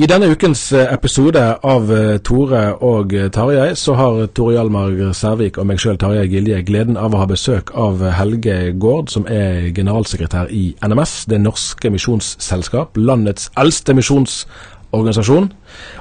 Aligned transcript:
I 0.00 0.06
denne 0.08 0.30
ukens 0.32 0.62
eh, 0.72 0.86
episode 0.94 1.40
av 1.60 1.90
eh, 1.92 2.14
Tore 2.24 2.60
og 2.86 3.10
eh, 3.12 3.26
Tarjei, 3.34 3.74
så 3.76 3.92
har 3.98 4.22
Tore 4.32 4.54
Hjalmar 4.54 4.94
Særvik 5.12 5.58
og 5.60 5.66
meg 5.68 5.82
sjøl, 5.82 5.98
Tarjei 6.00 6.22
Gilje, 6.30 6.62
gleden 6.64 6.96
av 6.96 7.12
å 7.12 7.20
ha 7.20 7.26
besøk 7.28 7.74
av 7.76 8.00
Helge 8.16 8.70
Gård, 8.80 9.12
som 9.12 9.28
er 9.28 9.68
generalsekretær 9.76 10.48
i 10.56 10.70
NMS, 10.88 11.26
Det 11.28 11.42
norske 11.44 11.92
misjonsselskap, 11.92 12.96
landets 12.96 13.50
eldste 13.60 13.98
misjonsorganisasjon. 13.98 15.52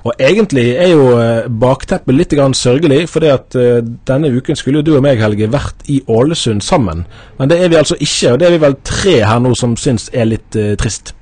Og 0.05 0.23
egentlig 0.29 0.69
er 0.79 0.93
jo 0.93 1.11
bakteppet 1.59 2.15
litt 2.15 2.39
grann 2.39 2.55
sørgelig, 2.55 3.03
for 3.11 3.27
denne 3.27 4.31
uken 4.31 4.55
skulle 4.55 4.79
jo 4.79 4.87
du 4.93 4.95
og 4.95 5.03
meg, 5.09 5.19
Helge, 5.19 5.51
vært 5.51 5.91
i 5.91 5.99
Ålesund 6.07 6.63
sammen. 6.63 7.03
Men 7.35 7.51
det 7.51 7.59
er 7.59 7.67
vi 7.67 7.83
altså 7.83 7.99
ikke, 7.99 8.31
og 8.31 8.39
det 8.39 8.47
er 8.47 8.55
vi 8.55 8.65
vel 8.69 8.79
tre 8.79 9.19
her 9.25 9.43
nå 9.43 9.57
som 9.59 9.75
syns 9.75 10.07
er 10.15 10.31
litt 10.37 10.55
trist. 10.79 11.17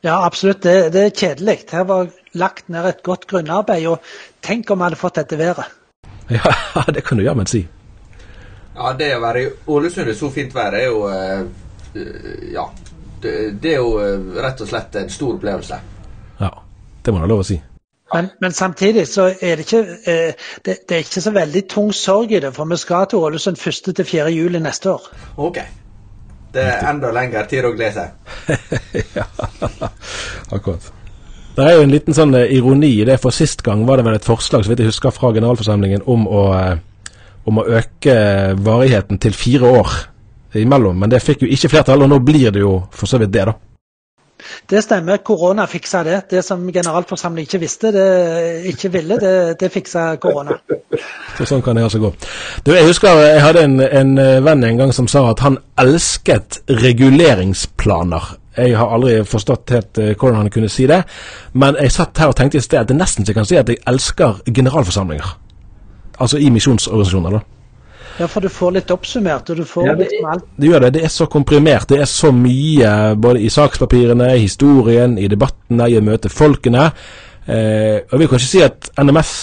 Ja, 0.00 0.26
absolutt. 0.26 0.62
Det, 0.62 0.92
det 0.92 1.02
er 1.04 1.10
kjedelig. 1.10 1.58
Her 1.72 1.84
var 1.88 2.10
lagt 2.36 2.68
ned 2.68 2.88
et 2.88 3.02
godt 3.02 3.26
grunnarbeid. 3.26 3.86
og 3.86 3.98
Tenk 4.44 4.70
om 4.70 4.78
vi 4.78 4.88
hadde 4.88 5.00
fått 5.00 5.22
dette 5.22 5.38
været. 5.38 5.64
Ja, 6.30 6.82
det 6.94 7.04
kan 7.06 7.18
du 7.18 7.22
jammen 7.24 7.46
si. 7.46 7.60
Ja, 8.76 8.90
det 8.98 9.12
å 9.14 9.20
være 9.22 9.42
i 9.42 9.50
Ålesund 9.72 10.10
i 10.10 10.14
så 10.18 10.30
fint 10.34 10.54
vær 10.54 10.74
er 10.74 10.88
jo 10.88 11.06
uh, 11.06 11.46
Ja. 12.52 12.66
Det, 13.22 13.32
det, 13.62 13.70
er 13.72 13.78
jo 13.78 13.94
uh, 13.96 14.34
rett 14.42 14.60
og 14.60 14.68
slett 14.68 14.98
en 15.00 15.08
stor 15.10 15.38
opplevelse. 15.38 15.78
Ja, 16.40 16.50
det 17.02 17.14
må 17.14 17.22
du 17.22 17.24
ha 17.24 17.30
lov 17.30 17.44
å 17.44 17.46
si. 17.48 17.56
Men, 18.12 18.28
men, 18.42 18.52
samtidig 18.52 19.06
så 19.08 19.30
er 19.30 19.56
det 19.56 19.64
ikke 19.64 19.80
det, 20.04 20.26
det, 20.66 20.74
er 20.90 21.00
ikke 21.00 21.22
så 21.24 21.32
veldig 21.34 21.62
tung 21.70 21.88
sorg 21.96 22.36
i 22.36 22.42
det, 22.42 22.52
for 22.54 22.68
vi 22.70 22.78
skal 22.78 23.08
til 23.10 23.24
Ålesund 23.24 23.58
1. 23.58 23.94
til 23.96 24.06
4. 24.06 24.28
juli 24.34 24.60
neste 24.62 24.92
år. 24.92 25.08
Ok. 25.48 25.62
Det 26.56 26.64
er 26.64 26.86
enda 26.88 27.10
lengre 27.12 27.42
tid 27.50 27.66
å 27.68 27.72
glede 27.76 27.92
seg. 27.98 28.14
ja, 29.18 29.26
akkurat. 30.56 30.92
Det 31.56 31.64
er 31.64 31.78
jo 31.78 31.84
en 31.86 31.92
liten 31.92 32.16
sånn 32.16 32.34
eh, 32.36 32.50
ironi 32.56 32.90
i 32.98 33.06
det, 33.08 33.18
for 33.20 33.32
sist 33.32 33.62
gang 33.64 33.84
var 33.88 34.00
det 34.00 34.06
vel 34.08 34.18
et 34.18 34.28
forslag 34.28 34.64
så 34.64 34.72
vidt 34.72 34.82
jeg 34.84 34.90
husker 34.90 35.14
fra 35.14 35.32
generalforsamlingen 35.36 36.04
om 36.12 36.26
å, 36.28 36.42
eh, 36.56 37.14
om 37.48 37.60
å 37.60 37.66
øke 37.78 38.16
varigheten 38.60 39.20
til 39.22 39.36
fire 39.36 39.70
år 39.80 39.94
imellom. 40.60 40.98
Men 41.00 41.12
det 41.12 41.22
fikk 41.24 41.44
jo 41.44 41.52
ikke 41.52 41.72
flertall, 41.72 42.04
og 42.04 42.12
nå 42.12 42.20
blir 42.24 42.52
det 42.52 42.64
jo 42.64 42.78
for 42.92 43.08
så 43.08 43.20
vidt 43.20 43.32
det, 43.36 43.46
da. 43.48 43.56
Det 44.70 44.82
stemmer, 44.84 45.20
korona 45.26 45.66
fiksa 45.70 46.02
det. 46.06 46.20
Det 46.30 46.42
som 46.44 46.64
generalforsamlingen 46.72 47.46
ikke 47.46 47.60
visste, 47.62 47.92
det 47.94 48.06
ikke 48.72 48.90
ville, 48.94 49.18
det, 49.20 49.34
det 49.60 49.70
fiksa 49.72 50.08
korona. 50.22 50.58
Så 51.36 51.46
sånn 51.48 51.62
kan 51.64 51.76
det 51.76 51.84
altså 51.86 52.00
gå. 52.02 52.12
Du, 52.64 52.72
jeg 52.74 52.88
husker 52.88 53.20
jeg 53.22 53.42
hadde 53.44 53.64
en, 53.66 53.80
en 53.84 54.18
eh, 54.22 54.40
venn 54.44 54.64
en 54.64 54.80
gang 54.80 54.94
som 54.96 55.08
sa 55.10 55.26
at 55.30 55.44
han 55.44 55.58
elsket 55.80 56.60
reguleringsplaner. 56.82 58.36
Jeg 58.56 58.76
har 58.78 58.92
aldri 58.96 59.18
forstått 59.28 59.72
helt 59.74 59.98
uh, 60.00 60.12
hvordan 60.14 60.38
han 60.40 60.52
kunne 60.52 60.70
si 60.72 60.86
det, 60.88 61.02
men 61.60 61.76
jeg 61.76 61.92
satt 61.92 62.22
her 62.22 62.32
og 62.32 62.38
tenkte 62.38 62.56
i 62.56 62.64
sted 62.64 62.80
at 62.80 62.88
det 62.88 62.96
nesten 62.96 63.26
så 63.26 63.34
jeg 63.34 63.36
kan 63.36 63.48
si 63.48 63.58
at 63.60 63.68
jeg 63.68 63.82
elsker 63.84 64.40
generalforsamlinger. 64.48 65.34
Altså 66.16 66.40
i 66.40 66.48
misjonsorganisasjoner, 66.54 67.36
da. 67.36 67.55
Ja, 68.16 68.28
for 68.32 68.40
du 68.40 68.48
får 68.48 68.76
litt 68.78 68.90
oppsummert, 68.94 69.50
og 69.52 69.60
du 69.60 69.64
får 69.68 69.86
ja, 69.90 69.94
det, 69.94 70.06
liksom 70.06 70.28
alt. 70.32 70.44
Det 70.56 70.70
gjør 70.70 70.86
det. 70.86 70.92
Det 70.96 71.04
er 71.04 71.12
så 71.12 71.26
komprimert. 71.28 71.88
Det 71.90 72.00
er 72.00 72.08
så 72.08 72.32
mye 72.32 72.92
både 73.20 73.42
i 73.44 73.50
sakspapirene, 73.52 74.30
i 74.36 74.44
historien, 74.46 75.18
i 75.20 75.28
debattene, 75.28 75.90
i 75.92 75.98
å 75.98 76.04
møte 76.04 76.32
folkene. 76.32 76.88
Eh, 77.46 78.00
og 78.00 78.16
jeg 78.16 78.22
vil 78.22 78.30
kanskje 78.32 78.50
si 78.50 78.62
at 78.64 78.90
NMS 78.98 79.34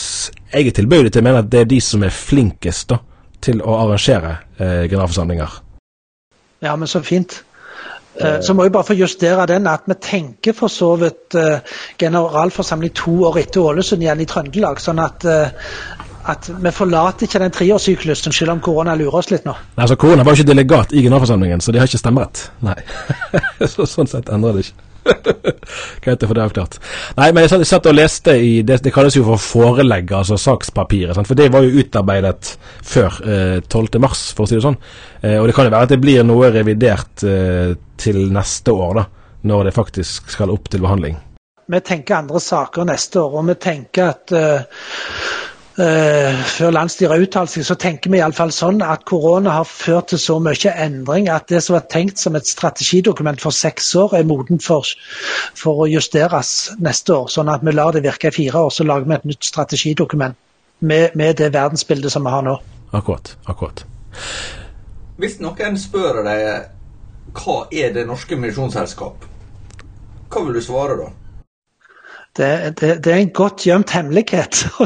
jeg 0.53 0.69
er 0.69 0.75
tilbøyelig 0.77 1.13
til 1.13 1.23
å 1.23 1.25
mene 1.25 1.41
at 1.41 1.49
det 1.49 1.63
er 1.63 1.69
de 1.69 1.79
som 1.81 2.03
er 2.05 2.13
flinkest 2.13 2.91
da, 2.91 2.99
til 3.41 3.61
å 3.63 3.77
arrangere 3.85 4.35
eh, 4.57 4.83
generalforsamlinger. 4.91 5.57
Ja, 6.63 6.75
men 6.77 6.89
så 6.89 7.01
fint. 7.05 7.39
Eh, 8.21 8.39
så 8.45 8.53
må 8.53 8.67
jeg 8.67 8.73
bare 8.75 8.87
få 8.91 8.97
justere 8.97 9.47
den 9.49 9.67
at 9.69 9.87
vi 9.89 9.97
tenker 9.97 10.53
for 10.57 10.69
så 10.69 10.93
vidt 11.01 11.37
eh, 11.39 11.77
generalforsamling 11.99 12.93
to 12.93 13.15
år 13.29 13.41
etter 13.41 13.65
Ålesund 13.65 14.05
igjen 14.05 14.21
i 14.21 14.29
Trøndelag. 14.29 14.81
sånn 14.81 15.01
at 15.01 15.25
eh, 15.25 15.71
at 16.29 16.47
vi 16.63 16.71
forlater 16.71 17.27
ikke 17.27 17.41
den 17.43 17.53
treårssyklusen, 17.53 18.35
selv 18.35 18.55
om 18.55 18.63
korona 18.63 18.95
lurer 18.99 19.19
oss 19.19 19.31
litt 19.33 19.45
nå. 19.47 19.55
Nei, 19.75 19.83
altså 19.83 19.97
Korona 19.99 20.23
var 20.23 20.35
jo 20.35 20.43
ikke 20.43 20.53
delegat 20.53 20.93
i 20.95 21.03
generalforsamlingen, 21.03 21.61
så 21.61 21.73
de 21.73 21.81
har 21.81 21.89
ikke 21.89 21.99
stemmerett. 21.99 22.45
Nei. 22.63 22.77
så, 23.73 23.87
sånn 23.89 24.09
sett 24.09 24.31
endrer 24.31 24.55
det 24.55 24.67
ikke. 24.67 24.89
Greit 26.03 26.23
å 26.23 26.29
få 26.29 26.37
det 26.37 26.45
avklart. 26.45 26.77
Nei, 27.17 27.27
men 27.35 27.43
jeg 27.43 27.67
satt 27.67 27.89
og 27.89 27.97
leste 27.97 28.37
i 28.39 28.53
det, 28.63 28.79
det 28.85 28.93
kalles 28.95 29.17
jo 29.17 29.25
for 29.27 29.41
forelegg, 29.41 30.13
altså 30.15 30.37
sakspapiret. 30.39 31.15
Sant? 31.17 31.27
For 31.27 31.39
det 31.39 31.49
var 31.53 31.65
jo 31.65 31.83
utarbeidet 31.83 32.53
før 32.87 33.19
eh, 33.27 33.57
12.3, 33.67 34.13
for 34.37 34.45
å 34.45 34.49
si 34.49 34.57
det 34.57 34.63
sånn. 34.63 34.79
Eh, 35.19 35.37
og 35.41 35.49
det 35.49 35.57
kan 35.57 35.67
jo 35.67 35.75
være 35.75 35.89
at 35.89 35.95
det 35.95 36.01
blir 36.03 36.23
noe 36.27 36.53
revidert 36.55 37.25
eh, 37.27 37.75
til 37.99 38.23
neste 38.33 38.75
år, 38.75 39.01
da. 39.01 39.09
Når 39.43 39.65
det 39.67 39.75
faktisk 39.75 40.29
skal 40.31 40.53
opp 40.53 40.69
til 40.71 40.79
behandling. 40.85 41.17
Vi 41.67 41.79
tenker 41.83 42.21
andre 42.21 42.39
saker 42.39 42.87
neste 42.87 43.19
år, 43.19 43.33
og 43.41 43.49
vi 43.51 43.59
tenker 43.59 44.13
at 44.13 44.31
Uh, 44.31 44.63
før 45.75 46.73
landsstyret 46.75 47.23
uttalte 47.25 47.55
seg, 47.55 47.65
så 47.65 47.75
tenker 47.81 48.11
vi 48.13 48.19
iallfall 48.19 48.51
sånn 48.53 48.83
at 48.85 49.05
korona 49.09 49.55
har 49.55 49.65
ført 49.65 50.11
til 50.11 50.21
så 50.21 50.35
mye 50.43 50.73
endring 50.83 51.29
at 51.33 51.47
det 51.49 51.63
som 51.65 51.77
var 51.77 51.87
tenkt 51.89 52.21
som 52.21 52.37
et 52.37 52.45
strategidokument 52.45 53.41
for 53.41 53.55
seks 53.55 53.87
år, 53.97 54.13
er 54.19 54.27
modent 54.29 54.61
for, 54.63 54.85
for, 55.57 55.83
å 55.85 55.89
justeres 55.89 56.73
neste 56.77 57.15
år. 57.15 57.31
Sånn 57.33 57.49
at 57.49 57.65
vi 57.65 57.73
lar 57.73 57.95
det 57.95 58.03
virke 58.05 58.29
i 58.29 58.35
fire 58.35 58.67
år, 58.67 58.69
så 58.69 58.85
lager 58.85 59.09
vi 59.09 59.17
et 59.17 59.27
nytt 59.33 59.49
strategidokument 59.49 60.37
med, 60.85 61.17
med 61.17 61.41
det 61.41 61.49
verdensbildet 61.55 62.13
som 62.13 62.27
vi 62.27 62.35
har 62.35 62.45
nå. 62.45 62.59
Akkurat. 62.93 63.33
akkurat. 63.49 63.85
Hvis 65.17 65.39
noen 65.41 65.77
spør 65.81 66.21
deg 66.25 66.69
hva 67.33 67.63
er 67.73 67.93
Det 67.95 68.03
norske 68.05 68.37
misjonsselskap, 68.37 69.25
hva 70.29 70.41
vil 70.45 70.53
du 70.53 70.61
svare 70.61 70.99
da? 70.99 71.07
Det, 72.33 72.73
det, 72.79 73.03
det, 73.05 73.11
er 73.13 73.19
en 73.21 73.29
godt 73.29 73.61
gjemt 73.61 73.91
hemmelighet. 73.93 74.55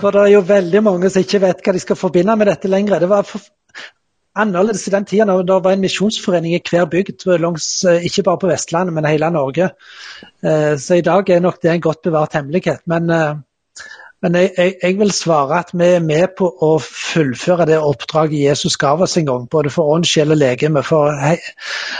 for 0.00 0.10
det 0.12 0.20
er 0.20 0.32
jo 0.34 0.42
veldig 0.44 0.82
mange 0.84 1.08
som 1.08 1.24
ikke 1.24 1.40
vet 1.46 1.62
hva 1.64 1.72
de 1.72 1.80
skal 1.80 1.96
forbinde 1.96 2.36
med 2.36 2.46
dette 2.52 2.68
lenger. 2.68 3.00
Det 3.00 3.08
var 3.08 3.24
annerledes 4.34 4.88
i 4.88 4.92
den 4.92 5.06
tida 5.08 5.24
da 5.30 5.42
det 5.46 5.56
var 5.64 5.72
en 5.72 5.84
misjonsforening 5.84 6.52
i 6.56 6.62
hver 6.68 6.84
bygd, 6.90 7.26
eh, 7.30 8.06
ikke 8.08 8.26
bare 8.28 8.42
på 8.42 8.50
Vestlandet, 8.50 8.94
men 8.94 9.08
hele 9.08 9.30
Norge. 9.30 9.70
Eh, 10.42 10.76
så 10.76 10.94
i 10.98 11.06
dag 11.06 11.30
er 11.30 11.40
nok 11.40 11.62
det 11.62 11.70
en 11.70 11.80
godt 11.80 12.02
bevart 12.02 12.34
hemmelighet. 12.34 12.80
Men, 12.86 13.10
eh, 13.10 13.34
Men 14.24 14.38
jeg, 14.40 14.52
jeg, 14.56 14.74
jeg, 14.82 14.94
vil 14.98 15.10
svare 15.12 15.58
at 15.60 15.72
vi 15.76 15.88
er 15.98 16.04
med 16.04 16.32
på 16.38 16.48
å 16.48 16.70
fullføre 16.80 17.66
det 17.68 17.76
oppdraget 17.84 18.46
Jesus 18.46 18.78
ga 18.80 18.94
oss 18.96 19.18
en 19.20 19.28
gang. 19.28 19.44
Både 19.52 19.72
for 19.74 19.92
ånd, 19.92 20.08
sjel 20.08 20.32
og 20.32 20.40
legeme, 20.40 20.80
for 20.86 21.12
he, 21.20 21.34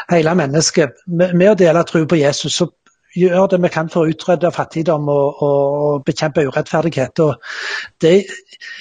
hele 0.08 0.32
mennesket. 0.40 1.04
Med, 1.04 1.36
med 1.36 1.52
å 1.52 1.58
dele 1.60 1.84
tro 1.84 2.00
på 2.08 2.20
Jesus 2.22 2.56
så 2.62 2.70
gjør 3.14 3.52
det 3.52 3.60
vi 3.62 3.70
kan 3.76 3.92
for 3.92 4.06
å 4.06 4.14
utrydde 4.14 4.54
fattigdom 4.56 5.04
og, 5.12 5.44
og 5.44 6.08
bekjempe 6.08 6.46
urettferdighet. 6.48 7.20
Og 7.26 8.00
det, 8.00 8.16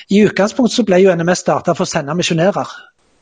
I 0.07 0.23
utgangspunktet 0.23 0.79
så 0.79 0.87
ble 0.87 1.03
jo 1.03 1.13
NMS 1.13 1.43
starta 1.43 1.75
for 1.75 1.83
å 1.83 1.93
sende 1.93 2.15
misjonærer 2.17 2.79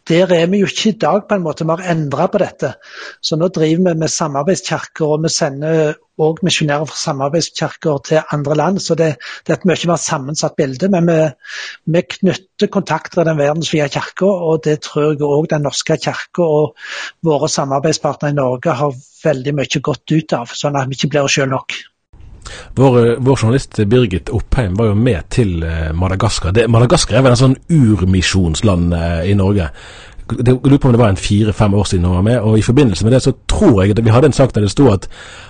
der 0.10 0.34
er 0.34 0.48
vi 0.50 0.62
jo 0.62 0.66
ikke 0.66 0.90
i 0.90 0.98
dag, 0.98 1.28
på 1.30 1.36
en 1.36 1.44
måte. 1.44 1.66
Vi 1.66 1.70
har 1.70 1.92
endra 1.94 2.28
på 2.28 2.40
dette. 2.42 2.74
Så 3.22 3.38
nå 3.38 3.52
driver 3.54 3.92
vi 3.92 4.00
med 4.00 4.10
samarbeidskirker, 4.10 5.06
og 5.06 5.24
vi 5.24 5.30
sender 5.30 5.94
òg 6.22 6.42
misjonærer 6.46 6.88
fra 6.90 7.00
samarbeidskirker 7.02 8.02
til 8.08 8.34
andre 8.36 8.58
land. 8.60 8.82
Så 8.84 8.98
det, 9.00 9.14
det 9.46 9.54
er 9.54 9.60
et 9.60 9.68
mye 9.70 9.92
mer 9.92 10.02
sammensatt 10.02 10.58
bilde. 10.60 10.90
Men 10.94 11.10
vi, 11.10 11.20
vi 11.96 12.04
knytter 12.16 12.72
kontakter 12.74 13.24
i 13.24 13.30
den 13.30 13.40
verdensvide 13.42 13.90
kirka, 13.94 14.30
og 14.30 14.64
det 14.66 14.80
tror 14.88 15.12
jeg 15.12 15.24
òg 15.28 15.50
Den 15.52 15.66
norske 15.68 15.98
kirka 15.98 16.46
og 16.46 16.76
våre 17.26 17.50
samarbeidspartnere 17.50 18.32
i 18.32 18.38
Norge 18.38 18.76
har 18.82 19.00
veldig 19.24 19.56
mye 19.58 19.82
godt 19.84 20.18
ut 20.18 20.38
av, 20.38 20.54
sånn 20.58 20.78
at 20.80 20.90
vi 20.90 20.98
ikke 21.00 21.14
blir 21.16 21.28
oss 21.28 21.38
sjøl 21.38 21.52
nok. 21.52 21.82
Vår, 22.76 22.96
vår, 23.22 23.36
journalist 23.36 23.80
Birgit 23.88 24.32
Oppheim 24.34 24.74
var 24.80 24.92
jo 24.92 24.96
med 24.98 25.28
til 25.34 25.62
eh, 25.64 25.92
Madagaskar. 25.96 26.56
Madagaskar 26.72 27.20
er 27.20 27.26
vel 27.26 27.36
en 27.36 27.42
sånn 27.42 27.58
urmisjonsland 27.70 28.96
eh, 28.98 29.20
i 29.32 29.36
Norge. 29.38 29.70
Jeg 30.38 30.60
lurer 30.64 30.78
på 30.78 30.90
om 30.90 30.94
det 30.96 31.02
var 31.02 31.10
en 31.14 31.20
fire-fem 31.20 31.74
år 31.74 31.84
siden 31.90 32.06
hun 32.06 32.16
var 32.16 32.28
med. 32.28 32.40
og 32.40 32.58
I 32.58 32.62
forbindelse 32.66 33.06
med 33.06 33.14
det 33.14 33.24
så 33.24 33.34
tror 33.48 33.82
jeg 33.82 33.92
at 33.92 34.06
vi 34.06 34.14
hadde 34.14 34.32
en 34.32 34.34
sak 34.34 34.56
der 34.56 34.62
det 34.62 34.72
sto 34.72 34.88
at, 34.92 35.08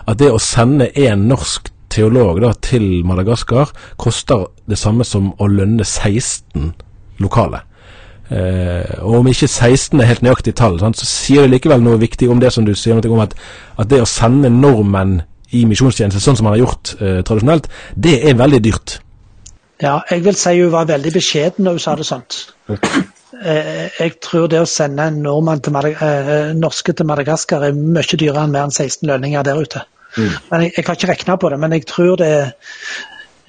at 0.08 0.20
det 0.20 0.32
å 0.32 0.40
sende 0.42 0.90
en 0.98 1.28
norsk 1.30 1.72
teolog 1.92 2.42
da, 2.42 2.54
til 2.54 3.06
Madagaskar 3.06 3.74
koster 3.98 4.48
det 4.70 4.80
samme 4.80 5.06
som 5.08 5.34
å 5.38 5.48
lønne 5.48 5.84
16 5.84 6.72
lokale. 7.20 7.62
Eh, 8.32 9.04
og 9.04 9.20
Om 9.20 9.28
ikke 9.28 9.48
16 9.48 10.00
er 10.00 10.08
helt 10.08 10.24
nøyaktig 10.24 10.56
tall, 10.56 10.80
sant, 10.80 10.98
så 10.98 11.06
sier 11.06 11.44
det 11.44 11.52
likevel 11.58 11.84
noe 11.84 12.00
viktig 12.00 12.30
om 12.32 12.40
det 12.40 12.54
som 12.56 12.66
du 12.66 12.74
sier 12.76 12.96
noe 12.96 13.12
om 13.12 13.24
at, 13.24 13.36
at 13.78 13.92
det 13.92 14.02
å 14.02 14.08
sende 14.08 14.50
nordmenn 14.54 15.20
i 15.52 15.66
misjonstjeneste, 15.68 16.22
sånn 16.24 16.38
som 16.40 16.48
man 16.48 16.56
har 16.56 16.64
gjort 16.64 16.94
eh, 17.02 17.20
tradisjonelt, 17.28 17.68
det 17.96 18.22
er 18.30 18.40
veldig 18.40 18.62
dyrt. 18.64 19.02
Ja, 19.82 20.00
jeg 20.10 20.24
vil 20.24 20.38
si 20.38 20.54
hun 20.62 20.72
var 20.72 20.88
veldig 20.88 21.12
beskjeden 21.12 21.66
når 21.66 21.76
hun 21.76 21.84
sa 21.84 21.96
det 21.98 22.08
sånt. 22.08 22.38
Eh, 23.42 23.88
jeg 23.98 24.18
tror 24.22 24.50
det 24.52 24.62
å 24.62 24.70
sende 24.70 25.08
en 25.10 25.22
nordmann 25.26 25.64
til 25.64 25.74
Madag 25.74 26.02
norske 26.58 26.94
til 26.94 27.08
Madagaskar 27.10 27.66
er 27.70 27.78
mye 27.78 28.06
dyrere 28.18 28.46
enn 28.46 28.54
mer 28.54 28.68
enn 28.68 28.76
16 28.76 29.08
lønninger 29.10 29.48
der 29.48 29.62
ute. 29.62 29.86
Mm. 30.18 30.36
Men 30.52 30.66
jeg, 30.66 30.76
jeg, 30.76 30.86
har 30.88 31.00
ikke 31.00 31.10
regna 31.14 31.40
på 31.40 31.50
det, 31.50 31.60
men 31.64 31.74
jeg 31.78 31.88
tror 31.90 32.20
det 32.20 32.32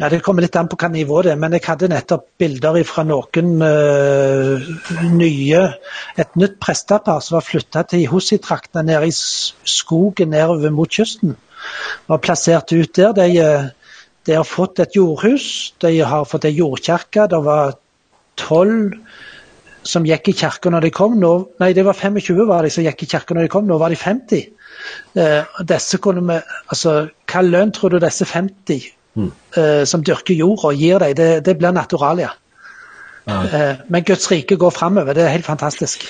ja, 0.00 0.08
Det 0.08 0.22
kommer 0.24 0.42
litt 0.42 0.56
an 0.56 0.70
på 0.70 0.78
hva 0.80 0.88
nivå 0.90 1.20
det 1.22 1.34
er, 1.34 1.38
men 1.38 1.52
jeg 1.54 1.66
hadde 1.66 1.90
nettopp 1.92 2.24
bilder 2.40 2.78
fra 2.88 3.04
noen 3.06 3.50
uh, 3.60 4.70
nye 5.12 5.60
Et 6.18 6.38
nytt 6.40 6.56
prestepar 6.62 7.20
som 7.22 7.36
var 7.36 7.44
flytta 7.46 7.84
til 7.90 8.06
Hossi-traktene 8.10 8.86
nede 8.88 9.10
i 9.10 9.12
skogen 9.12 10.32
nedover 10.32 10.72
mot 10.74 10.90
kysten 10.90 11.36
var 12.06 12.18
plassert 12.18 12.72
ut 12.72 12.94
der. 12.96 13.12
De, 13.12 13.26
eh, 13.38 13.68
de, 14.26 14.34
har 14.34 14.44
fått 14.44 14.80
et 14.82 14.96
jordhus, 14.96 15.74
de 15.78 16.00
har 16.00 16.24
fått 16.28 16.48
ei 16.48 16.56
jordkirke. 16.56 17.28
Det 17.30 17.42
var 17.44 17.76
tolv 18.40 18.96
som 19.86 20.06
gikk 20.06 20.30
i 20.32 20.36
kirka 20.42 20.70
når 20.72 20.86
de 20.86 20.90
kom. 20.94 21.14
Nå, 21.20 21.32
nei, 21.62 21.72
det 21.76 21.84
var 21.86 21.98
25 21.98 22.42
var 22.48 22.66
de 22.66 22.72
som 22.72 22.84
gikk 22.86 23.04
i 23.04 23.10
kirka 23.14 23.36
når 23.36 23.46
de 23.46 23.52
kom, 23.52 23.66
nå 23.68 23.78
var 23.80 23.92
de 23.92 23.98
50. 24.00 24.42
Eh, 25.18 25.54
disse 25.68 26.00
kunne 26.02 26.24
vi, 26.26 26.38
altså, 26.72 26.96
Hva 27.30 27.42
lønn 27.46 27.72
tror 27.74 27.94
du 27.94 28.00
disse 28.02 28.26
50 28.28 28.88
mm. 29.14 29.30
eh, 29.56 29.82
som 29.88 30.04
dyrker 30.04 30.36
jorda, 30.38 30.72
gir 30.76 31.02
deg? 31.02 31.16
Det, 31.18 31.30
det 31.46 31.56
blir 31.60 31.74
naturalia. 31.74 32.32
Ja. 33.28 33.38
Eh, 33.46 33.82
men 33.92 34.04
Guds 34.06 34.30
rike 34.32 34.58
går 34.58 34.74
framover. 34.74 35.14
Det 35.14 35.26
er 35.26 35.36
helt 35.36 35.46
fantastisk. 35.48 36.08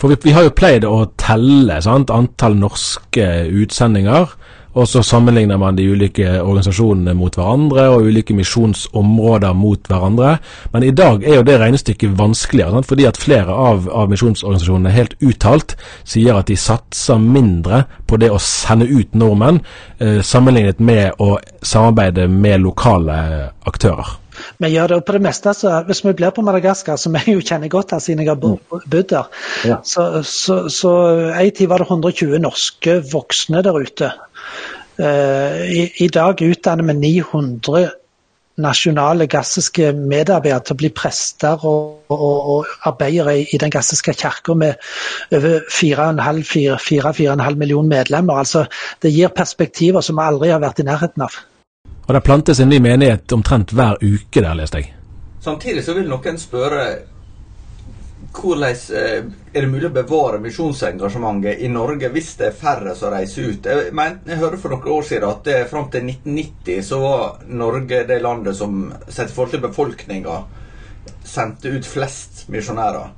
For 0.00 0.10
vi, 0.10 0.16
vi 0.24 0.34
har 0.34 0.46
jo 0.46 0.56
pleid 0.56 0.86
å 0.88 1.04
telle 1.20 1.76
sant, 1.84 2.12
antall 2.14 2.56
norske 2.58 3.26
utsendinger. 3.62 4.32
Og 4.78 4.86
så 4.88 5.02
sammenligner 5.02 5.58
man 5.58 5.74
de 5.74 5.88
ulike 5.90 6.26
organisasjonene 6.38 7.14
mot 7.18 7.34
hverandre 7.34 7.88
og 7.90 8.06
ulike 8.06 8.36
misjonsområder 8.38 9.56
mot 9.58 9.90
hverandre. 9.90 10.36
Men 10.72 10.86
i 10.86 10.92
dag 10.94 11.24
er 11.26 11.40
jo 11.40 11.46
det 11.46 11.58
regnestykket 11.60 12.14
vanskeligere, 12.18 12.76
sant? 12.78 12.90
fordi 12.90 13.08
at 13.10 13.18
flere 13.18 13.50
av, 13.50 13.88
av 13.90 14.12
misjonsorganisasjonene 14.12 14.94
helt 14.94 15.16
uttalt 15.20 15.74
sier 16.04 16.38
at 16.38 16.50
de 16.50 16.58
satser 16.60 17.18
mindre 17.18 17.84
på 18.06 18.20
det 18.22 18.30
å 18.30 18.38
sende 18.42 18.86
ut 18.86 19.14
nordmenn, 19.18 19.62
eh, 19.98 20.20
sammenlignet 20.22 20.78
med 20.78 21.18
å 21.18 21.36
samarbeide 21.66 22.28
med 22.30 22.62
lokale 22.62 23.20
aktører. 23.66 24.20
Vi 24.58 24.72
gjør 24.74 24.92
det 24.92 24.98
Og 25.00 25.04
på 25.04 25.16
det 25.16 25.22
meste. 25.24 25.54
Så 25.54 25.74
hvis 25.86 26.04
vi 26.04 26.16
blir 26.16 26.34
på 26.34 26.44
Madagaskar, 26.46 26.96
som 27.00 27.16
jeg 27.18 27.36
jo 27.36 27.44
kjenner 27.44 27.72
godt 27.72 27.94
her 27.96 28.02
siden 28.02 28.24
jeg 28.24 28.32
har 28.32 28.40
bodd 28.40 28.98
der, 29.10 29.30
ja. 29.64 29.78
så, 29.84 30.22
så, 30.22 30.68
så 30.68 30.92
en 31.30 31.54
tid 31.56 31.70
var 31.70 31.82
det 31.82 31.88
120 31.90 32.38
norske 32.42 33.00
voksne 33.12 33.62
der 33.64 33.80
ute. 33.80 34.12
Uh, 35.00 35.64
I, 35.64 35.86
I, 36.04 36.08
dag 36.12 36.42
utdanner 36.44 36.84
vi 36.84 36.94
900 37.22 37.88
nasjonale 38.60 39.26
gassiske 39.30 39.92
medarbeidere 39.96 40.60
til 40.66 40.76
å 40.76 40.80
bli 40.82 40.90
prester 40.92 41.62
og, 41.64 42.10
og, 42.12 42.50
og 42.54 42.72
arbeidere 42.90 43.38
i, 43.40 43.46
i 43.54 43.60
den 43.62 43.72
gassiske 43.72 44.12
kirka 44.20 44.56
med 44.58 44.76
over 45.36 45.64
4-4,5 45.72 47.56
millioner 47.56 47.88
medlemmer. 47.94 48.42
Altså, 48.42 48.66
det 49.02 49.14
gir 49.14 49.32
perspektiver 49.32 50.04
som 50.04 50.20
vi 50.20 50.26
aldri 50.26 50.52
har 50.52 50.60
vært 50.60 50.82
i 50.82 50.88
nærheten 50.90 51.24
av. 51.24 51.38
Og 52.10 52.14
det 52.16 52.24
plantes 52.26 52.58
en 52.58 52.66
ny 52.66 52.80
menighet 52.82 53.30
omtrent 53.30 53.70
hver 53.70 54.00
uke 54.02 54.42
der, 54.42 54.56
leste 54.58 54.80
jeg. 54.80 54.88
Samtidig 55.44 55.84
så 55.86 55.94
vil 55.94 56.08
noen 56.10 56.40
spørre 56.42 56.86
hvordan 58.34 58.64
eh, 58.98 59.28
er 59.54 59.62
det 59.62 59.68
mulig 59.70 59.86
å 59.86 59.92
bevare 59.94 60.40
misjonsengasjementet 60.42 61.62
i 61.62 61.70
Norge 61.70 62.10
hvis 62.10 62.32
det 62.40 62.48
er 62.48 62.58
færre 62.58 62.96
som 62.98 63.14
reiser 63.14 63.52
ut? 63.52 63.70
Jeg, 63.70 63.94
men, 63.94 64.18
jeg 64.26 64.40
hørte 64.42 64.58
for 64.58 64.74
noen 64.74 64.90
år 64.96 65.06
siden 65.06 65.28
at 65.28 65.46
det, 65.46 65.56
fram 65.70 65.86
til 65.94 66.10
1990 66.10 66.82
så 66.90 67.00
var 67.04 67.46
Norge 67.62 68.02
det 68.10 68.18
landet 68.26 68.58
som 68.58 68.82
sett 69.06 69.30
i 69.30 69.36
forhold 69.36 69.54
til 69.54 69.64
befolkninga 69.68 70.42
sendte 71.22 71.70
ut 71.70 71.86
flest 71.86 72.48
misjonærer. 72.50 73.16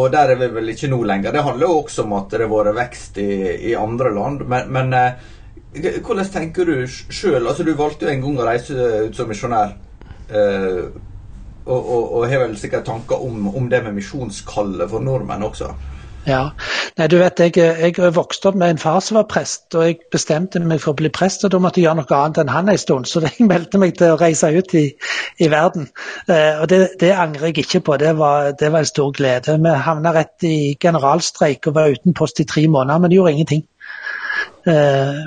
Og 0.00 0.10
der 0.16 0.32
er 0.32 0.40
vi 0.40 0.48
vel 0.56 0.72
ikke 0.72 0.88
nå 0.88 1.04
lenger. 1.04 1.36
Det 1.36 1.44
handler 1.44 1.68
jo 1.68 1.80
også 1.84 2.08
om 2.08 2.16
at 2.16 2.32
det 2.32 2.46
har 2.46 2.56
vært 2.56 2.76
vekst 2.80 3.20
i, 3.20 3.32
i 3.68 3.76
andre 3.76 4.16
land. 4.16 4.48
Men, 4.48 4.72
men 4.72 4.96
eh, 4.96 5.32
hvordan 6.04 6.30
tenker 6.32 6.68
du 6.68 6.86
sjøl? 6.86 7.46
Altså, 7.46 7.64
du 7.66 7.74
valgte 7.76 8.06
jo 8.06 8.12
en 8.12 8.24
gang 8.24 8.40
å 8.40 8.48
reise 8.48 8.88
ut 9.08 9.16
som 9.16 9.28
misjonær. 9.30 9.76
Eh, 10.30 10.86
og, 11.66 11.80
og, 11.80 12.02
og 12.16 12.30
har 12.30 12.44
vel 12.44 12.56
sikkert 12.58 12.86
tanker 12.86 13.22
om, 13.26 13.48
om 13.56 13.68
det 13.70 13.82
med 13.84 13.96
misjonskallet 13.98 14.90
for 14.90 15.02
nordmenn 15.02 15.46
også. 15.46 15.72
Ja, 16.26 16.50
Nei, 16.96 17.06
du 17.12 17.18
vet, 17.20 17.38
jeg, 17.38 17.54
jeg 17.60 18.12
vokste 18.16 18.48
opp 18.50 18.56
med 18.58 18.72
en 18.72 18.80
far 18.80 19.02
som 19.04 19.18
var 19.18 19.26
prest, 19.30 19.66
og 19.76 19.84
jeg 19.84 19.98
bestemte 20.10 20.62
meg 20.64 20.80
for 20.82 20.94
å 20.94 20.98
bli 20.98 21.10
prest. 21.12 21.44
og 21.44 21.52
Da 21.52 21.60
måtte 21.62 21.78
jeg 21.78 21.86
gjøre 21.86 22.00
noe 22.00 22.18
annet 22.18 22.40
enn 22.40 22.50
han 22.50 22.70
en 22.72 22.80
stund, 22.80 23.06
så 23.10 23.20
jeg 23.26 23.46
meldte 23.46 23.78
meg 23.78 23.94
til 23.98 24.14
å 24.14 24.18
reise 24.18 24.48
ut 24.56 24.74
i, 24.80 24.86
i 25.44 25.50
verden. 25.52 25.90
Eh, 26.24 26.62
og 26.62 26.66
det, 26.72 26.80
det, 27.02 27.12
angrer 27.12 27.52
jeg 27.52 27.66
ikke 27.66 27.82
på, 27.86 27.98
det 28.02 28.14
var, 28.18 28.54
det 28.58 28.72
var 28.72 28.82
en 28.82 28.90
stor 28.90 29.12
glede. 29.14 29.58
Vi 29.60 29.74
havna 29.86 30.14
rett 30.16 30.48
i 30.48 30.56
generalstreik 30.82 31.68
og 31.68 31.76
var 31.76 31.92
uten 31.94 32.16
post 32.16 32.40
i 32.40 32.48
tre 32.48 32.64
måneder, 32.64 33.02
men 33.02 33.12
det 33.12 33.20
gjorde 33.20 33.36
ingenting. 33.36 33.66
Eh, 34.72 35.22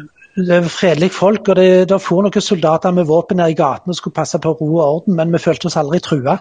det 0.47 0.55
er 0.55 0.69
fredelige 0.71 1.15
folk, 1.15 1.47
og 1.49 1.57
det, 1.59 1.89
det 1.89 1.99
for 2.03 2.25
noen 2.25 2.43
soldater 2.43 2.93
med 2.95 3.07
våpen 3.09 3.39
ned 3.41 3.53
i 3.53 3.57
gatene 3.57 3.95
og 3.95 3.99
skulle 3.99 4.17
passe 4.17 4.39
på 4.41 4.53
ro 4.59 4.69
og 4.77 4.85
orden, 4.85 5.17
men 5.19 5.33
vi 5.33 5.41
følte 5.43 5.69
oss 5.69 5.77
aldri 5.79 6.01
trua. 6.03 6.39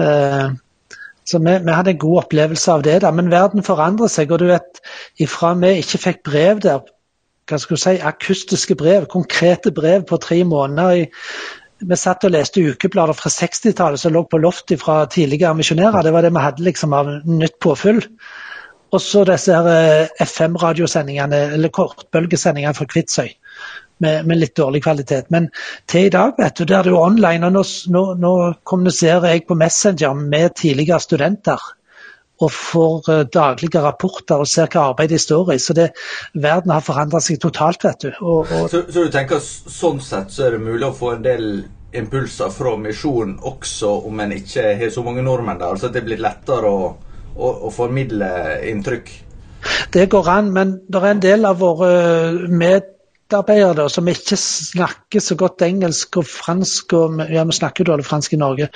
Uh, 0.00 0.54
så 1.28 1.38
vi, 1.38 1.52
vi, 1.62 1.72
hadde 1.72 1.94
en 1.94 2.02
god 2.02 2.24
opplevelse 2.24 2.72
av 2.72 2.82
det. 2.82 3.00
da, 3.04 3.12
Men 3.14 3.30
verden 3.30 3.62
forandrer 3.62 4.10
seg. 4.10 4.32
og 4.32 4.42
du 4.42 4.48
vet, 4.50 4.82
Ifra 5.22 5.54
vi 5.54 5.76
ikke 5.80 6.02
fikk 6.06 6.22
brev 6.26 6.62
der, 6.64 6.82
hva 7.48 7.58
skal 7.58 7.76
du 7.76 7.82
si, 7.82 7.96
akustiske 7.98 8.74
brev, 8.78 9.06
konkrete 9.10 9.72
brev 9.74 10.06
på 10.08 10.18
tre 10.22 10.42
måneder 10.44 11.02
i, 11.02 11.08
vi 11.82 11.98
satt 11.98 12.24
og 12.26 12.30
leste 12.30 12.62
ukeblader 12.62 13.16
fra 13.18 13.30
60-tallet 13.32 13.98
som 14.00 14.14
lå 14.14 14.22
på 14.30 14.38
loftet 14.38 14.80
fra 14.80 15.02
tidligere 15.10 15.56
misjonærer. 15.58 16.04
Det 16.06 16.12
var 16.14 16.22
det 16.22 16.30
vi 16.34 16.44
hadde 16.44 16.66
liksom 16.66 16.94
av 16.94 17.10
nytt 17.26 17.58
påfyll. 17.62 17.98
Og 18.92 19.00
så 19.00 19.22
disse 19.28 19.56
eh, 19.56 20.10
FM-radiosendingene, 20.20 21.46
eller 21.56 21.72
kortbølgesendingene 21.72 22.76
fra 22.76 22.88
Kvitsøy. 22.88 23.30
Med, 24.02 24.26
med, 24.26 24.40
litt 24.40 24.56
dårlig 24.58 24.80
kvalitet. 24.82 25.28
Men 25.30 25.46
til 25.86 26.08
i 26.08 26.10
dag, 26.10 26.32
vet 26.34 26.58
du, 26.58 26.64
der 26.66 26.80
er 26.80 26.88
det 26.88 26.90
jo 26.90 26.98
online. 26.98 27.46
og 27.46 27.52
nå, 27.54 27.62
nå, 27.94 28.02
nå 28.18 28.32
kommuniserer 28.66 29.28
jeg 29.30 29.44
på 29.46 29.54
Messenger 29.54 30.16
med 30.18 30.56
tidligere 30.58 30.98
studenter 31.00 31.62
og 32.42 32.50
får 32.50 33.10
uh, 33.12 33.20
daglige 33.30 33.82
rapporter 33.84 34.42
og 34.42 34.48
ser 34.50 34.66
hva 34.72 34.88
arbeid 34.90 35.12
de 35.12 35.20
står 35.22 35.52
i. 35.54 35.58
Så 35.62 35.76
det, 35.78 35.92
verden 36.34 36.74
har 36.74 36.82
forandra 36.82 37.20
seg 37.22 37.38
totalt, 37.42 37.84
vet 37.86 38.08
du. 38.08 38.10
Og, 38.18 38.50
og 38.50 38.66
så, 38.72 38.82
så, 38.88 39.04
du 39.06 39.14
tenker 39.14 39.38
sånn 39.42 40.02
sett 40.02 40.34
så 40.34 40.48
er 40.48 40.56
det 40.56 40.64
mulig 40.64 40.88
å 40.88 40.96
få 40.96 41.14
en 41.14 41.22
del 41.22 41.46
impulser 41.92 42.50
fra 42.50 42.74
misjonen 42.80 43.36
også 43.46 43.92
om 44.08 44.20
en 44.24 44.34
ikke 44.34 44.72
har 44.80 44.90
så 44.90 45.04
mange 45.06 45.22
nordmenn 45.22 45.60
der? 45.60 45.76
Altså 45.76 45.90
at 45.90 45.98
det 45.98 46.06
blir 46.08 46.22
lettere 46.24 46.68
å 46.72 46.92
å, 47.36 47.52
å 47.68 47.72
formidle 47.72 48.28
inntrykk? 48.70 49.12
Det 49.94 50.08
går 50.10 50.28
an, 50.30 50.52
men 50.54 50.76
det 50.90 51.00
er 51.00 51.10
en 51.12 51.22
del 51.22 51.46
av 51.46 51.60
våre 51.62 51.90
medarbeidere 52.50 53.88
som 53.92 54.08
ikke 54.10 54.38
snakker 54.40 55.22
så 55.22 55.36
godt 55.38 55.64
engelsk 55.66 56.18
og 56.20 56.28
fransk, 56.28 56.94
og 56.98 57.22
ja, 57.30 57.44
vi 57.48 57.58
snakker 57.58 57.86
dårlig 57.88 58.06
fransk 58.08 58.34
i 58.34 58.40
Norge, 58.42 58.70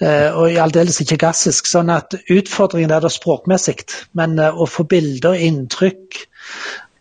eh, 0.00 0.28
og 0.32 0.50
i 0.52 0.58
aldeles 0.60 1.00
ikke 1.02 1.20
gassisk. 1.26 1.70
Sånn 1.70 1.92
at 1.94 2.18
utfordringen 2.22 2.92
er 2.92 3.04
da 3.04 3.12
språkmessig, 3.12 3.78
men 4.18 4.36
eh, 4.38 4.52
å 4.52 4.68
få 4.68 4.84
bilder, 4.90 5.32
og 5.32 5.46
inntrykk, 5.48 6.20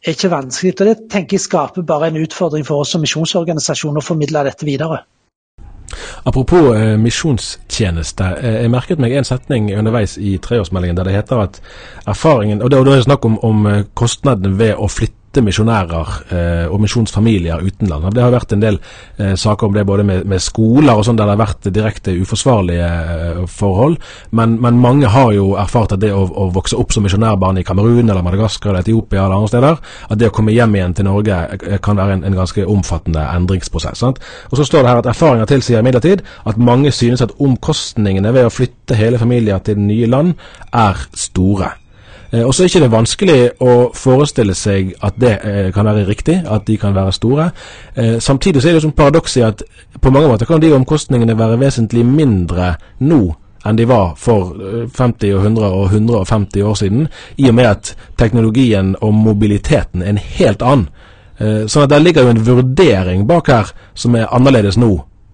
er 0.05 0.13
ikke 0.13 0.31
vanskelig. 0.31 0.75
Og 0.79 0.87
det 0.87 0.97
tenker 1.11 1.39
jeg 1.39 1.47
skaper 1.47 1.85
bare 1.87 2.11
en 2.11 2.21
utfordring 2.21 2.65
for 2.67 2.85
oss 2.85 2.93
som 2.93 3.03
misjonsorganisasjon 3.03 3.99
å 3.99 4.05
formidle 4.05 4.45
dette 4.47 4.67
videre. 4.67 5.03
Apropos 6.23 6.75
eh, 6.75 6.95
misjonstjeneste. 7.01 8.29
Eh, 8.41 8.61
jeg 8.63 8.71
merket 8.73 9.01
meg 9.01 9.15
en 9.15 9.27
setning 9.27 9.69
underveis 9.77 10.17
i 10.17 10.37
treårsmeldingen 10.41 10.97
der 10.97 11.09
det 11.09 11.17
heter 11.17 11.43
at 11.45 11.61
erfaringen 12.05 12.61
Og 12.61 12.71
da 12.71 12.79
er 12.79 12.89
det 12.89 13.03
snakk 13.07 13.25
om, 13.25 13.37
om 13.43 13.67
eh, 13.67 13.83
kostnadene 13.93 14.57
ved 14.59 14.75
å 14.77 14.89
flytte 14.91 15.24
misjonærer 15.43 16.11
eh, 16.29 16.65
og 16.71 16.81
misjonsfamilier 16.83 17.63
utenlands. 17.65 18.13
Det 18.15 18.23
har 18.23 18.33
vært 18.33 18.55
en 18.55 18.63
del 18.63 18.79
eh, 19.17 19.35
saker 19.39 19.67
om 19.67 19.75
det 19.75 19.85
både 19.87 20.05
med, 20.07 20.25
med 20.29 20.43
skoler 20.43 20.95
og 20.95 21.05
sånn 21.07 21.19
der 21.19 21.29
det 21.29 21.35
har 21.35 21.41
vært 21.41 21.69
direkte 21.75 22.15
uforsvarlige 22.21 22.87
eh, 22.87 23.41
forhold. 23.51 23.97
Men, 24.31 24.57
men, 24.61 24.79
mange 24.85 25.09
har 25.11 25.31
jo 25.33 25.53
erfart 25.59 25.95
at 25.95 26.03
det 26.03 26.11
å, 26.13 26.25
å 26.25 26.49
vokse 26.53 26.77
opp 26.79 26.93
som 26.93 27.05
misjonærbarn 27.05 27.61
i 27.61 27.65
Kamerun 27.65 28.03
eller 28.05 28.23
Madagaskar 28.25 28.71
eller 28.71 28.85
Etiopia 28.85 29.25
eller 29.25 29.39
andre 29.39 29.51
steder, 29.53 29.79
at 30.09 30.21
det 30.21 30.29
å 30.29 30.35
komme 30.35 30.55
hjem 30.55 30.75
igjen 30.77 30.97
til 30.97 31.09
Norge 31.09 31.39
eh, 31.55 31.77
kan 31.83 31.99
være 31.99 32.19
en, 32.19 32.27
en 32.29 32.39
ganske 32.41 32.67
omfattende 32.75 33.23
endringsprosess. 33.35 34.03
Sant? 34.03 34.21
Og 34.51 34.59
Så 34.59 34.67
står 34.67 34.83
det 34.83 34.93
her 34.93 35.03
at 35.03 35.09
erfaringer 35.13 35.49
tilsier 35.49 35.83
imidlertid 35.83 36.25
at 36.45 36.59
mange 36.61 36.93
synes 36.95 37.23
at 37.25 37.33
omkostningene 37.41 38.33
ved 38.35 38.49
å 38.49 38.53
flytte 38.53 38.99
hele 38.99 39.21
familier 39.21 39.63
til 39.65 39.79
nye 39.81 40.09
land 40.11 40.35
er 40.73 41.07
store. 41.15 41.75
Eh, 42.31 42.43
og 42.45 42.53
så 42.53 42.63
er 42.63 42.67
det 42.67 42.75
ikke 42.75 42.91
vanskelig 42.91 43.39
å 43.63 43.75
forestille 43.95 44.55
seg 44.57 44.93
at 45.05 45.17
det 45.21 45.33
eh, 45.45 45.69
kan 45.75 45.87
være 45.87 46.05
riktig, 46.07 46.41
at 46.45 46.67
de 46.67 46.77
kan 46.81 46.95
være 46.95 47.13
store. 47.15 47.49
Eh, 47.95 48.17
samtidig 48.19 48.61
så 48.61 48.69
er 48.69 48.77
det 48.77 48.85
et 48.85 48.97
paradoks 48.97 49.37
i 49.37 49.45
at 49.45 49.63
på 50.01 50.11
mange 50.13 50.29
måter 50.31 50.49
kan 50.49 50.61
de 50.61 50.73
omkostningene 50.75 51.37
være 51.37 51.59
vesentlig 51.61 52.05
mindre 52.05 52.75
nå 52.99 53.23
enn 53.65 53.77
de 53.79 53.87
var 53.89 54.11
for 54.21 54.51
50 54.93 55.31
og 55.33 55.45
100 55.47 55.71
og 55.73 55.85
150 55.89 56.61
år 56.61 56.75
siden, 56.77 57.07
i 57.41 57.47
og 57.49 57.55
med 57.57 57.65
at 57.65 57.95
teknologien 58.13 58.91
og 59.01 59.15
mobiliteten 59.17 60.03
er 60.03 60.11
en 60.11 60.19
helt 60.21 60.61
annen. 60.61 60.91
Sånn 61.41 61.87
at 61.87 61.89
der 61.89 62.03
ligger 62.03 62.27
jo 62.27 62.35
en 62.35 62.43
vurdering 62.45 63.23
bak 63.25 63.49
her 63.49 63.71
som 63.97 64.13
er 64.19 64.29
annerledes 64.29 64.77
nå 64.77 64.91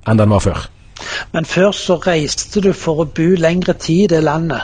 enn 0.07 0.21
den 0.23 0.31
var 0.31 0.45
før. 0.47 0.63
Men 1.35 1.43
før 1.43 1.75
så 1.75 1.99
reiste 1.99 2.63
du 2.63 2.71
for 2.71 3.03
å 3.03 3.09
bo 3.11 3.27
lengre 3.35 3.75
tid 3.75 4.05
i 4.05 4.09
det 4.15 4.23
landet. 4.23 4.63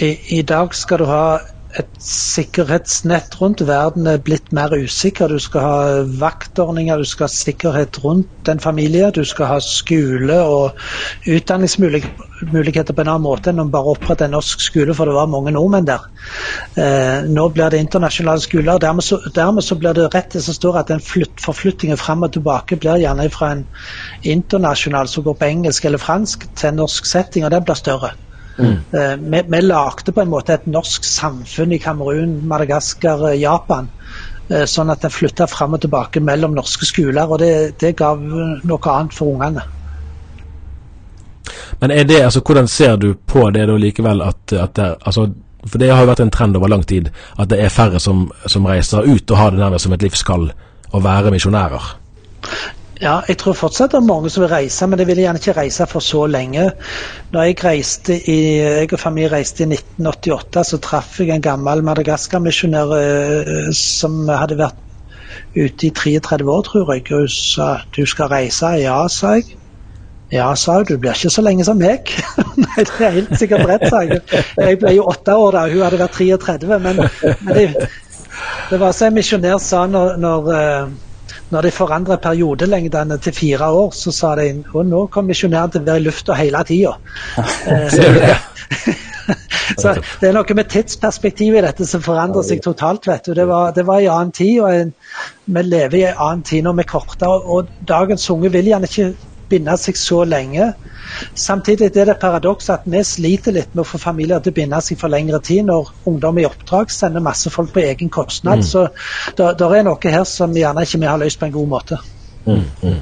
I, 0.00 0.16
I, 0.38 0.42
dag 0.42 0.74
skal 0.74 1.02
du 1.02 1.04
ha 1.10 1.24
et 1.78 1.90
sikkerhetsnett 2.02 3.34
rundt. 3.40 3.60
Verden 3.68 4.06
er 4.08 4.22
blitt 4.24 4.48
mer 4.56 4.72
usikker. 4.72 5.28
Du 5.28 5.38
skal 5.38 5.60
ha 5.60 5.74
vaktordninger, 6.22 6.96
du 6.98 7.04
skal 7.04 7.28
ha 7.28 7.34
sikkerhet 7.34 7.98
rundt 8.04 8.48
en 8.48 8.62
familie. 8.64 9.10
Du 9.14 9.20
skal 9.28 9.50
ha 9.50 9.58
skole 9.60 10.38
og 10.40 10.80
utdanningsmuligheter 11.28 12.96
på 12.96 13.04
en 13.04 13.10
annen 13.12 13.26
måte 13.26 13.52
enn 13.52 13.60
å 13.60 13.66
bare 13.74 13.92
opprette 13.92 14.24
en 14.24 14.34
norsk 14.38 14.64
skole, 14.64 14.96
for 14.96 15.10
det 15.10 15.18
var 15.18 15.28
mange 15.30 15.52
nordmenn 15.52 15.90
der. 15.90 16.08
Eh, 16.80 17.28
nå 17.28 17.50
blir 17.52 17.68
det 17.68 17.82
internasjonale 17.84 18.40
skoler. 18.40 18.80
Dermed 18.80 19.04
så, 19.04 19.20
dermed 19.36 19.66
så 19.66 19.76
blir 19.78 20.00
det 20.00 20.08
rett 20.14 20.32
det 20.32 20.42
som 20.46 20.56
står 20.56 20.80
at 20.80 20.94
den 20.94 21.04
forflyttingen 21.04 22.00
fram 22.00 22.24
og 22.24 22.32
tilbake 22.38 22.80
blir 22.80 23.04
gjerne 23.04 23.28
fra 23.36 23.52
en 23.58 23.66
internasjonal 24.24 25.12
som 25.12 25.28
går 25.28 25.38
på 25.38 25.52
engelsk 25.52 25.84
eller 25.84 26.02
fransk, 26.02 26.48
til 26.56 26.72
en 26.72 26.82
norsk 26.86 27.12
setting, 27.12 27.44
og 27.44 27.52
den 27.52 27.68
blir 27.68 27.78
større. 27.78 28.14
Mm. 28.60 28.76
Eh, 28.92 29.14
vi, 29.16 29.42
vi 29.48 29.62
lagde 29.64 30.12
på 30.12 30.22
en 30.22 30.30
måte 30.30 30.54
et 30.56 30.68
norsk 30.70 31.06
samfunn 31.06 31.72
i 31.72 31.80
Kamerun, 31.82 32.40
Madagaskar, 32.48 33.30
eh, 33.30 33.40
Japan. 33.40 33.88
Eh, 34.50 34.64
sånn 34.66 34.90
at 34.90 35.04
det 35.04 35.12
flytta 35.14 35.46
fram 35.50 35.76
og 35.76 35.84
tilbake 35.84 36.22
mellom 36.24 36.56
norske 36.56 36.88
skoler, 36.88 37.30
og 37.30 37.38
det, 37.42 37.52
det 37.80 37.94
gav 37.98 38.20
noe 38.20 38.94
annet 38.94 39.14
for 39.14 39.34
ungene. 39.34 39.62
Men 41.80 41.94
er 41.94 42.04
det, 42.04 42.18
altså, 42.24 42.42
hvordan 42.44 42.68
ser 42.68 42.96
du 42.96 43.14
på 43.14 43.46
det 43.54 43.68
da 43.70 43.76
likevel 43.78 44.22
at, 44.22 44.52
at 44.52 44.74
det, 44.76 44.90
altså, 45.06 45.30
For 45.66 45.78
det 45.78 45.90
har 45.92 46.02
jo 46.02 46.08
vært 46.08 46.22
en 46.24 46.30
trend 46.32 46.56
over 46.56 46.70
lang 46.72 46.82
tid 46.88 47.10
at 47.36 47.50
det 47.50 47.58
er 47.60 47.72
færre 47.72 48.00
som, 48.00 48.30
som 48.48 48.66
reiser 48.66 49.04
ut 49.04 49.30
og 49.30 49.36
har 49.36 49.50
det 49.52 49.60
nærmest 49.60 49.84
som 49.84 49.92
et 49.92 50.02
livskall 50.02 50.46
å 50.90 51.00
være 51.04 51.32
misjonærer. 51.34 51.90
Ja, 53.00 53.22
jeg 53.24 53.38
tror 53.40 53.54
fortsatt 53.56 53.94
det 53.94 53.96
er 53.96 54.04
mange 54.04 54.28
som 54.28 54.42
vil 54.44 54.50
reise, 54.52 54.84
men 54.86 55.00
de 55.00 55.06
vil 55.08 55.22
gjerne 55.22 55.40
ikke 55.40 55.54
reise 55.56 55.86
for 55.88 56.04
så 56.04 56.26
lenge. 56.28 56.66
Når 57.32 57.46
jeg 57.48 57.56
reiste 57.64 58.18
i, 58.28 58.40
jeg 58.60 58.90
og 58.92 59.00
familien 59.00 59.32
reiste 59.32 59.64
i 59.64 59.70
1988, 59.70 60.66
så 60.68 60.80
traff 60.84 61.16
jeg 61.20 61.32
en 61.32 61.46
gammel 61.46 61.80
Madagaskar-misjonær 61.86 62.92
eh, 62.98 63.72
som 63.76 64.28
hadde 64.28 64.60
vært 64.60 64.84
ute 65.56 65.88
i 65.88 65.92
33 65.96 66.44
år, 66.44 66.62
tror 66.68 66.92
jeg. 66.92 67.08
Hun 67.08 67.26
sa 67.32 67.72
du 67.96 68.04
skal 68.04 68.28
reise? 68.34 68.74
Ja, 68.82 69.00
sa 69.08 69.38
jeg. 69.38 69.56
Ja, 70.30 70.52
sa 70.54 70.76
hun, 70.82 70.86
du 70.86 70.98
blir 71.00 71.16
ikke 71.16 71.32
så 71.32 71.42
lenge 71.42 71.64
som 71.64 71.80
meg. 71.80 72.12
Nei, 72.66 72.84
det 72.84 73.00
er 73.00 73.16
helt 73.16 73.36
sikkert 73.40 73.64
rett, 73.70 73.88
sa 73.88 74.04
jeg. 74.04 74.20
Jeg 74.60 74.78
ble 74.82 74.98
jo 74.98 75.08
åtte 75.08 75.40
år 75.40 75.56
da, 75.56 75.68
hun 75.72 75.86
hadde 75.88 76.04
vært 76.04 76.20
33. 76.20 76.68
Men, 76.84 77.06
men 77.40 77.54
det, 77.56 77.70
det 78.68 78.78
var 78.82 78.92
som 78.92 79.08
en 79.08 79.22
misjonær 79.22 79.56
sa 79.64 79.86
når, 79.88 80.20
når 80.20 80.52
uh, 80.52 80.98
når 81.50 81.66
de 81.66 81.70
forandra 81.74 82.16
periodelengdene 82.22 83.18
til 83.18 83.34
fire 83.34 83.70
år, 83.74 83.90
så 83.96 84.12
sa 84.14 84.34
de 84.38 84.48
at 84.62 84.86
nå 84.86 85.06
kommer 85.10 85.34
misjonæren 85.34 85.74
til 85.74 85.82
å 85.82 85.88
være 85.90 86.02
i 86.02 86.06
lufta 86.06 86.36
hele 86.38 86.62
tida. 86.68 86.94
så 89.82 89.94
det 90.20 90.28
er 90.28 90.36
noe 90.36 90.56
med 90.56 90.70
tidsperspektivet 90.70 91.60
i 91.60 91.64
dette 91.66 91.86
som 91.88 92.02
forandrer 92.04 92.46
seg 92.46 92.62
totalt. 92.64 93.06
vet 93.08 93.26
du. 93.26 93.34
Det 93.34 93.46
var, 93.48 93.72
det 93.76 93.86
var 93.86 94.00
i 94.00 94.08
annen 94.10 94.32
tid, 94.36 94.60
og 94.60 94.74
en, 94.74 94.94
vi 95.46 95.64
lever 95.66 95.98
i 95.98 96.06
en 96.10 96.22
annen 96.28 96.46
tid 96.46 96.66
når 96.66 96.78
vi 96.78 96.86
er 96.86 96.92
korte. 96.92 97.28
Og 97.28 97.70
dagens 97.88 98.30
unge 98.30 98.52
vil 98.52 98.70
gjerne 98.72 98.90
ikke 98.90 99.12
binde 99.50 99.76
seg 99.80 99.98
så 99.98 100.22
lenge. 100.24 100.72
Samtidig 101.34 101.90
er 101.90 102.10
det 102.10 102.18
paradoks 102.22 102.70
at 102.72 102.86
vi 102.90 103.02
sliter 103.06 103.54
litt 103.56 103.74
med 103.74 103.84
å 103.84 103.88
få 103.88 104.00
familier 104.02 104.42
til 104.42 104.54
å 104.54 104.58
binde 104.60 104.80
seg 104.84 104.98
for 105.00 105.12
lengre 105.12 105.40
tid 105.44 105.66
når 105.68 105.92
ungdom 106.10 106.40
i 106.40 106.46
oppdrag 106.48 106.92
sender 106.94 107.24
masse 107.24 107.52
folk 107.52 107.72
på 107.74 107.84
egen 107.84 108.10
kostnad. 108.12 108.62
Mm. 108.62 108.66
Så 108.66 108.86
det 109.36 109.70
er 109.70 109.86
noe 109.86 110.14
her 110.16 110.26
som 110.28 110.56
gjerne 110.56 110.84
ikke 110.86 111.02
vi 111.02 111.10
har 111.10 111.20
løst 111.20 111.40
på 111.40 111.48
en 111.48 111.56
god 111.56 111.72
måte. 111.76 112.00
Mm, 112.46 112.64
mm. 112.82 113.00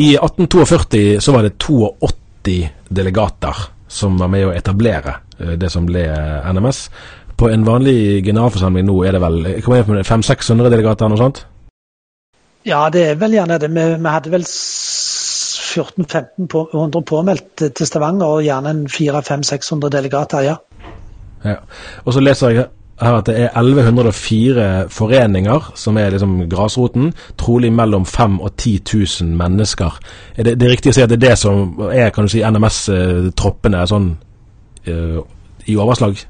I 0.00 0.14
1842 0.16 1.20
så 1.20 1.32
var 1.34 1.46
det 1.46 1.56
82 1.58 2.58
delegater 2.88 3.66
som 3.90 4.18
var 4.18 4.30
med 4.30 4.46
å 4.46 4.52
etablere 4.54 5.16
eh, 5.38 5.56
det 5.58 5.70
som 5.72 5.86
ble 5.88 6.04
eh, 6.06 6.52
NMS. 6.54 6.84
På 7.40 7.48
en 7.50 7.64
vanlig 7.66 8.22
generalforsamling 8.26 8.86
nå 8.86 8.98
er 9.08 9.16
det 9.16 9.22
vel 9.22 9.40
500-600 9.64 10.70
delegater? 10.70 11.08
noe 11.10 11.20
sånt? 11.20 11.44
Ja, 12.68 12.84
det 12.92 13.06
er 13.08 13.20
vel 13.20 13.34
gjerne 13.38 13.56
det. 13.58 13.70
Vi, 13.72 13.84
vi 13.96 14.12
hadde 14.12 14.32
vel 14.34 14.44
1400-1500 15.70 17.04
påmeldt 17.06 17.64
til 17.76 17.86
Stavanger, 17.86 18.26
og 18.26 18.44
gjerne 18.44 18.88
400-500-600 18.90 19.88
delegater, 19.96 20.44
ja. 20.46 20.56
ja. 21.44 21.56
Og 22.04 22.14
så 22.16 22.20
leser 22.20 22.54
jeg 22.54 22.68
her 23.00 23.16
at 23.16 23.26
det 23.26 23.36
er 23.38 23.54
1104 23.56 24.88
foreninger 24.92 25.72
som 25.74 25.96
er 25.96 26.10
liksom 26.10 26.48
grasroten. 26.50 27.12
Trolig 27.38 27.72
mellom 27.72 28.06
5 28.06 28.40
og 28.40 28.56
10 28.56 28.80
000 29.22 29.30
mennesker. 29.36 29.98
Er 30.36 30.42
det, 30.42 30.60
det, 30.60 30.66
er 30.66 30.74
riktig 30.76 30.92
å 30.92 30.98
si 30.98 31.04
at 31.04 31.12
det 31.12 31.20
er 31.20 31.28
det 31.28 31.38
som 31.40 31.80
er 31.92 32.10
kan 32.14 32.28
du 32.28 32.32
si, 32.32 32.42
NMS-troppene 32.44 33.86
sånn 33.88 34.10
øh, 34.86 35.22
i 35.66 35.76
overslag? 35.76 36.20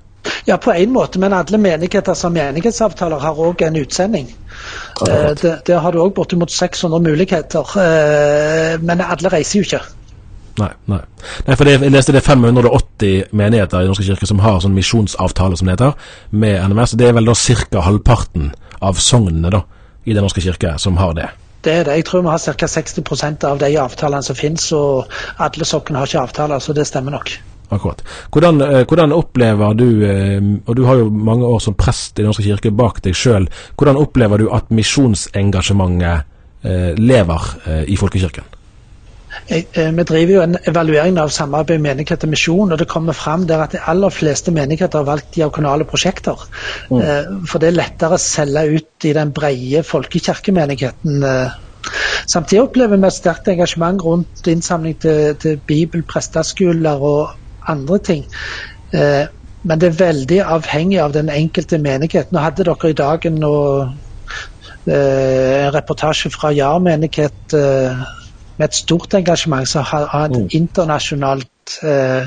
Ja, 0.44 0.56
på 0.56 0.72
en 0.72 0.92
måte, 0.92 1.18
men 1.18 1.32
alle 1.36 1.58
menigheter 1.58 2.14
som 2.14 2.32
menighetsavtaler 2.34 3.20
har 3.22 3.38
òg 3.38 3.62
en 3.66 3.76
utsending. 3.76 4.28
Eh, 5.08 5.32
der 5.66 5.78
har 5.78 5.92
du 5.92 6.00
òg 6.02 6.14
bortimot 6.16 6.50
600 6.50 7.00
muligheter, 7.04 7.74
eh, 7.84 8.76
men 8.80 9.00
alle 9.00 9.32
reiser 9.32 9.60
jo 9.60 9.68
ikke. 9.68 9.82
Nei, 10.60 10.70
nei. 10.90 11.00
nei 11.46 11.56
for 11.56 11.68
det, 11.68 11.76
jeg 11.78 11.92
leste 11.94 12.14
det 12.14 12.20
er 12.22 12.26
580 12.26 13.30
menigheter 13.36 13.84
i 13.84 13.90
Norske 13.90 14.04
kirke 14.04 14.28
som 14.28 14.42
har 14.44 14.58
sånn 14.60 14.74
misjonsavtale, 14.76 15.56
som 15.56 15.68
det 15.68 15.78
heter, 15.78 16.08
med 16.30 16.58
NMS. 16.70 16.96
Det 16.98 17.08
er 17.08 17.14
vel 17.16 17.30
da 17.30 17.36
ca. 17.36 17.84
halvparten 17.86 18.50
av 18.80 18.98
sognene 19.00 19.52
da, 19.52 19.62
i 20.04 20.16
Den 20.16 20.24
norske 20.24 20.42
kirke 20.44 20.74
som 20.78 20.98
har 21.00 21.14
det. 21.16 21.28
Det 21.60 21.72
er 21.72 21.84
det. 21.84 21.96
Jeg 22.00 22.06
tror 22.08 22.24
vi 22.24 22.32
har 22.32 22.56
ca. 22.56 22.66
60% 22.66 23.44
av 23.44 23.60
de 23.60 23.70
avtalene 23.78 24.24
som 24.24 24.36
finnes, 24.36 24.72
og 24.72 25.12
alle 25.38 25.68
sokkene 25.68 26.00
har 26.00 26.08
ikke 26.08 26.24
avtaler, 26.24 26.58
så 26.58 26.76
det 26.76 26.88
stemmer 26.88 27.16
nok. 27.18 27.36
Akkurat. 27.70 28.02
Hvordan, 28.34 28.60
eh, 28.60 28.84
hvordan, 28.84 29.12
opplever 29.14 29.74
du, 29.78 30.02
eh, 30.02 30.40
og 30.66 30.76
du 30.76 30.84
har 30.84 30.96
jo 30.98 31.10
mange 31.10 31.46
år 31.46 31.60
som 31.62 31.74
prest 31.74 32.18
i 32.18 32.22
Den 32.22 32.30
norske 32.30 32.42
kirke 32.42 32.70
bak 32.74 33.02
deg 33.02 33.14
sjøl, 33.14 33.46
hvordan 33.78 33.96
opplever 33.96 34.38
du 34.38 34.48
at 34.50 34.70
misjonsengasjementet 34.74 36.24
eh, 36.64 36.94
lever 36.98 37.86
i 37.86 37.96
folkekirken? 37.96 38.56
Vi 39.48 40.04
driver 40.04 40.32
jo 40.34 40.42
en 40.42 40.56
evaluering 40.66 41.18
av 41.22 41.30
samarbeid 41.30 41.78
med 41.78 41.94
menighet 41.94 42.24
og 42.26 42.32
misjon, 42.32 42.72
og 42.72 42.78
det 42.78 42.88
kommer 42.90 43.14
fram 43.14 43.46
der 43.46 43.62
at 43.62 43.72
de 43.72 43.80
aller 43.86 44.10
fleste 44.10 44.50
menigheter 44.50 44.98
har 44.98 45.06
valgt 45.06 45.34
diakonale 45.36 45.86
prosjekter. 45.86 46.42
Mm. 46.90 47.46
For 47.46 47.62
det 47.62 47.70
er 47.70 47.78
lettere 47.78 48.18
å 48.18 48.22
selge 48.22 48.66
ut 48.74 49.06
i 49.06 49.14
den 49.14 49.30
brede 49.34 49.84
folkekirkemenigheten. 49.86 51.22
Samtidig 52.26 52.62
opplever 52.62 53.00
vi 53.00 53.10
sterkt 53.14 53.48
engasjement 53.48 54.02
rundt 54.04 54.50
innsamling 54.50 54.98
til, 55.00 55.36
til 55.40 55.60
bibel, 55.66 56.02
presteskoler 56.06 56.98
og 56.98 57.39
andre 57.70 57.98
ting. 58.10 58.26
Eh, 58.92 59.26
men 59.62 59.80
det 59.80 59.90
er 59.90 59.98
veldig 60.00 60.40
avhengig 60.56 61.00
av 61.04 61.12
den 61.16 61.28
enkelte 61.32 61.78
menighet. 61.78 62.32
Nå 62.32 62.40
hadde 62.40 62.64
dere 62.64 62.90
i 62.90 62.96
dag 62.96 63.26
en 63.28 63.42
en 64.90 65.74
reportasje 65.74 66.30
fra 66.32 66.48
Jar 66.56 66.78
menighet 66.80 67.52
med 67.52 68.64
et 68.64 68.74
stort 68.74 69.12
engasjement 69.14 69.68
som 69.68 69.84
har, 69.84 70.06
har 70.08 70.30
et 70.30 70.38
mm. 70.38 70.48
internasjonalt 70.56 71.50
Eh, 71.82 72.26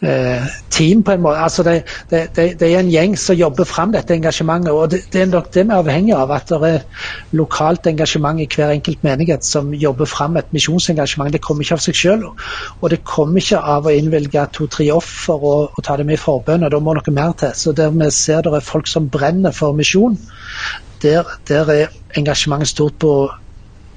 team, 0.00 1.02
på 1.02 1.12
en 1.12 1.20
måte. 1.20 1.38
Altså 1.38 1.62
det, 1.62 1.82
det, 2.10 2.36
det, 2.36 2.60
det, 2.60 2.68
er 2.68 2.78
en 2.80 2.90
gjeng 2.90 3.16
som 3.18 3.36
jobber 3.36 3.64
fram 3.64 3.92
dette 3.92 4.14
engasjementet. 4.14 4.72
og 4.72 4.90
det, 4.90 5.14
er 5.14 5.26
nok 5.26 5.50
det 5.54 5.64
vi 5.66 5.74
er 5.74 5.82
avhengig 5.82 6.14
av, 6.14 6.30
at 6.30 6.48
det 6.48 6.70
er 6.70 6.84
lokalt 7.32 7.86
engasjement 7.86 8.40
i 8.40 8.46
hver 8.46 8.70
enkelt 8.76 9.02
menighet 9.04 9.44
som 9.44 9.74
jobber 9.74 10.06
fram 10.06 10.36
et 10.36 10.52
misjonsengasjement. 10.52 11.32
Det 11.32 11.42
kommer 11.42 11.66
ikke 11.66 11.74
av 11.74 11.82
seg 11.82 11.96
selv. 11.96 12.28
Og 12.80 12.90
det 12.90 13.02
kommer 13.04 13.42
ikke 13.42 13.58
av 13.58 13.86
å 13.86 13.94
innvilge 13.94 14.46
to-tre 14.54 14.90
offer 14.94 15.34
og, 15.34 15.74
og, 15.74 15.84
ta 15.84 15.96
det 15.96 16.06
med 16.06 16.18
i 16.18 16.22
forbønn. 16.22 16.68
Da 16.70 16.80
må 16.80 16.94
noe 16.94 17.14
mer 17.14 17.34
til. 17.38 17.54
Så 17.54 17.72
der 17.72 17.90
vi 17.90 18.10
ser 18.14 18.42
det 18.46 18.54
er 18.54 18.64
folk 18.64 18.86
som 18.86 19.10
brenner 19.10 19.52
for 19.52 19.74
misjon, 19.74 20.18
der, 21.02 21.26
der 21.48 21.70
er 21.70 21.94
engasjementet 22.18 22.70
stort 22.70 22.98
på 23.02 23.14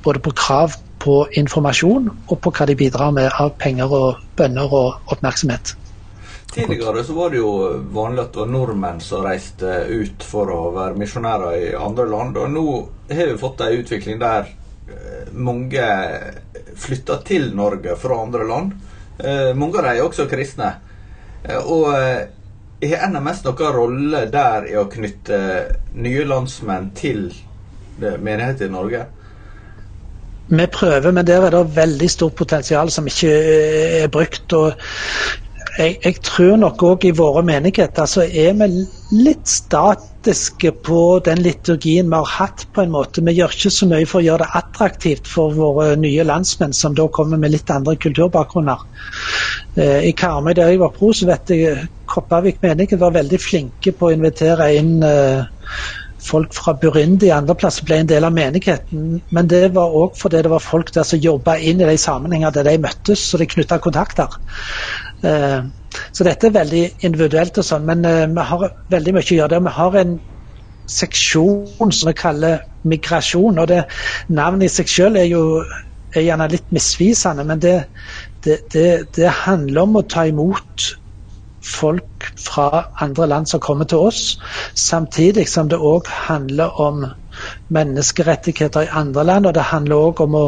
både 0.03 0.19
på 0.19 0.33
krav 0.33 0.73
på 1.01 1.25
informasjon 1.37 2.09
og 2.29 2.39
på 2.41 2.53
hva 2.53 2.67
de 2.69 2.77
bidrar 2.77 3.13
med 3.15 3.29
av 3.41 3.55
penger 3.61 3.93
og 3.97 4.21
bønner 4.37 4.73
og 4.81 5.13
oppmerksomhet. 5.13 5.75
Tidligere 6.53 7.03
så 7.03 7.13
var 7.13 7.29
det 7.29 7.37
jo 7.37 7.51
vanlig 7.95 8.25
at 8.25 8.33
det 8.33 8.41
var 8.41 8.49
nordmenn 8.51 8.97
som 8.99 9.23
reiste 9.23 9.75
ut 9.87 10.23
for 10.27 10.51
å 10.51 10.59
være 10.75 10.99
misjonærer 10.99 11.53
i 11.55 11.69
andre 11.79 12.07
land. 12.11 12.39
Og 12.41 12.51
nå 12.51 12.63
har 13.07 13.29
vi 13.29 13.37
fått 13.39 13.63
en 13.63 13.77
utvikling 13.79 14.19
der 14.19 14.49
eh, 14.91 15.29
mange 15.31 15.85
flytter 16.75 17.21
til 17.27 17.53
Norge 17.55 17.95
fra 17.99 18.19
andre 18.25 18.47
land. 18.49 18.73
Eh, 19.23 19.53
mange 19.55 19.79
av 19.79 19.87
dem 19.87 19.93
er 19.93 20.03
også 20.03 20.27
kristne. 20.27 20.73
Eh, 21.45 21.61
og 21.61 21.87
har 22.81 23.07
NMS 23.13 23.45
noen 23.47 23.75
rolle 23.77 24.25
der 24.33 24.67
i 24.67 24.75
å 24.75 24.89
knytte 24.91 25.39
nye 25.95 26.25
landsmenn 26.27 26.91
til 26.97 27.29
menigheter 28.01 28.67
i 28.67 28.73
Norge? 28.73 29.05
Vi 30.51 30.67
prøver, 30.67 31.13
men 31.15 31.23
der 31.23 31.45
er 31.47 31.55
det 31.55 31.77
veldig 31.77 32.09
stort 32.11 32.35
potensial 32.35 32.91
som 32.91 33.07
ikke 33.07 33.31
er 34.01 34.11
brukt. 34.11 34.51
og 34.51 34.75
jeg, 35.77 35.97
jeg, 36.03 36.15
tror 36.25 36.57
nok 36.59 36.83
òg 36.83 37.05
i 37.07 37.13
våre 37.15 37.43
menigheter 37.47 38.09
så 38.09 38.25
er 38.25 38.55
vi 38.59 38.67
litt 39.15 39.47
statiske 39.47 40.73
på 40.83 41.03
den 41.25 41.41
liturgien 41.45 42.09
vi 42.11 42.17
har 42.19 42.33
hatt, 42.35 42.65
på 42.73 42.83
en 42.83 42.93
måte. 42.93 43.23
Vi 43.25 43.35
gjør 43.37 43.55
ikke 43.55 43.73
så 43.73 43.87
mye 43.91 44.09
for 44.09 44.21
å 44.21 44.25
gjøre 44.25 44.43
det 44.45 44.61
attraktivt 44.61 45.31
for 45.31 45.55
våre 45.55 45.95
nye 45.99 46.27
landsmenn, 46.27 46.75
som 46.75 46.97
da 46.97 47.07
kommer 47.13 47.39
med 47.41 47.55
litt 47.55 47.71
andre 47.71 47.95
kulturbakgrunner. 48.01 48.83
Eh, 49.77 50.09
I 50.09 50.13
Karmøy, 50.17 50.53
der 50.57 50.73
jeg 50.73 50.83
var 50.83 50.93
pro, 50.95 51.13
så 51.15 51.29
vet 51.29 51.55
jeg 51.55 51.89
Kopervik 52.11 52.59
menighet 52.59 52.99
var 52.99 53.15
veldig 53.15 53.39
flinke 53.39 53.93
på 53.95 54.09
å 54.09 54.15
invitere 54.15 54.73
inn 54.75 54.97
eh, 55.07 55.45
folk 56.21 56.53
fra 56.53 56.73
Burundi 56.77 57.31
andreplass 57.33 57.81
ble 57.85 58.01
en 58.01 58.09
del 58.09 58.25
av 58.27 58.35
menigheten. 58.35 59.21
Men 59.33 59.49
det 59.49 59.71
var 59.75 59.95
òg 59.97 60.17
fordi 60.19 60.43
det 60.43 60.51
var 60.51 60.63
folk 60.63 60.91
der 60.93 61.07
som 61.07 61.21
jobba 61.21 61.57
inn 61.57 61.81
i 61.81 61.87
de 61.87 61.97
sammenhenger 61.97 62.53
der 62.55 62.69
de 62.69 62.77
møttes, 62.83 63.23
så 63.25 63.39
de 63.41 63.49
knytta 63.49 63.79
kontakter. 63.81 64.37
Eh, 65.23 65.61
så 66.11 66.27
dette 66.27 66.49
er 66.49 66.55
veldig 66.55 66.83
individuelt 67.07 67.57
og 67.61 67.67
sånn, 67.67 67.85
men 67.87 68.05
eh, 68.07 68.27
vi 68.31 68.47
har 68.51 68.67
veldig 68.93 69.15
mye 69.15 69.25
å 69.25 69.37
gjøre 69.37 69.53
der. 69.55 69.63
Vi 69.67 69.75
har 69.77 69.97
en 70.01 70.17
seksjon 70.91 71.93
som 71.93 72.09
vi 72.09 72.17
kaller 72.17 72.63
migrasjon. 72.87 73.59
og 73.59 73.67
det 73.71 73.83
Navnet 74.29 74.69
i 74.69 74.75
seg 74.79 74.89
selv 74.89 75.21
er 75.21 75.29
jo 75.29 75.43
er 76.15 76.25
gjerne 76.25 76.49
litt 76.51 76.67
misvisende, 76.75 77.45
men 77.47 77.61
det, 77.63 77.77
det, 78.43 78.57
det, 78.73 78.87
det 79.15 79.29
handler 79.45 79.85
om 79.85 79.99
å 80.01 80.07
ta 80.11 80.25
imot 80.27 80.89
folk 81.63 82.31
fra 82.41 82.87
andre 82.99 83.27
land 83.29 83.47
som 83.47 83.61
kommer 83.63 83.87
til 83.87 84.09
oss, 84.09 84.37
samtidig 84.75 85.47
som 85.47 85.69
det 85.69 85.79
òg 85.79 86.09
handler 86.25 86.79
om 86.81 87.05
menneskerettigheter 87.71 88.87
i 88.87 88.93
andre 89.03 89.23
land. 89.23 89.47
Og 89.47 89.55
det 89.55 89.69
handler 89.71 90.07
òg 90.09 90.23
om 90.25 90.37
å 90.41 90.45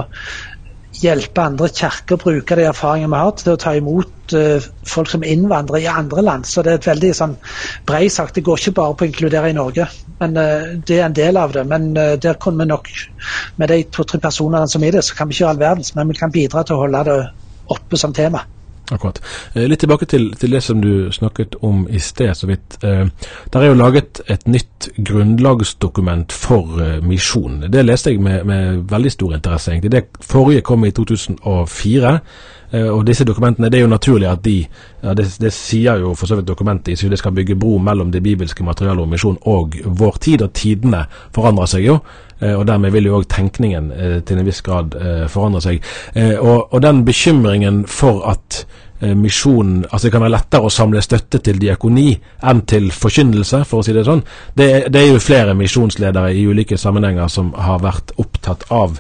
hjelpe 1.04 1.44
andre 1.44 1.70
kirker 1.70 2.18
å 2.18 2.22
bruke 2.24 2.58
de 2.58 2.66
erfaringene 2.70 3.12
vi 3.14 3.22
har, 3.22 3.34
til 3.40 3.54
å 3.54 3.60
ta 3.60 3.74
imot 3.78 4.36
uh, 4.38 4.68
folk 4.88 5.12
som 5.12 5.26
innvandrer 5.28 5.84
i 5.84 5.90
andre 5.92 6.24
land. 6.26 6.48
Så 6.50 6.64
det 6.64 6.74
er 6.74 6.82
et 6.82 6.90
veldig 6.90 7.12
sånn 7.18 7.36
brei 7.90 8.08
sak. 8.14 8.34
Det 8.36 8.46
går 8.48 8.62
ikke 8.62 8.76
bare 8.80 8.98
på 8.98 9.06
å 9.06 9.12
inkludere 9.12 9.52
i 9.52 9.58
Norge, 9.58 9.88
men 10.22 10.40
uh, 10.40 10.74
det 10.80 11.00
er 11.00 11.08
en 11.10 11.20
del 11.20 11.40
av 11.42 11.56
det. 11.56 11.66
Men 11.70 11.92
uh, 11.98 12.16
der 12.22 12.40
kunne 12.42 12.64
vi 12.64 12.72
nok, 12.72 12.90
med 13.62 13.74
de 13.74 13.84
to-tre 13.94 14.22
personene 14.24 14.68
som 14.72 14.84
er 14.84 14.98
det, 14.98 15.06
så 15.06 15.18
kan 15.18 15.30
vi 15.30 15.38
ikke 15.38 15.46
gjøre 15.46 15.56
all 15.58 15.64
verdens, 15.68 15.94
men 15.98 16.12
vi 16.12 16.20
kan 16.20 16.34
bidra 16.34 16.66
til 16.66 16.78
å 16.78 16.86
holde 16.86 17.06
det 17.10 17.22
oppe 17.74 18.00
som 18.00 18.16
tema. 18.16 18.44
Akkurat. 18.92 19.22
Eh, 19.54 19.68
litt 19.70 19.80
tilbake 19.80 20.06
til, 20.10 20.34
til, 20.36 20.52
det 20.52 20.64
som 20.64 20.82
du 20.84 21.12
snakket 21.12 21.56
om 21.62 21.86
i 21.90 22.00
sted, 22.04 22.34
så 22.36 22.50
vidt. 22.50 22.78
Eh, 22.84 23.06
der 23.54 23.60
er 23.60 23.72
jo 23.72 23.78
laget 23.80 24.22
et 24.28 24.48
nytt 24.48 24.90
grunnlagsdokument 24.98 26.32
for 26.32 26.82
misjonen. 27.02 27.72
Det 27.72 27.86
leste 27.86 28.12
jeg 28.12 28.22
med, 28.22 28.44
med, 28.44 28.84
veldig 28.90 29.12
stor 29.12 29.38
interesse. 29.38 29.72
egentlig. 29.72 29.92
Det 29.92 30.04
forrige 30.22 30.62
kom 30.62 30.86
i 30.86 30.92
2004. 30.92 32.20
Og 32.74 33.04
disse 33.06 33.26
dokumentene, 33.26 33.70
Det 33.70 33.78
er 33.78 33.82
jo 33.84 33.88
naturlig 33.88 34.28
at 34.28 34.44
de 34.44 34.66
ja, 35.04 35.14
det, 35.14 35.28
det, 35.40 35.52
sier 35.54 36.00
jo 36.02 36.16
for 36.16 36.26
så 36.26 36.36
vidt 36.36 36.48
dokumentet 36.48 37.04
i 37.04 37.10
det 37.10 37.20
skal 37.20 37.32
bygge 37.32 37.56
bro 37.56 37.78
mellom 37.78 38.12
det 38.12 38.24
bibelske 38.24 38.64
materialet 38.64 39.04
om 39.04 39.10
misjon 39.10 39.38
og 39.46 39.78
vår 39.86 40.18
tid. 40.20 40.42
Og 40.42 40.54
tidene 40.54 41.06
forandrer 41.36 41.70
seg 41.70 41.86
jo. 41.86 42.00
Og 42.42 42.66
dermed 42.68 42.92
vil 42.92 43.06
jo 43.06 43.20
òg 43.20 43.28
tenkningen 43.30 43.92
til 44.26 44.40
en 44.40 44.46
viss 44.46 44.62
grad 44.66 44.98
forandre 45.30 45.62
seg. 45.62 45.86
Og, 46.40 46.74
og 46.74 46.82
den 46.82 47.06
bekymringen 47.06 47.84
for 47.86 48.26
at 48.32 48.66
Eh, 49.04 49.16
misjonen 49.16 49.86
Altså 49.92 50.08
det 50.08 50.14
kan 50.14 50.24
være 50.24 50.36
lettere 50.38 50.68
å 50.68 50.72
samle 50.72 51.02
støtte 51.04 51.40
til 51.44 51.58
diakoni 51.60 52.14
enn 52.48 52.62
til 52.70 52.86
forkynnelse, 52.94 53.64
for 53.68 53.82
å 53.82 53.86
si 53.86 53.96
det 53.96 54.06
sånn. 54.08 54.22
Det, 54.56 54.68
det 54.94 55.02
er 55.02 55.10
jo 55.10 55.24
flere 55.24 55.56
misjonsledere 55.58 56.32
i 56.38 56.46
ulike 56.48 56.78
sammenhenger 56.80 57.28
som 57.32 57.50
har 57.58 57.82
vært 57.84 58.14
opptatt 58.22 58.64
av. 58.72 58.96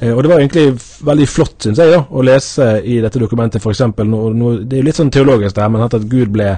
Eh, 0.00 0.12
og 0.12 0.20
Det 0.22 0.32
var 0.32 0.42
egentlig 0.42 0.66
veldig 1.06 1.28
flott, 1.30 1.56
syns 1.64 1.80
jeg, 1.80 1.94
da, 1.94 2.02
å 2.04 2.24
lese 2.26 2.68
i 2.84 2.98
dette 3.00 3.22
dokumentet 3.22 3.64
f.eks. 3.64 3.82
No, 4.10 4.52
det 4.60 4.76
er 4.76 4.82
jo 4.82 4.88
litt 4.90 5.00
sånn 5.00 5.14
teologisk 5.14 5.56
det 5.56 5.64
her, 5.64 5.72
men 5.72 5.86
at 5.86 5.96
Gud 6.10 6.34
ble 6.36 6.50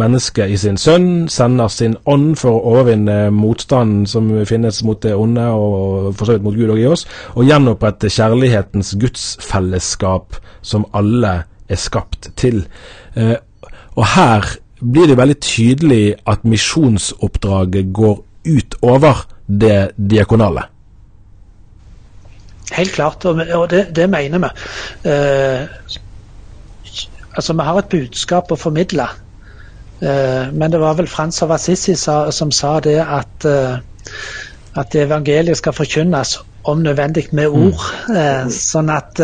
menneske 0.00 0.48
i 0.48 0.56
sin 0.60 0.80
sønn, 0.80 1.28
sender 1.32 1.68
sin 1.72 1.98
ånd 2.08 2.38
for 2.40 2.56
å 2.56 2.74
overvinne 2.74 3.18
motstanden 3.34 4.08
som 4.08 4.32
finnes 4.48 4.80
mot 4.86 5.02
det 5.04 5.12
onde, 5.18 5.44
og 5.50 6.14
for 6.14 6.24
så 6.24 6.38
vidt 6.38 6.48
mot 6.48 6.56
Gud 6.56 6.72
og 6.72 6.80
i 6.80 6.88
oss, 6.88 7.04
og 7.34 7.44
gjenopprette 7.48 8.08
kjærlighetens 8.12 8.96
gudsfellesskap 9.02 10.40
som 10.64 10.88
alle 10.96 11.42
er 11.70 11.80
skapt 11.80 12.32
til. 12.40 12.64
Eh, 13.16 13.36
og 13.96 14.06
her 14.14 14.46
blir 14.80 15.06
det 15.10 15.18
veldig 15.20 15.38
tydelig 15.44 16.04
at 16.26 16.44
misjonsoppdraget 16.44 17.92
går 17.92 18.20
utover 18.48 19.26
det 19.46 19.90
diakonale. 20.10 20.62
Helt 22.72 22.92
klart, 22.94 23.24
og 23.24 23.70
det, 23.70 23.88
det 23.96 24.10
mener 24.10 24.38
vi. 24.38 24.50
Eh, 25.10 25.66
altså, 27.34 27.52
Vi 27.52 27.66
har 27.66 27.78
et 27.78 27.90
budskap 27.90 28.52
å 28.52 28.58
formidle. 28.58 29.08
Eh, 30.00 30.52
men 30.52 30.70
det 30.72 30.80
var 30.80 30.94
vel 31.00 31.10
Frans 31.10 31.42
av 31.42 31.52
Assisi 31.52 31.96
sa, 31.98 32.30
som 32.30 32.52
sa 32.54 32.78
det 32.80 33.00
at, 33.02 33.44
eh, 33.44 33.76
at 34.78 34.94
evangeliet 34.94 35.58
skal 35.58 35.74
forkynnes 35.76 36.38
om 36.70 36.82
nødvendig 36.84 37.26
med 37.32 37.48
ord. 37.48 37.82
Mm. 38.08 38.50
sånn 38.52 38.90
at, 38.92 39.20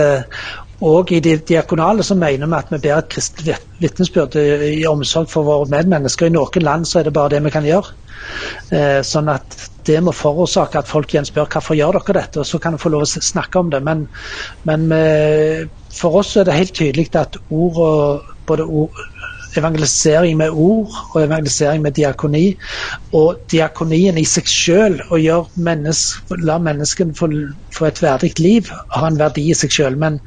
og 0.85 1.13
i 1.13 1.21
det 1.25 1.47
diakonale 1.49 2.05
så 2.05 2.15
mener 2.19 2.51
vi 2.51 2.57
at 2.59 2.73
vi 2.73 2.81
ber 2.85 2.99
et 2.99 3.09
kristent 3.13 3.71
vitnesbyrd 3.81 4.37
i 4.37 4.85
omsorg 4.89 5.31
for 5.33 5.49
våre 5.49 5.71
medmennesker. 5.73 6.29
I 6.29 6.35
noen 6.35 6.65
land 6.65 6.85
så 6.89 7.01
er 7.01 7.09
det 7.09 7.15
bare 7.17 7.33
det 7.33 7.41
vi 7.47 7.53
kan 7.55 7.65
gjøre. 7.65 7.95
Eh, 8.77 9.01
sånn 9.07 9.31
at 9.33 9.57
det 9.87 10.03
må 10.05 10.13
forårsake 10.17 10.81
at 10.81 10.91
folk 10.91 11.13
igjen 11.15 11.29
spør 11.29 11.49
hvorfor 11.49 11.79
gjør 11.79 12.01
dere 12.01 12.19
dette, 12.21 12.43
og 12.43 12.49
så 12.49 12.61
kan 12.61 12.77
vi 12.77 12.83
få 12.83 12.93
lov 12.93 13.07
å 13.07 13.09
snakke 13.09 13.63
om 13.63 13.73
det. 13.73 13.81
Men, 13.87 14.07
men 14.69 14.87
med, 14.91 15.73
for 15.97 16.21
oss 16.21 16.35
er 16.37 16.49
det 16.49 16.59
helt 16.59 16.77
tydelig 16.77 17.09
at 17.17 17.39
ord 17.49 17.81
og, 17.87 18.33
både 18.47 18.67
ord, 18.69 19.05
evangelisering 19.61 20.37
med 20.39 20.51
ord 20.51 20.93
og 21.15 21.23
evangelisering 21.23 21.83
med 21.83 21.97
diakoni. 21.97 22.55
Og 23.17 23.43
diakonien 23.53 24.19
i 24.19 24.25
seg 24.29 24.49
selv, 24.51 25.03
å 25.11 25.19
menneske, 25.57 26.39
la 26.45 26.59
menneskene 26.63 27.17
få, 27.17 27.29
et 27.87 28.03
verdig 28.03 28.33
liv, 28.41 28.71
har 28.93 29.07
en 29.09 29.19
verdi 29.19 29.49
i 29.51 29.57
seg 29.57 29.73
selv. 29.73 30.01
Men, 30.03 30.19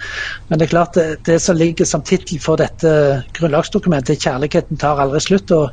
men, 0.49 0.59
det 0.59 0.67
er 0.67 0.73
klart 0.73 0.95
det, 0.97 1.07
det 1.27 1.39
som 1.43 1.57
ligger 1.57 1.85
som 1.89 2.05
tittel 2.05 2.41
for 2.43 2.61
dette 2.61 2.93
grunnlagsdokumentet, 3.37 4.19
'Kjærligheten 4.19 4.79
tar 4.79 5.01
aldri 5.01 5.21
slutt'. 5.23 5.55
Og, 5.55 5.69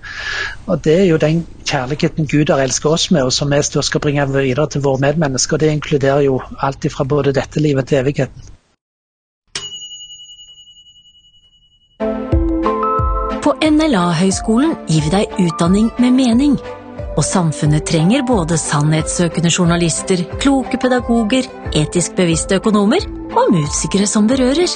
og, 0.67 0.83
det 0.85 0.99
er 1.01 1.07
jo 1.11 1.23
den 1.23 1.47
kjærligheten 1.69 2.29
Gud 2.31 2.53
har 2.53 2.63
elsket 2.63 2.93
oss 2.93 3.11
med, 3.11 3.23
og 3.23 3.33
som 3.33 3.51
vi 3.51 3.63
skal 3.63 4.01
bringe 4.01 4.27
videre 4.33 4.69
til 4.71 4.85
våre 4.85 5.03
medmennesker. 5.03 5.57
og 5.57 5.61
Det 5.61 5.73
inkluderer 5.73 6.27
jo 6.29 6.41
alt 6.61 6.87
fra 6.93 7.05
både 7.05 7.33
dette 7.33 7.61
livet 7.61 7.89
til 7.89 8.05
evigheten. 8.05 8.56
På 13.87 13.91
NLA-høgskolen 13.93 14.73
gir 14.91 15.05
deg 15.13 15.37
utdanning 15.39 15.93
med 16.03 16.17
mening. 16.17 16.57
Og 17.15 17.23
samfunnet 17.23 17.85
trenger 17.87 18.25
både 18.27 18.59
sannhetssøkende 18.59 19.53
journalister, 19.53 20.25
kloke 20.43 20.75
pedagoger, 20.83 21.47
etisk 21.71 22.17
bevisste 22.19 22.59
økonomer 22.59 23.07
og 23.39 23.55
musikere 23.55 24.11
som 24.11 24.27
berører. 24.27 24.75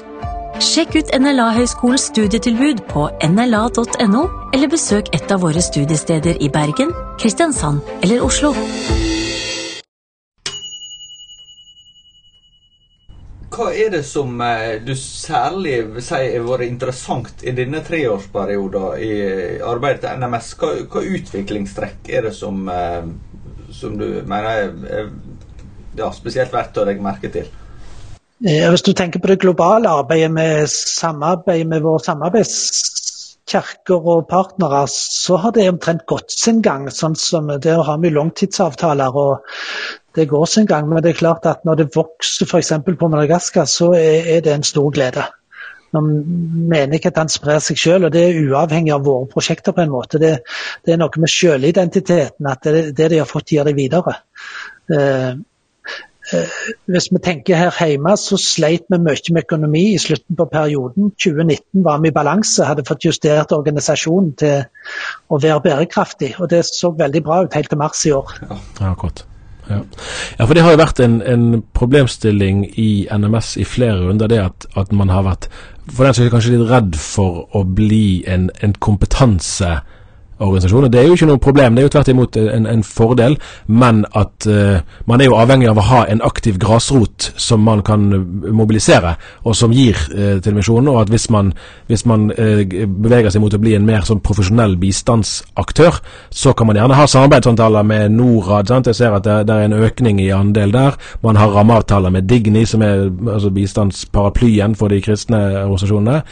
Sjekk 0.63 0.95
ut 1.01 1.11
NLA-høgskolens 1.27 2.07
studietilbud 2.13 2.85
på 2.93 3.09
nla.no, 3.33 4.27
eller 4.55 4.71
besøk 4.71 5.11
et 5.11 5.35
av 5.35 5.43
våre 5.43 5.59
studiesteder 5.59 6.39
i 6.39 6.53
Bergen, 6.55 6.95
Kristiansand 7.19 7.83
eller 8.05 8.23
Oslo. 8.23 8.55
Hva 13.61 13.71
er 13.77 13.91
det 13.93 14.03
som 14.09 14.41
eh, 14.41 14.79
du 14.81 14.95
særlig 14.97 15.77
vil 15.95 16.05
si 16.05 16.15
har 16.17 16.47
vært 16.47 16.69
interessant 16.69 17.43
i 17.45 17.53
denne 17.57 17.83
treårsperioden 17.85 19.03
i 19.05 19.13
arbeidet 19.61 20.01
til 20.07 20.23
NMS? 20.23 20.55
Hva, 20.61 20.71
hva 20.89 21.03
utviklingstrekk 21.19 22.09
er 22.09 22.29
det 22.29 22.35
som, 22.37 22.63
eh, 22.73 23.05
som 23.77 23.99
du 24.01 24.07
mener 24.25 24.51
er 24.51 25.11
ja, 25.99 26.09
spesielt 26.17 26.53
verdt 26.55 26.81
å 26.81 26.87
legge 26.89 27.05
merke 27.05 27.33
til? 27.33 27.51
Hvis 28.41 28.87
du 28.87 28.95
tenker 28.97 29.21
på 29.21 29.29
det 29.29 29.43
globale 29.43 29.91
arbeidet 29.93 30.31
med 30.33 30.65
samarbeid 30.73 31.67
med 31.69 31.83
våre 31.85 32.01
samarbeidskirker 32.07 34.01
og 34.15 34.29
partnere, 34.31 34.87
så 34.89 35.37
har 35.43 35.53
det 35.53 35.69
omtrent 35.69 36.07
gått 36.09 36.33
sin 36.33 36.63
gang. 36.65 36.89
sånn 36.89 37.17
som 37.21 37.53
Der 37.61 37.83
har 37.85 37.99
vi 38.01 38.09
langtidsavtaler 38.09 39.13
og 39.13 39.45
det 40.17 40.29
går 40.29 40.47
sin 40.47 40.67
gang. 40.67 40.89
Men 40.89 41.03
det 41.03 41.15
er 41.15 41.21
klart 41.21 41.47
at 41.47 41.65
når 41.65 41.83
det 41.83 41.91
vokser 41.95 42.49
f.eks. 42.49 42.73
på 42.87 43.09
Madagaskar, 43.09 43.69
så 43.71 43.93
er 43.99 44.41
det 44.45 44.55
en 44.55 44.67
stor 44.67 44.91
glede. 44.95 45.27
Når 45.91 46.07
menighetene 46.71 47.33
sprer 47.33 47.59
seg 47.65 47.79
selv, 47.79 48.07
og 48.07 48.15
det 48.15 48.23
er 48.29 48.41
uavhengig 48.45 48.93
av 48.95 49.07
våre 49.07 49.27
prosjekter 49.31 49.75
på 49.75 49.83
en 49.83 49.95
måte. 49.95 50.21
Det, 50.23 50.37
det 50.87 50.95
er 50.95 51.01
noe 51.03 51.23
med 51.23 51.33
selvidentiteten, 51.33 52.47
at 52.47 52.67
det, 52.67 52.91
det 52.99 53.11
de 53.11 53.23
har 53.23 53.31
fått, 53.31 53.51
gir 53.55 53.67
de 53.67 53.75
videre. 53.75 54.21
Eh, 54.91 55.33
Eh, 56.33 56.59
hvis 56.87 57.09
vi 57.11 57.19
tenker 57.23 57.59
her 57.59 57.89
hjemme, 57.89 58.13
så 58.21 58.37
sleit 58.39 58.85
vi 58.93 58.99
mye 59.03 59.35
med 59.35 59.43
økonomi 59.43 59.85
i 59.95 59.99
slutten 59.99 60.39
på 60.39 60.47
perioden. 60.53 61.11
2019 61.19 61.85
var 61.87 61.99
vi 62.03 62.13
i 62.13 62.15
balanse, 62.15 62.67
hadde 62.69 62.87
fått 62.87 63.09
justert 63.09 63.55
organisasjonen 63.57 64.35
til 64.39 64.63
å 65.29 65.41
være 65.43 65.65
bærekraftig. 65.65 66.35
Og 66.39 66.53
det 66.53 66.63
så 66.69 66.93
veldig 66.97 67.25
bra 67.27 67.43
ut 67.45 67.59
helt 67.59 67.73
til 67.73 67.83
mars 67.83 68.05
i 68.07 68.15
år. 68.15 68.37
Ja, 68.81 68.95
godt. 68.99 69.25
Ja, 69.71 70.47
for 70.47 70.55
det 70.57 70.65
har 70.65 70.75
jo 70.75 70.81
vært 70.83 71.03
en, 71.05 71.21
en, 71.23 71.63
problemstilling 71.77 72.65
i 72.81 72.91
NMS 73.13 73.55
i 73.61 73.67
flere 73.69 74.09
runder, 74.09 74.31
det 74.31 74.41
at, 74.43 74.67
at 74.77 74.93
man 74.97 75.13
har 75.13 75.27
vært 75.27 75.51
for 75.91 76.07
den 76.07 76.15
som 76.15 76.25
er 76.25 76.35
kanskje 76.35 76.55
litt 76.55 76.69
redd 76.71 76.99
for 76.99 77.47
å 77.57 77.65
bli 77.67 78.23
en, 78.31 78.49
en 78.63 78.75
kompetanse 78.79 79.81
organisasjoner. 80.41 80.89
Det 80.89 81.01
er 81.01 81.09
jo 81.09 81.17
ikke 81.17 81.29
noe 81.29 81.43
problem, 81.43 81.75
det 81.77 81.83
er 81.83 81.87
jo 81.89 81.93
tvert 81.95 82.11
imot 82.13 82.37
en, 82.41 82.67
en 82.67 82.85
fordel. 82.87 83.37
Men 83.67 84.03
at 84.17 84.47
uh, 84.49 84.81
man 85.11 85.21
er 85.21 85.29
jo 85.29 85.37
avhengig 85.39 85.69
av 85.71 85.81
å 85.81 85.87
ha 85.91 86.01
en 86.11 86.23
aktiv 86.25 86.59
grasrot 86.61 87.31
som 87.41 87.63
man 87.67 87.85
kan 87.87 88.09
mobilisere, 88.61 89.15
og 89.45 89.57
som 89.57 89.75
gir 89.77 89.99
uh, 90.15 90.39
til 90.43 90.57
misjonen. 90.57 90.91
Og 90.93 91.03
at 91.05 91.13
hvis 91.13 91.29
man, 91.33 91.53
hvis 91.91 92.07
man 92.09 92.31
uh, 92.33 92.63
beveger 92.65 93.33
seg 93.33 93.45
mot 93.45 93.55
å 93.55 93.63
bli 93.63 93.77
en 93.77 93.89
mer 93.89 94.07
sånn 94.09 94.23
profesjonell 94.25 94.79
bistandsaktør, 94.81 96.01
så 96.31 96.55
kan 96.57 96.71
man 96.71 96.81
gjerne 96.81 96.99
ha 96.99 97.09
samarbeidsavtaler 97.11 97.87
med 97.87 98.17
Norad. 98.17 98.71
Sant? 98.73 98.91
Jeg 98.91 99.01
ser 99.01 99.17
at 99.17 99.27
det, 99.27 99.43
det, 99.51 99.57
er 99.57 99.69
en 99.69 99.85
økning 99.85 100.23
i 100.25 100.31
andel 100.35 100.73
der. 100.75 100.97
Man 101.25 101.39
har 101.41 101.53
rammeavtaler 101.53 102.13
med 102.15 102.29
Digni, 102.31 102.65
som 102.69 102.85
er 102.87 103.09
altså 103.09 103.53
bistandsparaplyen 103.55 104.77
for 104.79 104.93
de 104.93 105.01
kristne 105.05 105.41
organisasjonene. 105.67 106.23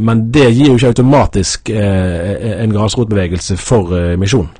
men 0.00 0.20
det 0.32 0.46
gir 0.56 0.70
jo 0.70 0.76
ikke 0.78 0.88
automatisk 0.94 1.70
en 1.70 2.72
grasrotbevegelse 2.72 3.27
bevegelse 3.28 3.56
for 3.60 3.92
uh, 3.92 4.16
misjonen. 4.18 4.50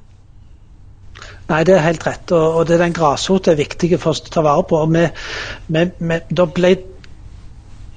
Nei, 1.49 1.65
det 1.65 1.79
er 1.79 1.87
helt 1.87 2.05
rett. 2.05 2.29
Og, 2.37 2.61
og 2.61 2.69
det 2.69 2.77
er 2.77 2.85
den 2.85 2.97
grasrota 2.97 3.55
er 3.55 3.63
viktig 3.63 3.95
for 3.97 4.13
oss 4.13 4.21
å 4.21 4.33
ta 4.35 4.45
vare 4.45 4.67
på. 4.69 4.83
Og 4.85 4.93
med, 4.93 5.17
med, 5.73 5.97
med, 5.99 6.29
da 6.29 6.45
ble 6.45 6.77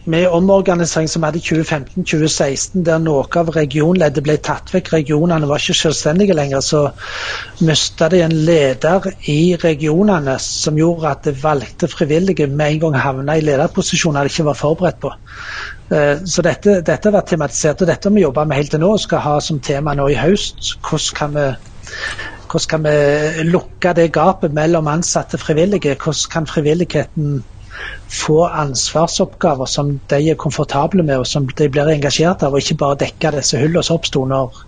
med 0.10 0.32
omorganisering 0.34 1.10
som 1.12 1.22
vi 1.22 1.28
hadde 1.28 1.38
i 1.38 1.44
2015-2016, 1.46 2.80
der 2.88 3.02
noe 3.04 3.28
av 3.38 3.52
regionleddet 3.54 4.24
ble 4.26 4.38
tatt 4.42 4.72
vekk, 4.74 4.90
regionene 4.96 5.46
var 5.50 5.62
ikke 5.62 5.76
selvstendige 5.78 6.34
lenger, 6.34 6.64
så 6.66 6.88
mista 7.68 8.10
de 8.10 8.24
en 8.26 8.34
leder 8.34 9.12
i 9.30 9.54
regionene 9.62 10.40
som 10.42 10.80
gjorde 10.80 11.12
at 11.12 11.30
det 11.30 11.36
valgte 11.44 11.92
frivillige 11.92 12.50
med 12.50 12.80
en 12.80 12.82
gang 12.88 12.98
havna 13.04 13.38
i 13.38 13.46
lederposisjoner 13.46 14.26
de 14.26 14.34
ikke 14.34 14.48
var 14.50 14.58
forberedt 14.58 15.00
på. 15.06 15.14
Eh, 15.92 16.24
så 16.26 16.44
dette, 16.46 16.80
dette 16.88 17.10
har 17.10 17.18
vært 17.18 17.34
tematisert, 17.34 17.84
og 17.84 17.90
dette 17.90 18.08
har 18.08 18.16
vi 18.16 18.24
jobba 18.24 18.46
med 18.48 18.62
helt 18.62 18.72
til 18.72 18.84
nå 18.84 18.94
og 18.96 19.04
skal 19.04 19.24
ha 19.26 19.38
som 19.44 19.60
tema 19.64 19.96
nå 19.98 20.08
i 20.12 20.20
høst. 20.20 20.76
Hvordan 20.88 21.18
kan 21.18 21.36
vi, 21.36 21.48
hvordan 22.48 22.70
kan 22.74 22.86
vi 22.88 23.48
lukke 23.50 23.96
det 23.98 24.12
gapet 24.16 24.56
mellom 24.56 24.88
ansatte 24.92 25.40
og 25.40 25.44
frivillige? 25.44 25.98
Hvordan 26.00 26.32
kan 26.32 26.48
frivilligheten 26.48 27.42
få 28.12 28.46
ansvarsoppgaver 28.46 29.66
som 29.66 29.94
de 30.12 30.20
er 30.32 30.40
komfortable 30.40 31.04
med 31.08 31.22
og 31.22 31.28
som 31.28 31.48
de 31.48 31.70
blir 31.72 31.92
engasjert 31.92 32.44
av, 32.44 32.54
og 32.54 32.64
ikke 32.64 32.80
bare 32.80 33.00
dekke 33.06 33.36
disse 33.38 33.60
hullene 33.60 33.84
som 33.84 34.00
oppsto 34.00 34.26
når 34.28 34.64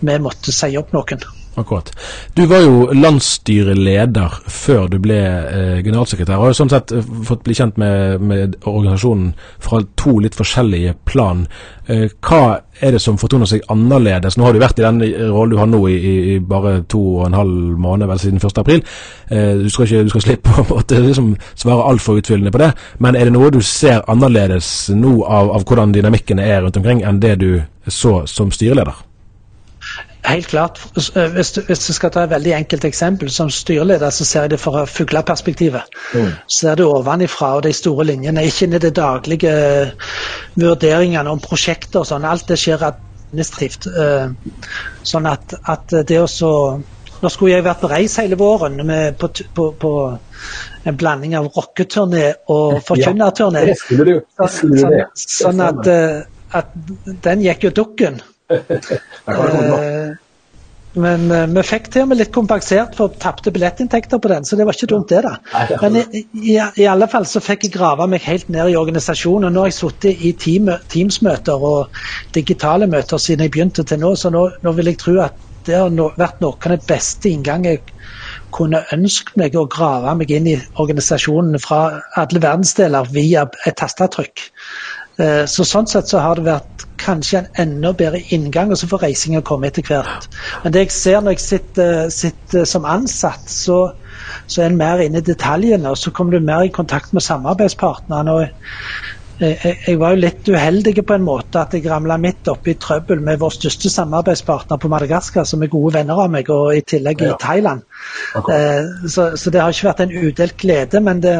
vi 0.00 0.20
måtte 0.22 0.54
si 0.54 0.70
opp 0.78 0.94
noen. 0.94 1.26
Akkurat. 1.56 1.92
Du 2.34 2.46
var 2.46 2.64
jo 2.64 2.88
landsstyreleder 2.90 4.40
før 4.50 4.88
du 4.90 4.96
ble 5.02 5.18
eh, 5.22 5.76
generalsekretær, 5.86 6.34
og 6.34 6.48
har 6.48 6.50
jo 6.50 6.58
sånn 6.58 6.72
sett 6.72 6.94
eh, 6.96 7.12
fått 7.28 7.44
bli 7.46 7.54
kjent 7.54 7.78
med, 7.78 8.24
med, 8.26 8.56
organisasjonen 8.66 9.28
fra 9.62 9.78
to 10.00 10.16
litt 10.24 10.34
forskjellige 10.34 10.96
plan. 11.06 11.44
Eh, 11.86 12.08
hva 12.26 12.58
er 12.82 12.96
det 12.96 13.02
som 13.04 13.20
fortoner 13.22 13.46
seg 13.46 13.62
annerledes? 13.70 14.34
Nå 14.34 14.48
har 14.48 14.56
du 14.56 14.60
vært 14.64 14.82
i 14.82 14.86
den 14.86 14.98
rollen 15.30 15.54
du 15.54 15.60
har 15.62 15.70
nå 15.70 15.84
i, 15.92 15.94
i, 16.34 16.36
bare 16.42 16.80
to 16.90 17.04
og 17.20 17.28
en 17.28 17.38
halv 17.38 17.78
måned, 17.86 18.10
vel 18.10 18.24
siden 18.24 18.42
1. 18.42 18.60
april. 18.64 18.82
Eh, 19.30 19.54
du, 19.62 19.70
skal 19.70 19.86
ikke, 19.86 20.02
du 20.08 20.14
skal 20.16 20.26
slippe 20.26 20.68
å 20.74 20.82
liksom, 20.90 21.32
svare 21.54 21.88
altfor 21.94 22.18
utfyllende 22.18 22.54
på 22.54 22.64
det, 22.66 22.72
men 22.98 23.14
er 23.14 23.30
det 23.30 23.38
noe 23.38 23.54
du 23.54 23.62
ser 23.62 24.02
annerledes 24.10 24.90
nå 24.90 25.20
av, 25.22 25.54
av 25.54 25.62
hvordan 25.62 25.94
dynamikkene 25.94 26.50
er 26.50 26.64
rundt 26.66 26.82
omkring, 26.82 27.06
enn 27.06 27.22
det 27.22 27.36
du 27.46 27.50
så 27.86 28.24
som 28.26 28.50
styreleder? 28.50 29.13
Helt 30.24 30.46
klart. 30.46 30.80
Eh, 31.16 31.32
hvis 31.32 31.52
du, 31.52 31.60
hvis 31.66 31.86
du, 31.86 31.92
skal 31.92 32.10
ta 32.10 32.24
et 32.24 32.30
veldig 32.32 32.52
enkelt 32.56 32.84
eksempel, 32.88 33.30
som 33.30 33.50
styreleder 33.52 34.10
så 34.10 34.24
ser 34.24 34.46
jeg 34.46 34.54
det 34.54 34.60
fra 34.60 34.84
fugleperspektivet. 34.88 35.96
Mm. 36.14 36.30
Ser 36.48 36.80
du 36.80 36.86
ovenifra 36.88 37.54
og 37.58 37.64
de 37.66 37.72
store 37.76 38.06
linjene, 38.08 38.46
ikke 38.48 38.70
ned 38.72 38.80
i 38.80 38.88
de 38.88 38.94
daglige 38.96 39.52
eh, 39.52 39.92
vurderingene 40.56 41.30
om 41.30 41.42
prosjekter 41.44 42.00
og 42.00 42.08
sånn. 42.08 42.24
Alt 42.24 42.48
det 42.48 42.58
skjer 42.60 42.86
administrativt. 42.88 43.90
Eh, 43.92 44.32
sånn 45.04 45.28
at, 45.28 45.56
at 45.60 45.96
det 46.08 46.20
å 46.22 46.28
så 46.30 46.52
Nå 47.24 47.30
skulle 47.32 47.54
jeg 47.54 47.64
vært 47.64 47.78
på 47.80 47.88
reis 47.88 48.18
hele 48.20 48.36
våren 48.36 48.74
med, 48.84 49.14
på, 49.16 49.30
på, 49.56 49.68
på 49.80 49.90
en 50.84 50.96
blanding 51.00 51.32
av 51.38 51.46
rocketurné 51.54 52.26
og 52.52 52.82
forkynnerturné. 52.84 53.62
Ja, 53.70 53.76
du 54.04 54.10
sånn, 54.44 54.98
sånn 55.14 55.62
at, 55.64 55.88
at 56.58 56.74
den 57.24 57.46
gikk 57.46 57.64
jo 57.64 57.72
dukken. 57.78 58.20
Eh, 58.50 60.10
men 60.94 61.22
uh, 61.32 61.46
vi 61.50 61.62
fikk 61.66 61.88
til 61.90 62.04
og 62.04 62.10
med 62.12 62.20
litt 62.20 62.32
kompensert 62.34 62.94
for 62.98 63.14
tapte 63.22 63.50
billettinntekter 63.54 64.20
på 64.22 64.30
den, 64.30 64.44
så 64.46 64.58
det 64.58 64.66
var 64.68 64.76
ikke 64.76 64.90
dumt, 64.92 65.10
det. 65.10 65.22
da. 65.24 65.78
Men 65.80 65.96
i, 66.04 66.22
i, 66.38 66.54
i, 66.54 66.86
alle 66.90 67.08
fall 67.10 67.26
så 67.26 67.42
fikk 67.42 67.66
jeg 67.66 67.74
grave 67.74 68.06
meg 68.10 68.22
helt 68.28 68.52
ned 68.52 68.70
i 68.70 68.76
organisasjonen. 68.78 69.50
Nå 69.54 69.64
har 69.64 69.72
jeg 69.72 69.78
sittet 69.80 70.22
i 70.28 70.34
team, 70.38 70.70
Teams-møter 70.92 71.66
og 71.70 71.98
digitale 72.36 72.86
møter 72.90 73.18
siden 73.18 73.48
jeg 73.48 73.56
begynte 73.56 73.86
til 73.88 74.04
nå, 74.04 74.14
så 74.20 74.30
nå, 74.34 74.46
nå 74.62 74.76
vil 74.78 74.92
jeg 74.92 75.00
tro 75.02 75.18
at 75.24 75.40
det 75.64 75.76
har 75.80 75.90
no, 75.92 76.10
vært 76.20 76.42
noe 76.44 76.58
av 76.60 76.74
det 76.74 76.84
beste 76.88 77.30
inngangen 77.32 77.70
jeg 77.70 77.82
kunne 78.54 78.82
ønsket 78.94 79.38
meg 79.40 79.56
å 79.58 79.64
grave 79.70 80.12
meg 80.18 80.30
inn 80.34 80.46
i 80.52 80.58
organisasjonen 80.82 81.58
fra 81.62 81.80
alle 82.20 82.42
verdensdeler 82.42 83.08
via 83.14 83.46
et 83.66 83.76
tastetrykk. 83.80 84.44
Uh, 85.18 85.44
så 85.50 85.66
sånn 85.68 85.88
sett 85.90 86.10
så 86.10 86.22
har 86.24 86.40
det 86.40 86.48
vært 86.48 86.86
kanskje 87.04 87.42
en 87.42 87.50
enda 87.66 87.92
bedre 87.96 88.22
inngang, 88.34 88.72
og 88.72 88.80
så 88.80 88.88
får 88.90 89.04
reisinga 89.06 89.42
komme 89.46 89.68
etter 89.68 89.84
hvert. 89.86 90.28
Men 90.64 90.74
det 90.74 90.86
jeg 90.86 90.94
ser 90.96 91.20
når 91.20 91.36
jeg 91.36 91.44
sitter, 91.44 92.06
sitter 92.14 92.68
som 92.68 92.86
ansatt, 92.88 93.50
så, 93.50 93.80
så, 94.46 94.62
er 94.62 94.70
en 94.70 94.80
mer 94.80 95.02
inne 95.04 95.20
i 95.20 95.26
detaljene, 95.26 95.90
og 95.90 96.00
så 96.00 96.14
kommer 96.14 96.38
du 96.38 96.46
mer 96.46 96.64
i 96.64 96.72
kontakt 96.72 97.12
med 97.12 97.26
samarbeidspartnerne. 97.26 98.38
og 98.38 98.46
jeg, 99.40 99.76
jeg, 99.88 99.98
var 99.98 100.14
jo 100.14 100.20
litt 100.22 100.48
uheldig 100.48 101.02
på 101.02 101.16
en 101.16 101.24
måte 101.26 101.58
at 101.64 101.72
jeg 101.74 101.88
ramla 101.90 102.16
midt 102.22 102.46
oppi 102.52 102.76
trøbbel 102.78 103.22
med 103.24 103.40
vår 103.40 103.56
største 103.56 103.90
samarbeidspartner 103.90 104.78
på 104.78 104.90
Madagaskar, 104.92 105.46
som 105.48 105.64
er 105.64 105.72
gode 105.72 105.96
venner 105.96 106.20
av 106.22 106.30
meg, 106.30 106.50
og 106.54 106.70
i 106.76 106.84
tillegg 106.86 107.24
i 107.26 107.32
Thailand. 107.42 107.82
Eh, 108.38 109.08
så, 109.10 109.32
så, 109.34 109.50
det 109.50 109.62
har 109.62 109.74
ikke 109.74 109.90
vært 109.90 110.04
en 110.06 110.14
udelt 110.14 110.56
glede, 110.60 111.02
men 111.02 111.22
det, 111.24 111.34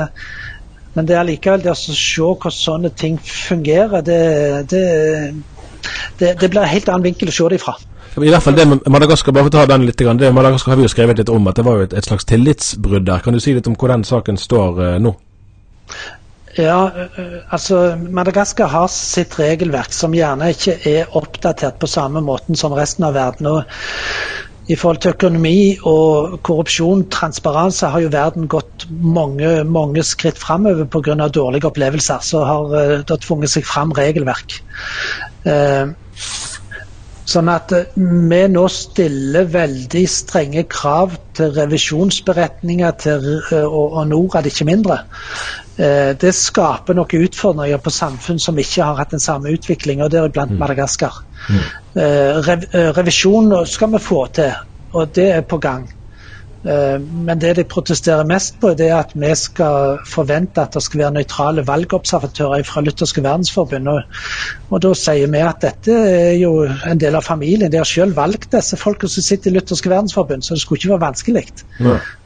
men 0.94 1.08
det 1.08 1.16
er 1.18 1.26
likevel 1.26 1.62
det 1.64 1.72
å 1.72 1.78
se 1.78 2.22
hvordan 2.22 2.54
sånne 2.54 2.92
ting 2.94 3.18
fungerer, 3.18 4.04
det, 4.06 4.20
det, 4.70 4.84
det, 6.20 6.36
det 6.40 6.48
blir 6.50 6.62
en 6.62 6.70
helt 6.70 6.88
annen 6.88 7.08
vinkel 7.10 7.32
å 7.32 7.34
se 7.34 7.50
det 7.50 7.60
ifra. 7.60 7.76
I 8.14 8.30
hvert 8.30 8.44
fall 8.44 8.54
det 8.54 8.66
med 8.70 8.84
Madagaskar, 8.94 9.34
bare 9.34 9.48
for 9.48 9.50
å 9.50 9.56
ta 9.56 9.70
den 9.72 9.88
litt, 9.88 9.98
det 9.98 10.28
Madagaskar 10.30 10.74
har 10.74 10.78
vi 10.78 10.86
jo 10.86 10.92
skrevet 10.92 11.18
litt 11.18 11.32
om, 11.34 11.48
at 11.50 11.58
det 11.58 11.64
var 11.66 11.80
jo 11.80 11.86
et, 11.88 11.96
et 11.98 12.06
slags 12.06 12.28
tillitsbrudd 12.30 13.08
der. 13.08 13.24
Kan 13.24 13.34
du 13.34 13.42
si 13.42 13.56
litt 13.56 13.66
om 13.66 13.74
hvor 13.74 13.90
den 13.90 14.06
saken 14.06 14.38
står 14.38 14.78
uh, 14.78 14.90
nå? 15.02 15.16
Ja, 16.54 16.78
uh, 16.94 17.40
altså 17.50 17.80
Madagaskar 17.98 18.70
har 18.70 18.86
sitt 18.92 19.34
regelverk 19.40 19.90
som 19.96 20.14
gjerne 20.14 20.52
ikke 20.54 20.78
er 20.86 21.18
oppdatert 21.18 21.80
på 21.82 21.90
samme 21.90 22.22
måten 22.22 22.54
som 22.54 22.76
resten 22.78 23.08
av 23.08 23.18
verden. 23.18 23.50
og 23.50 23.66
i 24.66 24.76
forhold 24.80 25.02
til 25.04 25.12
økonomi 25.12 25.76
og 25.84 26.38
korrupsjon, 26.46 27.04
transparanse, 27.12 27.90
har 27.92 28.00
jo 28.00 28.12
verden 28.12 28.48
gått 28.48 28.86
mange, 28.88 29.50
mange 29.68 30.04
skritt 30.06 30.40
framover 30.40 30.88
pga. 30.88 31.28
dårlige 31.28 31.68
opplevelser. 31.68 32.22
Så 32.22 32.44
har 32.44 32.72
uh, 32.72 33.04
det 33.04 33.20
tvunget 33.26 33.52
seg 33.52 33.66
fram 33.68 33.92
regelverk. 33.92 34.56
Uh, 35.44 35.92
sånn 37.28 37.50
at 37.52 37.74
uh, 37.76 37.98
vi 38.30 38.40
nå 38.48 38.64
stiller 38.72 39.52
veldig 39.52 40.06
strenge 40.08 40.64
krav 40.64 41.18
til 41.36 41.52
revisjonsberetninger 41.58 42.96
til, 43.04 43.28
og, 43.66 43.84
og 44.00 44.08
Norad, 44.08 44.48
ikke 44.48 44.68
mindre. 44.70 45.02
Eh, 45.74 46.12
det 46.14 46.30
skaper 46.38 46.94
noen 46.94 47.24
utfordringer 47.26 47.80
på 47.82 47.90
samfunn 47.90 48.38
som 48.38 48.58
ikke 48.62 48.84
har 48.86 49.00
hatt 49.00 49.14
den 49.14 49.22
samme 49.22 49.50
utviklinga, 49.56 50.06
deriblant 50.12 50.54
mm. 50.54 50.60
Madagaskar. 50.60 51.24
Mm. 51.48 52.94
revisjon 52.96 53.52
skal 53.66 53.92
vi 53.92 53.98
få 54.02 54.26
til, 54.34 54.54
og 54.94 55.12
det 55.14 55.28
er 55.36 55.44
på 55.46 55.58
gang. 55.62 55.84
Eh, 56.64 57.00
men 57.00 57.40
det 57.40 57.52
de 57.58 57.64
protesterer 57.68 58.24
mest 58.28 58.56
på, 58.60 58.72
det 58.78 58.88
er 58.88 59.02
at 59.02 59.12
vi 59.18 59.32
skal 59.36 59.98
forvente 60.08 60.62
at 60.62 60.76
det 60.76 60.82
skal 60.84 61.02
være 61.02 61.16
nøytrale 61.18 61.66
valgobservatører 61.68 62.64
fra 62.64 62.80
Lutherske 62.84 63.24
verdensforbund. 63.24 63.90
Og, 63.92 64.00
og, 64.70 64.80
da 64.86 64.94
sier 64.96 65.28
vi 65.32 65.42
at 65.44 65.60
dette 65.64 65.98
er 66.14 66.38
jo 66.40 66.54
en 66.64 67.00
del 67.00 67.20
av 67.20 67.26
familien. 67.26 67.72
De 67.72 67.80
har 67.82 67.88
selv 67.88 68.16
valgt 68.16 68.52
disse 68.56 68.80
folkene 68.80 69.12
som 69.12 69.26
sitter 69.26 69.52
i 69.52 69.58
Lutherske 69.58 69.92
verdensforbund, 69.92 70.46
så 70.46 70.56
det 70.56 70.64
skulle 70.64 70.80
ikke 70.80 70.94
være 70.94 71.06
vanskelig. 71.06 71.46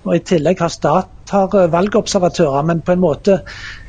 Og 0.06 0.14
I 0.14 0.24
tillegg 0.32 0.62
har 0.62 0.72
stat 0.72 1.34
har 1.34 1.68
valgobservatører, 1.74 2.64
men 2.64 2.80
på 2.86 2.94
en 2.94 3.02
måte 3.02 3.42
Eh, 3.42 3.87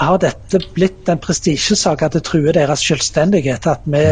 har 0.00 0.18
dette 0.22 0.60
blitt 0.74 1.08
en 1.12 1.20
prestisjesak 1.20 2.02
at 2.06 2.16
det 2.16 2.22
truer 2.24 2.56
deres 2.56 2.82
selvstendighet? 2.86 3.66
At 3.68 3.84
vi 3.84 4.02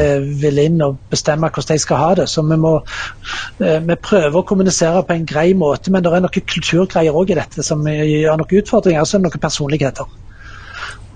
vil 0.43 0.61
inn 0.65 0.83
og 0.85 0.99
bestemme 1.11 1.49
hvordan 1.49 1.79
de 1.79 1.85
skal 1.85 2.03
ha 2.03 2.11
det? 2.21 2.29
Så 2.29 2.45
vi 2.45 2.59
må 2.61 2.75
eh, 2.79 3.79
vi 3.81 3.97
prøver 3.97 4.41
å 4.41 4.47
kommunisere 4.49 5.03
på 5.09 5.17
en 5.17 5.27
grei 5.29 5.53
måte, 5.57 5.93
men 5.95 6.05
det 6.05 6.13
er 6.13 6.25
noen 6.25 6.49
kulturgreier 6.53 7.17
òg 7.17 7.33
i 7.33 7.39
dette 7.41 7.65
som 7.65 7.87
gjør 7.89 8.41
noen 8.43 8.57
utfordringer, 8.61 9.03
og 9.03 9.09
så 9.09 9.17
er 9.17 9.25
det 9.25 9.31
noen 9.31 9.47
personligheter. 9.49 10.17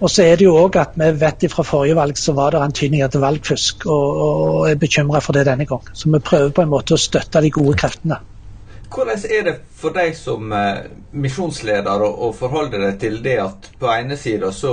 Og 0.03 0.11
så 0.11 0.25
er 0.27 0.41
det 0.41 0.49
jo 0.49 0.57
også 0.59 0.81
at 0.81 0.97
Vi 0.99 1.11
vet 1.21 1.45
fra 1.53 1.63
forrige 1.63 1.95
valg 1.95 2.19
så 2.19 2.33
var 2.35 2.51
det 2.51 2.65
antydninger 2.65 3.13
til 3.13 3.23
valgfusk, 3.23 3.87
og, 3.87 4.23
og 4.27 4.71
er 4.71 4.81
bekymra 4.81 5.21
for 5.23 5.37
det 5.37 5.47
denne 5.47 5.69
gang. 5.69 5.85
Så 5.93 6.11
vi 6.11 6.19
prøver 6.19 6.51
på 6.51 6.65
en 6.65 6.73
måte 6.73 6.97
å 6.97 7.01
støtte 7.01 7.45
de 7.45 7.53
gode 7.55 7.77
kreftene. 7.79 8.19
Hvordan 8.93 9.19
er 9.31 9.45
det 9.47 9.55
for 9.77 9.95
deg 9.97 10.17
som 10.17 10.53
eh, 10.53 10.89
misjonsleder 11.17 12.03
å, 12.05 12.33
forholde 12.37 12.81
deg 12.83 12.99
til 13.01 13.21
det 13.25 13.39
at 13.41 13.71
på 13.81 13.89
ene 13.89 14.19
sida 14.21 14.51
så, 14.53 14.73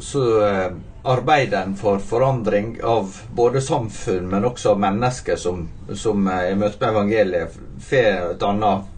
så 0.00 0.22
eh, 0.46 0.70
arbeider 1.10 1.62
en 1.62 1.74
for 1.76 2.00
forandring 2.04 2.78
av 2.84 3.18
både 3.36 3.60
samfunn, 3.64 4.30
men 4.32 4.46
også 4.48 4.76
mennesker 4.80 5.36
som, 5.40 5.66
som 5.92 6.28
eh, 6.28 6.52
i 6.52 6.56
møte 6.56 6.80
med 6.80 6.94
evangeliet 6.94 7.60
får 7.84 8.32
et 8.32 8.46
annet 8.48 8.88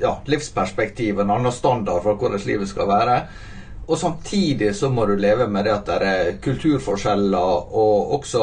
ja, 0.00 0.14
livsperspektiv, 0.24 1.20
en 1.20 1.34
annen 1.36 1.52
standard 1.52 2.04
for 2.04 2.16
hvordan 2.20 2.48
livet 2.48 2.72
skal 2.72 2.88
være. 2.88 3.20
Og 3.86 3.98
samtidig 3.98 4.72
så 4.74 4.88
må 4.90 5.04
du 5.06 5.14
leve 5.20 5.46
med 5.52 5.68
det 5.68 5.76
at 5.76 5.86
det 5.86 6.10
er 6.10 6.34
kulturforskjeller 6.42 7.76
og 7.76 8.16
også 8.18 8.42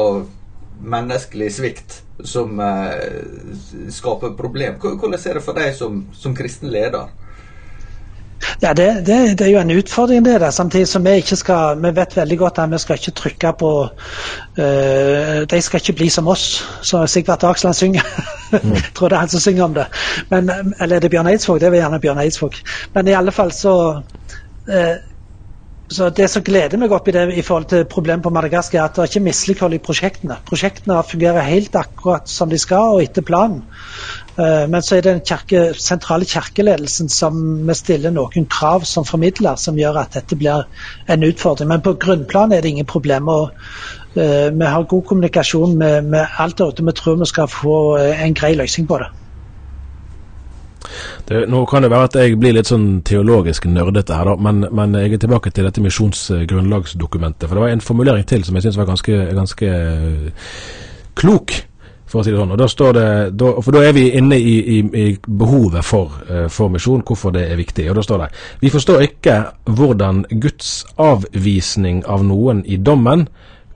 menneskelig 0.84 1.50
svikt 1.58 2.03
som 2.22 2.60
eh, 2.60 3.90
skaper 3.90 4.36
problem. 4.38 4.78
Hvordan 4.80 5.14
er 5.18 5.38
det 5.38 5.44
for 5.44 5.58
deg 5.58 5.74
som, 5.74 6.04
som 6.14 6.36
kristen 6.36 6.70
leder? 6.70 7.10
Ja, 8.60 8.74
det, 8.74 9.06
det, 9.06 9.38
det, 9.38 9.46
er 9.46 9.50
jo 9.50 9.60
en 9.60 9.70
utfordring, 9.70 10.24
det. 10.24 10.40
Der. 10.40 10.50
Samtidig 10.50 10.88
som 10.88 11.04
vi 11.04 11.16
ikke 11.16 11.36
skal 11.36 11.80
Vi 11.82 11.90
vet 11.96 12.16
veldig 12.16 12.38
godt 12.38 12.58
at 12.58 12.70
vi 12.70 12.78
skal 12.78 12.98
ikke 12.98 13.10
trykke 13.10 13.52
på 13.58 13.70
uh, 14.58 15.40
De 15.50 15.60
skal 15.62 15.80
ikke 15.80 15.96
bli 15.96 16.08
som 16.08 16.28
oss, 16.28 16.64
som 16.82 17.06
Sigvart 17.06 17.44
Aksland 17.44 17.74
synger. 17.74 18.04
Mm. 18.52 18.74
Jeg 18.74 18.90
tror 18.94 19.08
det 19.08 19.16
er 19.16 19.20
han 19.20 19.28
som 19.28 19.40
synger 19.40 19.64
om 19.64 19.74
det. 19.74 19.86
Men, 20.30 20.50
eller 20.80 20.96
er 20.96 21.00
det 21.00 21.10
Bjørn 21.10 21.26
Eidsvåg? 21.26 21.60
Det 21.60 21.68
er 21.68 21.80
gjerne 21.80 22.00
Bjørn 22.00 22.18
Eidsvåg. 22.18 22.60
Men 22.94 23.08
i 23.08 23.16
alle 23.16 23.32
fall 23.32 23.52
så 23.52 23.74
uh, 24.68 24.94
så 25.94 26.10
Det 26.10 26.26
som 26.30 26.42
gleder 26.42 26.80
meg 26.80 26.92
opp 26.92 27.06
i 27.08 27.14
det 27.14 27.22
i 27.38 27.42
forhold 27.44 27.68
til 27.70 27.84
problemet 27.90 28.24
på 28.24 28.32
Madagaskar, 28.34 28.80
er 28.80 28.88
at 28.88 28.96
det 28.96 29.02
er 29.04 29.10
ikke 29.12 29.28
mislighold 29.28 29.76
i 29.76 29.80
prosjektene. 29.82 30.36
Prosjektene 30.48 30.98
fungerer 31.06 31.46
helt 31.46 31.76
akkurat 31.78 32.28
som 32.30 32.50
de 32.50 32.58
skal 32.58 32.96
og 32.96 33.02
etter 33.04 33.22
planen. 33.22 33.62
Uh, 34.34 34.66
men 34.70 34.82
så 34.82 34.96
er 34.96 35.04
det 35.04 35.12
den 35.12 35.24
kjerke, 35.28 35.62
sentrale 35.78 36.26
kirkeledelsen 36.26 37.08
som 37.12 37.40
vi 37.68 37.76
stiller 37.78 38.14
noen 38.14 38.48
krav 38.50 38.86
som 38.90 39.06
formidler, 39.06 39.54
som 39.60 39.78
gjør 39.78 40.02
at 40.02 40.18
dette 40.18 40.38
blir 40.40 40.66
en 41.06 41.26
utfordring. 41.30 41.70
Men 41.70 41.84
på 41.86 41.94
grunnplan 42.02 42.52
er 42.52 42.64
det 42.64 42.74
ingen 42.74 42.90
problemer. 42.90 43.52
uh, 44.16 44.48
Vi 44.50 44.72
har 44.76 44.88
god 44.90 45.04
kommunikasjon 45.10 45.78
med, 45.78 46.10
med 46.10 46.26
alt, 46.38 46.60
og 46.60 46.74
vi 46.80 46.92
tror 46.92 47.20
vi 47.22 47.30
skal 47.30 47.48
få 47.48 47.76
uh, 48.00 48.24
en 48.24 48.34
grei 48.34 48.56
løsning 48.58 48.90
på 48.90 48.98
det. 48.98 49.12
Det, 51.28 51.44
nå 51.50 51.64
kan 51.70 51.84
det 51.84 51.92
være 51.92 52.08
at 52.10 52.18
jeg 52.20 52.38
blir 52.40 52.56
litt 52.56 52.70
sånn 52.70 53.02
teologisk 53.06 53.68
nerdete 53.70 54.16
her, 54.18 54.30
da, 54.32 54.36
men, 54.36 54.64
men, 54.70 54.96
jeg 55.00 55.16
er 55.16 55.22
tilbake 55.24 55.52
til 55.54 55.68
dette 55.68 55.84
misjonsgrunnlagsdokumentet. 55.84 57.48
For 57.48 57.56
det 57.56 57.66
var 57.66 57.74
en 57.74 57.84
formulering 57.84 58.26
til 58.28 58.44
som 58.46 58.58
jeg 58.58 58.68
syns 58.68 58.80
var 58.80 58.90
ganske, 58.90 59.20
ganske 59.36 59.70
eh, 59.70 60.50
klok 61.18 61.56
for 62.14 62.20
å 62.20 62.24
si 62.24 62.30
det 62.30 62.38
sånn. 62.38 62.52
Og 62.54 62.60
da 62.60 62.68
står 62.70 62.92
det, 62.94 63.06
da, 63.40 63.48
for 63.64 63.74
da 63.74 63.82
er 63.88 63.96
vi 63.96 64.04
inne 64.18 64.38
i, 64.38 64.54
i, 64.76 64.78
i 64.84 65.06
behovet 65.26 65.86
for, 65.86 66.14
uh, 66.28 66.46
for, 66.52 66.70
misjon, 66.70 67.02
hvorfor 67.06 67.34
det 67.34 67.48
er 67.50 67.58
viktig. 67.58 67.88
Og 67.90 67.98
da 67.98 68.04
står 68.06 68.22
det 68.22 68.28
Vi 68.62 68.70
forstår 68.70 69.06
ikke 69.08 69.38
hvordan 69.66 70.22
Guds 70.30 70.84
avvisning 71.00 72.04
av 72.06 72.22
noen 72.26 72.62
i 72.66 72.78
dommen 72.78 73.26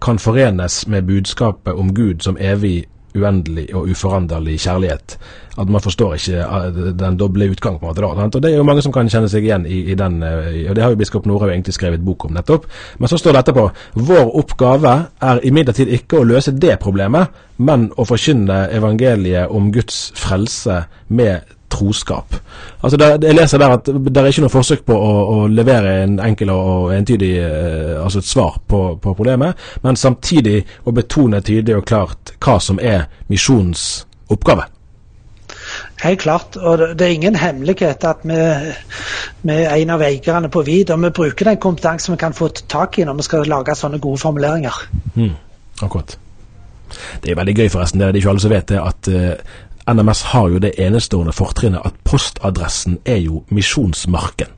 kan 0.05 0.21
forenes 0.23 0.85
med 0.87 1.09
budskapet 1.09 1.75
om 1.75 1.91
Gud 1.95 2.23
som 2.23 2.39
evig 2.39 2.85
uendelig 3.19 3.69
og 3.75 3.91
uforanderlig 3.91 4.59
kjærlighet. 4.63 5.19
At 5.59 5.69
man 5.69 5.83
forstår 5.83 6.15
ikke 6.19 6.45
eh, 6.45 6.79
den 6.99 7.19
doble 7.19 7.51
utgang. 7.51 7.79
på 7.79 7.87
en 7.87 7.91
måte 7.91 8.37
Og 8.37 8.43
Det 8.43 8.53
er 8.53 8.57
jo 8.57 8.63
mange 8.63 8.83
som 8.83 8.93
kan 8.93 9.09
kjenne 9.09 9.29
seg 9.29 9.45
igjen 9.45 9.67
i, 9.67 9.91
i 9.91 9.95
den. 9.95 10.23
Eh, 10.23 10.71
og 10.71 10.77
Det 10.77 10.83
har 10.83 10.91
jo 10.91 10.97
biskop 10.97 11.27
Norhaug 11.27 11.51
egentlig 11.51 11.75
skrevet 11.75 12.05
bok 12.05 12.25
om 12.25 12.33
nettopp. 12.33 12.67
Men 12.99 13.09
så 13.09 13.19
står 13.19 13.33
det 13.33 13.39
etterpå 13.39 13.71
vår 13.95 14.37
oppgave 14.37 14.95
er 15.21 15.45
imidlertid 15.45 15.89
ikke 15.89 16.21
å 16.21 16.25
løse 16.25 16.53
det 16.53 16.79
problemet, 16.79 17.29
men 17.59 17.91
å 17.97 18.07
forkynne 18.07 18.69
evangeliet 18.71 19.51
om 19.51 19.73
Guds 19.73 20.13
frelse 20.15 20.85
med 21.09 21.58
troskap. 21.79 22.39
Altså 22.83 22.97
der, 22.97 23.19
Jeg 23.23 23.35
leser 23.35 23.59
der 23.59 23.75
at 23.77 23.87
det 23.87 24.17
er 24.17 24.31
ikke 24.31 24.47
noe 24.47 24.53
forsøk 24.53 24.85
på 24.87 24.95
å, 24.95 25.13
å 25.35 25.47
levere 25.51 26.03
en 26.05 26.19
enkel 26.23 26.51
og 26.55 26.95
entydig 26.95 27.33
eh, 27.43 27.95
altså 28.03 28.23
et 28.23 28.31
svar 28.31 28.59
på, 28.67 28.83
på, 29.03 29.15
problemet, 29.15 29.59
men 29.83 29.97
samtidig 29.97 30.63
å 30.85 30.95
betone 30.95 31.41
tydelig 31.41 31.79
og 31.79 31.87
klart 31.87 32.35
hva 32.39 32.59
som 32.63 32.81
er 32.83 33.07
misjonens 33.29 34.05
oppgave. 34.29 34.69
Helt 36.03 36.21
klart. 36.21 36.57
og 36.57 36.79
Det 36.99 37.07
er 37.07 37.17
ingen 37.17 37.37
hemmelighet 37.37 38.05
at 38.05 38.23
vi, 38.23 38.39
vi 39.43 39.57
er 39.59 39.75
en 39.75 39.91
av 39.91 40.05
eierne 40.07 40.49
på 40.49 40.63
VID. 40.63 40.95
Og 40.95 41.03
vi 41.03 41.11
bruker 41.11 41.51
den 41.51 41.61
kompetansen 41.61 42.15
vi 42.15 42.21
kan 42.21 42.37
få 42.37 42.49
tak 42.69 42.99
i 42.99 43.05
når 43.05 43.19
vi 43.19 43.27
skal 43.27 43.51
lage 43.51 43.77
sånne 43.77 44.01
gode 44.01 44.23
formuleringer. 44.23 44.79
Mm, 45.17 45.35
akkurat. 45.83 46.17
Det 47.23 47.31
er 47.31 47.37
veldig 47.37 47.57
gøy, 47.57 47.69
forresten. 47.69 48.01
Det 48.01 48.09
er 48.09 48.13
det 48.13 48.23
ikke 48.23 48.31
alle 48.33 48.45
som 48.45 48.53
vet 48.55 48.71
det, 48.71 48.79
at 48.81 49.11
uh, 49.13 49.57
NMS 49.89 50.23
har 50.23 50.49
jo 50.49 50.59
det 50.63 50.75
enestående 50.79 51.33
fortrinnet 51.33 51.85
at 51.85 51.97
postadressen 52.05 52.99
er 53.05 53.23
jo 53.25 53.43
Misjonsmarken. 53.49 54.55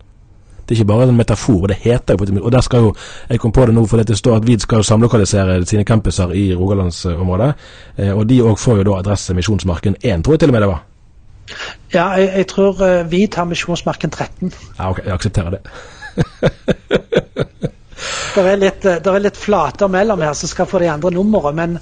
Det 0.70 0.76
er 0.76 0.80
ikke 0.80 0.92
bare 0.92 1.08
en 1.08 1.16
metafor, 1.16 1.66
det 1.66 1.76
heter 1.82 2.14
jo 2.14 2.44
Og 2.44 2.52
der 2.52 2.60
skal 2.60 2.80
jo 2.80 2.94
Jeg 3.28 3.40
kom 3.40 3.52
på 3.52 3.66
det 3.66 3.74
nå 3.74 3.86
fordi 3.86 4.04
det 4.04 4.18
står 4.18 4.36
at 4.36 4.46
VID 4.46 4.60
skal 4.60 4.84
samlokalisere 4.84 5.66
sine 5.66 5.84
campuser 5.84 6.30
i 6.30 6.54
Rogalandsområdet. 6.54 7.54
Eh, 7.98 8.12
og 8.18 8.28
de 8.28 8.42
òg 8.42 8.58
får 8.58 8.76
jo 8.76 8.82
da 8.82 8.98
adresse 8.98 9.34
Misjonsmarken 9.34 9.96
1, 10.02 10.24
tror 10.24 10.32
jeg 10.32 10.40
til 10.40 10.48
og 10.48 10.52
med 10.52 10.60
det 10.60 10.68
var. 10.68 10.84
Ja, 11.94 12.08
jeg, 12.10 12.32
jeg 12.36 12.46
tror 12.46 13.02
vi 13.02 13.16
VID 13.16 13.34
har 13.34 13.44
Misjonsmarken 13.44 14.10
13. 14.10 14.52
Ja, 14.78 14.90
ok, 14.90 14.98
jeg 15.04 15.12
aksepterer 15.12 15.50
det. 15.50 15.60
Det 18.34 18.44
er 18.46 18.60
litt, 18.60 18.84
der 18.84 19.10
er 19.12 19.22
litt 19.22 19.38
flater 19.38 19.90
mellom 19.90 20.22
her 20.24 20.34
som 20.38 20.50
skal 20.50 20.68
få 20.70 20.80
de 20.82 20.88
andre 20.92 21.10
numrene, 21.14 21.52
men, 21.56 21.76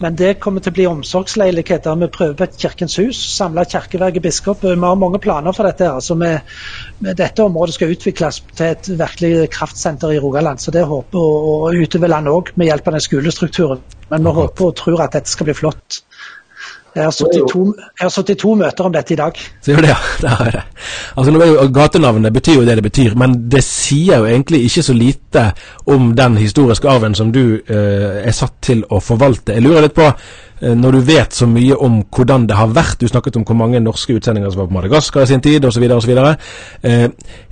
men, 0.00 0.16
det 0.18 0.38
kommer 0.42 0.64
til 0.64 0.72
å 0.72 0.78
bli 0.78 0.86
omsorgsleiligheter. 0.90 1.98
Vi 2.00 2.08
prøver 2.12 2.36
på 2.38 2.46
et 2.48 2.58
Kirkens 2.60 2.96
hus, 3.00 3.20
samle 3.36 3.66
kirkeverge 3.68 4.22
biskop. 4.24 4.64
Vi 4.64 4.74
har 4.74 4.98
mange 4.98 5.20
planer 5.22 5.56
for 5.56 5.68
dette. 5.68 5.86
her, 5.86 6.00
så 6.04 6.16
vi, 6.20 6.32
Dette 7.00 7.44
området 7.44 7.76
skal 7.76 7.94
utvikles 7.94 8.42
til 8.56 8.74
et 8.74 8.90
virkelig 8.90 9.48
kraftsenter 9.54 10.12
i 10.14 10.20
Rogaland. 10.20 10.60
så 10.60 10.70
det 10.70 10.84
håper 10.84 11.18
Og, 11.20 11.70
og 11.70 11.74
utover 11.74 12.08
landet 12.08 12.32
òg, 12.32 12.52
med 12.56 12.70
hjelp 12.70 12.88
av 12.88 12.96
den 12.96 13.06
skolestrukturen. 13.06 13.82
Men 14.10 14.24
vi 14.24 14.36
håper 14.40 14.66
og 14.66 14.76
tror 14.76 15.02
at 15.04 15.14
dette 15.14 15.30
skal 15.30 15.48
bli 15.48 15.54
flott. 15.54 16.02
Jeg 16.94 17.06
har 17.06 17.12
sittet 17.14 18.34
i 18.34 18.38
to, 18.40 18.54
møter 18.58 18.86
om 18.86 18.94
dette 18.94 19.14
i 19.14 19.18
dag. 19.18 19.36
Sier 19.62 19.78
du 19.78 19.84
det, 19.84 19.92
ja? 19.92 19.98
Det 20.22 20.30
har 20.34 20.50
jeg. 20.50 20.62
Altså, 21.16 21.68
Gatenavnet 21.74 22.34
betyr 22.34 22.58
jo 22.58 22.66
det 22.66 22.78
det 22.80 22.86
betyr, 22.88 23.14
men 23.18 23.36
det 23.52 23.62
sier 23.66 24.24
jo 24.24 24.28
egentlig 24.30 24.64
ikke 24.66 24.82
så 24.82 24.96
lite 24.96 25.44
om 25.90 26.12
den 26.18 26.38
historiske 26.40 26.90
arven 26.90 27.14
som 27.14 27.30
du 27.34 27.42
eh, 27.60 28.22
er 28.24 28.34
satt 28.34 28.58
til 28.66 28.82
å 28.90 28.98
forvalte. 29.04 29.54
Jeg 29.54 29.66
lurer 29.66 29.86
litt 29.86 29.94
på, 29.94 30.08
eh, 30.08 30.74
når 30.74 30.98
du 30.98 31.00
vet 31.12 31.36
så 31.36 31.46
mye 31.50 31.78
om 31.78 32.00
hvordan 32.10 32.48
det 32.50 32.58
har 32.58 32.74
vært, 32.74 32.98
du 33.00 33.10
snakket 33.10 33.38
om 33.38 33.46
hvor 33.46 33.60
mange 33.60 33.82
norske 33.84 34.18
utsendinger 34.18 34.50
som 34.50 34.64
var 34.64 34.72
på 34.72 34.78
Madagaskar 34.80 35.28
i 35.28 35.30
sin 35.30 35.44
tid 35.46 35.68
osv., 35.70 35.86
osv. 35.94 36.18
Eh, 36.82 37.06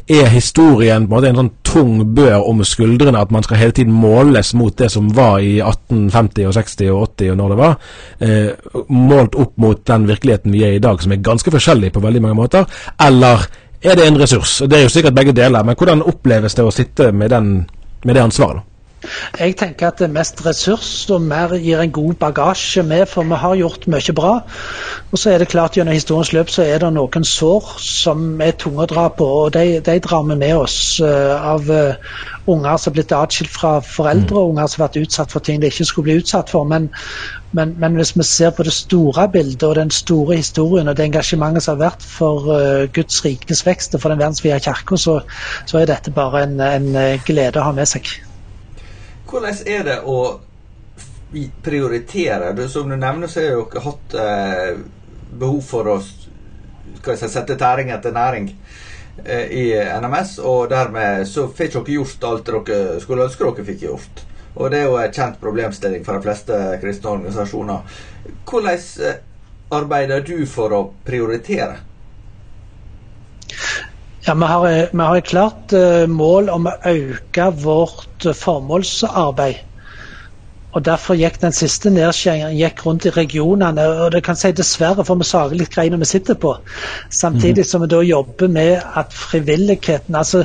er 0.09 0.31
historien 0.33 1.05
på 1.07 1.13
en 1.13 1.17
måte 1.17 1.31
en 1.31 1.41
sånn 1.43 1.51
tung 1.69 1.93
bør 2.17 2.47
om 2.49 2.63
skuldrene 2.65 3.21
at 3.21 3.33
man 3.35 3.45
skal 3.45 3.61
hele 3.61 3.75
tiden 3.77 3.93
måles 3.93 4.55
mot 4.57 4.77
det 4.79 4.89
som 4.93 5.11
var 5.15 5.43
i 5.45 5.59
1850 5.61 6.49
og 6.49 6.55
60 6.57 6.93
og 6.95 7.03
80 7.11 7.33
og 7.35 7.41
når 7.41 7.53
det 7.53 7.59
var, 7.61 7.75
eh, 8.25 8.51
målt 8.89 9.37
opp 9.37 9.57
mot 9.61 9.85
den 9.93 10.07
virkeligheten 10.09 10.53
vi 10.53 10.65
er 10.65 10.77
i 10.77 10.83
dag, 10.83 11.03
som 11.03 11.13
er 11.13 11.25
ganske 11.25 11.53
forskjellig 11.53 11.93
på 11.93 12.05
veldig 12.05 12.23
mange 12.25 12.41
måter, 12.41 12.67
eller 13.01 13.49
er 13.83 13.95
det 13.95 14.07
en 14.09 14.19
ressurs? 14.19 14.59
Det 14.67 14.79
er 14.79 14.83
jo 14.87 14.95
sikkert 14.95 15.15
begge 15.15 15.37
deler, 15.37 15.63
men 15.65 15.77
hvordan 15.79 16.03
oppleves 16.03 16.57
det 16.59 16.65
å 16.65 16.75
sitte 16.75 17.13
med, 17.13 17.31
den, 17.31 17.69
med 18.05 18.17
det 18.17 18.25
ansvaret? 18.25 18.68
Jeg 19.39 19.55
tenker 19.61 19.93
at 19.93 20.01
det 20.01 20.09
er 20.09 20.15
mest 20.15 20.41
ressurs 20.43 20.89
og 21.15 21.23
mer 21.23 21.53
gir 21.63 21.79
en 21.79 21.93
god 21.95 22.17
bagasje 22.19 22.83
med, 22.83 23.05
for 23.07 23.23
vi 23.23 23.37
har 23.39 23.55
gjort 23.61 23.87
mye 23.87 24.15
bra. 24.17 24.33
Og 25.13 25.21
så 25.23 25.31
er 25.31 25.39
det 25.39 25.51
klart 25.53 25.79
gjennom 25.79 25.95
historiens 25.95 26.33
løp 26.35 26.51
så 26.51 26.65
er 26.67 26.83
det 26.83 26.91
noen 26.97 27.25
sår 27.25 27.69
som 27.85 28.43
er 28.43 28.57
tunge 28.59 28.83
å 28.83 28.91
dra 28.91 29.07
på, 29.15 29.29
og 29.45 29.53
de, 29.55 29.79
de 29.87 29.95
drar 30.03 30.27
vi 30.27 30.39
med 30.41 30.57
oss 30.57 30.99
uh, 31.05 31.39
av 31.53 31.71
uh, 31.71 32.19
unger 32.51 32.77
som 32.83 32.91
er 32.91 32.99
blitt 32.99 33.15
atskilt 33.15 33.55
fra 33.55 33.79
foreldre, 33.87 34.35
og 34.35 34.55
unger 34.57 34.67
som 34.67 34.83
har 34.83 34.89
vært 34.89 35.03
utsatt 35.05 35.35
for 35.35 35.47
ting 35.47 35.63
de 35.63 35.71
ikke 35.71 35.87
skulle 35.87 36.11
bli 36.11 36.19
utsatt 36.19 36.51
for. 36.51 36.67
Men, 36.67 36.91
men, 37.55 37.77
men, 37.79 37.95
hvis 38.01 38.17
vi 38.19 38.27
ser 38.27 38.51
på 38.57 38.67
det 38.67 38.75
store 38.75 39.29
bildet 39.33 39.63
og 39.69 39.77
den 39.79 39.95
store 39.95 40.41
historien 40.43 40.91
og 40.91 40.99
det 40.99 41.07
engasjementet 41.07 41.65
som 41.65 41.79
har 41.79 41.93
vært 41.93 42.09
for 42.19 42.51
uh, 42.51 42.89
Guds 42.99 43.23
rikes 43.25 43.63
vekst 43.69 43.95
og 43.95 44.03
for 44.03 44.11
den 44.11 44.25
verdensvide 44.25 44.59
kirka, 44.67 44.99
så, 44.99 45.21
så, 45.65 45.79
er 45.79 45.93
dette 45.93 46.11
bare 46.11 46.49
en, 46.49 46.59
en 46.59 47.23
glede 47.23 47.63
å 47.63 47.71
ha 47.71 47.77
med 47.79 47.87
seg. 47.87 48.19
Hvordan 49.29 49.59
er 49.69 49.83
det 49.85 49.99
å 50.09 50.19
prioritere? 51.63 52.69
Som 52.69 52.89
du 52.89 52.97
nevner, 52.97 53.29
så 53.29 53.45
har 53.45 53.59
dere 53.59 53.85
hatt 53.85 54.15
eh, 54.17 54.79
behov 55.39 55.61
for 55.69 55.91
å 55.93 55.99
si, 56.01 57.29
sette 57.29 57.59
tæring 57.61 57.93
etter 57.93 58.15
næring 58.17 58.49
eh, 59.25 59.53
i 59.53 59.67
NMS, 60.01 60.39
og 60.41 60.71
dermed 60.73 61.29
så 61.29 61.49
fikk 61.53 61.77
dere 61.77 61.99
gjort 61.99 62.25
alt 62.31 62.49
dere 62.49 63.01
skulle 63.05 63.29
ønske 63.29 63.45
dere 63.45 63.69
fikk 63.69 63.85
gjort. 63.91 64.25
Og 64.59 64.73
det 64.73 64.81
er 64.81 64.89
jo 64.89 64.97
en 64.99 65.13
kjent 65.15 65.37
problemstilling 65.43 66.07
for 66.07 66.19
de 66.19 66.25
fleste 66.25 66.63
kristne 66.83 67.13
organisasjoner. 67.19 68.01
Hvordan 68.49 68.89
eh, 69.05 69.21
arbeider 69.77 70.25
du 70.25 70.39
for 70.49 70.73
å 70.73 70.83
prioritere? 71.05 71.85
Ja, 74.29 74.35
Vi 74.35 74.45
har, 74.45 74.89
vi 74.93 75.01
har 75.01 75.17
et 75.17 75.25
klart 75.25 75.73
uh, 75.73 76.05
mål 76.05 76.51
om 76.53 76.67
å 76.69 76.75
øke 76.85 77.47
vårt 77.63 78.27
uh, 78.29 78.35
formålsarbeid. 78.37 79.63
Og 80.77 80.85
Derfor 80.85 81.17
gikk 81.17 81.39
den 81.41 81.55
siste 81.57 81.89
nedskjæringen 81.89 82.59
gikk 82.59 82.83
rundt 82.85 83.07
i 83.09 83.13
regionene. 83.15 83.87
og 83.89 84.13
det 84.13 84.21
kan 84.27 84.37
si 84.37 84.51
Dessverre 84.53 85.07
får 85.09 85.17
vi 85.23 85.29
sage 85.31 85.57
litt 85.57 85.73
greiene 85.73 85.97
vi 85.97 86.11
sitter 86.11 86.37
på. 86.37 86.53
Samtidig 87.09 87.65
mhm. 87.65 87.71
som 87.71 87.81
vi 87.81 87.89
da 87.89 88.03
jobber 88.05 88.53
med 88.53 88.83
at 89.01 89.17
frivilligheten 89.17 90.15
altså 90.21 90.45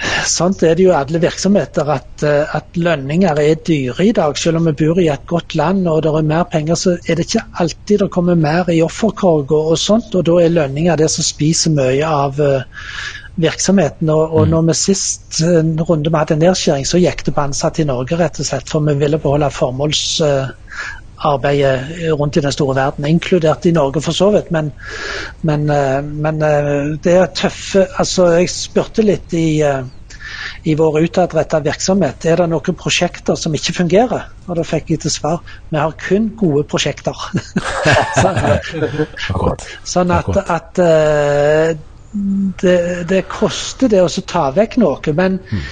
Sånt 0.00 0.62
er 0.64 0.76
det 0.76 0.84
jo 0.86 0.92
alle 0.96 1.20
virksomheter, 1.20 1.88
at, 1.92 2.22
eh, 2.24 2.54
at, 2.56 2.76
lønninger 2.76 3.40
er 3.42 3.62
dyre 3.66 4.06
i 4.06 4.12
dag. 4.16 4.36
Selv 4.38 4.60
om 4.60 4.68
vi 4.70 4.76
bor 4.84 5.00
i 5.00 5.08
et 5.12 5.26
godt 5.28 5.54
land 5.58 5.88
og 5.88 6.02
det 6.04 6.12
er 6.14 6.28
mer 6.28 6.46
penger, 6.48 6.78
så 6.78 6.94
er 7.06 7.18
det 7.18 7.26
ikke 7.28 7.44
alltid 7.60 8.04
det 8.04 8.10
kommer 8.14 8.38
mer 8.38 8.70
i 8.72 8.80
offerkorg 8.84 9.52
og, 9.52 9.72
og 9.74 9.80
sånt. 9.80 10.14
Og 10.14 10.24
da 10.28 10.38
er 10.40 10.54
lønninger 10.54 11.00
det 11.00 11.10
som 11.12 11.26
spiser 11.26 11.74
mye 11.76 12.06
av 12.06 12.40
uh, 12.40 12.86
virksomheten. 13.40 14.08
Og, 14.08 14.24
og 14.32 14.46
mm. 14.46 14.54
når 14.54 14.66
vi 14.70 14.78
sist 14.80 15.42
en 15.44 15.76
runde 15.80 16.12
vi 16.12 16.22
hadde 16.22 16.40
nedskjæring, 16.40 16.88
så 16.88 17.02
gikk 17.02 17.26
det 17.26 17.36
på 17.36 17.44
ansatte 17.44 17.84
i 17.84 17.88
Norge, 17.88 18.16
rett 18.20 18.40
og 18.40 18.48
slett. 18.48 18.72
For 18.72 18.88
vi 18.88 18.96
ville 19.04 19.20
beholde 19.20 19.52
formåls... 19.52 20.08
uh, 20.24 20.56
rundt 21.24 22.36
i 22.36 22.42
den 22.44 22.52
store 22.52 22.76
verden, 22.78 23.06
inkludert 23.06 23.66
i 23.68 23.74
Norge 23.76 24.00
for 24.00 24.16
så 24.16 24.30
vidt. 24.34 24.50
Men, 24.50 24.72
men, 25.42 25.66
men 25.66 26.40
det 27.04 27.16
er 27.16 27.32
tøffe 27.36 27.86
Altså, 28.00 28.30
jeg 28.38 28.48
spurte 28.52 29.04
litt 29.04 29.34
i 29.36 29.48
i 30.64 30.74
vår 30.74 31.00
utadrettede 31.04 31.70
virksomhet. 31.70 32.24
Er 32.28 32.40
det 32.42 32.48
noen 32.52 32.78
prosjekter 32.78 33.38
som 33.38 33.54
ikke 33.56 33.74
fungerer? 33.80 34.26
Og 34.46 34.58
da 34.58 34.64
fikk 34.66 34.92
jeg 34.94 35.02
til 35.04 35.14
svar 35.14 35.40
vi 35.70 35.78
har 35.78 35.94
kun 36.00 36.30
gode 36.38 36.64
prosjekter. 36.70 37.16
sånn 39.92 40.12
at, 40.16 40.42
at 40.56 40.82
uh, 40.84 41.70
det, 42.62 42.76
det, 43.10 43.22
koster 43.30 43.92
det 43.92 44.02
å 44.04 44.10
ta 44.26 44.48
vekk 44.56 44.80
noe. 44.82 45.16
Men 45.16 45.40
mm. 45.40 45.64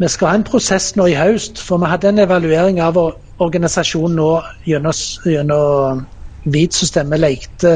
vi 0.00 0.12
skal 0.12 0.32
ha 0.32 0.38
en 0.40 0.48
prosess 0.48 0.94
nå 0.96 1.10
i 1.10 1.18
høst. 1.18 1.60
For 1.62 1.82
vi 1.82 1.90
hadde 1.92 2.14
en 2.14 2.24
evaluering 2.26 2.80
av 2.84 3.00
organisasjonen 3.40 4.18
nå 4.20 4.30
gjennom, 4.68 4.96
gjennom 5.26 6.02
VID-systemet 6.48 7.20
lekte, 7.20 7.70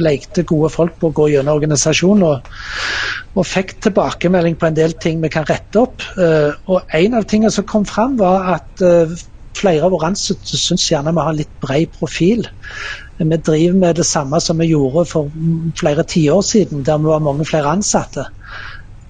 lekte, 0.00 0.44
gode 0.48 0.70
folk 0.72 0.98
på 1.00 1.10
å 1.10 1.16
gå 1.16 1.28
gjennom 1.32 1.56
organisasjonen. 1.56 2.24
Og, 2.28 2.48
og, 3.34 3.46
fikk 3.48 3.78
tilbakemelding 3.84 4.58
på 4.60 4.68
en 4.68 4.76
del 4.76 4.96
ting 5.00 5.22
vi 5.24 5.32
kan 5.32 5.46
rette 5.48 5.80
opp. 5.80 6.04
Uh, 6.18 6.52
og 6.68 6.96
En 6.96 7.16
av 7.20 7.28
tingene 7.30 7.52
som 7.54 7.68
kom 7.68 7.86
fram, 7.88 8.18
var 8.20 8.50
at 8.58 8.84
uh, 8.84 9.14
flere 9.56 9.86
av 9.86 9.94
våre 9.94 10.12
ansatte 10.12 10.58
syns 10.60 10.86
gjerne 10.90 11.14
vi 11.14 11.24
har 11.24 11.38
litt 11.38 11.52
bred 11.64 11.92
profil. 11.96 12.44
Vi 13.20 13.38
driver 13.38 13.78
med 13.78 14.00
det 14.00 14.06
samme 14.08 14.40
som 14.42 14.58
vi 14.60 14.72
gjorde 14.72 15.06
for 15.08 15.30
flere 15.78 16.04
tiår 16.10 16.42
siden, 16.44 16.82
der 16.84 16.98
vi 16.98 17.12
var 17.12 17.22
mange 17.24 17.46
flere 17.48 17.72
ansatte. 17.72 18.26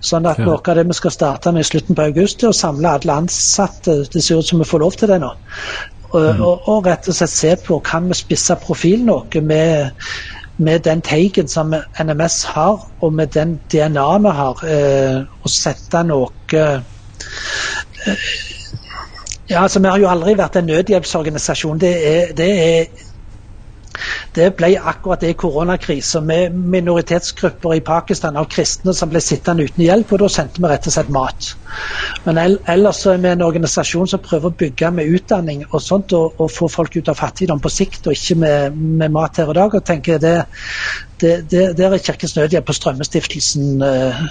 Sånn 0.05 0.29
at 0.29 0.41
Noe 0.43 0.61
av 0.61 0.77
det 0.77 0.85
vi 0.89 0.97
skal 0.97 1.15
starte 1.15 1.53
med 1.55 1.65
i 1.65 1.69
slutten 1.69 1.97
på 1.97 2.05
august, 2.11 2.43
er 2.43 2.53
å 2.53 2.57
samle 2.57 2.93
alle 2.99 3.19
ansatte. 3.25 4.03
Det 4.13 4.23
ser 4.23 4.43
ut 4.43 4.49
som 4.51 4.61
vi 4.61 4.69
får 4.69 4.83
lov 4.85 4.99
til 5.01 5.13
det 5.13 5.21
nå. 5.23 5.31
Og, 6.15 6.27
og, 6.31 6.69
og, 6.69 6.87
rett 6.87 7.09
og 7.11 7.17
slett 7.17 7.33
se 7.33 7.55
på 7.59 7.81
kan 7.83 8.07
vi 8.11 8.15
spisse 8.19 8.55
profilen 8.63 9.09
noe 9.11 9.41
med, 9.43 10.05
med 10.63 10.85
den 10.87 11.03
teigen 11.03 11.49
som 11.51 11.75
NMS 11.75 12.37
har, 12.55 12.85
og 13.03 13.17
med 13.17 13.33
den 13.35 13.57
DNA-en 13.73 14.29
vi 14.29 14.35
har, 14.39 14.63
eh, 14.77 15.17
og 15.43 15.51
sette 15.51 16.05
noe 16.07 16.61
eh, 16.61 16.79
ja, 19.51 19.63
altså 19.63 19.81
Vi 19.81 19.89
har 19.89 19.99
jo 20.01 20.09
aldri 20.09 20.37
vært 20.39 20.57
en 20.57 20.69
nødhjelpsorganisasjon. 20.71 21.81
Det 21.81 21.93
er, 22.11 22.33
det 22.37 22.51
er 22.53 22.87
det 24.35 24.49
ble 24.59 24.73
akkurat 24.81 25.23
det 25.23 25.31
i 25.35 25.37
koronakrisa, 25.39 26.21
med 26.21 26.55
minoritetsgrupper 26.55 27.77
i 27.77 27.83
Pakistan 27.85 28.37
av 28.37 28.49
kristne 28.51 28.95
som 28.97 29.11
ble 29.13 29.23
sittende 29.23 29.67
uten 29.69 29.85
hjelp, 29.85 30.13
og 30.13 30.25
da 30.25 30.31
sendte 30.33 30.63
vi 30.63 30.71
rett 30.71 30.89
og 30.91 30.97
slett 30.97 31.13
mat. 31.15 31.53
Men 32.25 32.41
ellers 32.41 33.05
er 33.11 33.21
vi 33.23 33.31
en 33.31 33.47
organisasjon 33.47 34.11
som 34.11 34.23
prøver 34.25 34.51
å 34.51 34.59
bygge 34.65 34.91
med 34.97 35.15
utdanning 35.19 35.65
og 35.71 35.83
sånt, 35.83 36.17
og, 36.17 36.41
og 36.41 36.51
få 36.51 36.69
folk 36.73 36.99
ut 36.99 37.13
av 37.13 37.21
fattigdom 37.21 37.63
på 37.63 37.73
sikt, 37.73 38.09
og 38.09 38.19
ikke 38.19 38.39
med, 38.43 38.83
med 39.03 39.15
mat 39.15 39.39
her 39.39 39.53
og 39.53 39.59
dag. 39.61 39.79
og 39.79 39.87
tenker 39.87 40.19
det, 40.19 40.37
det, 41.21 41.35
det 41.51 41.65
Der 41.79 41.95
er 41.95 41.99
Kirkens 41.99 42.37
Nødhjelp 42.37 42.69
og 42.69 42.75
Strømmestiftelsen 42.75 43.83
uh, 43.83 44.27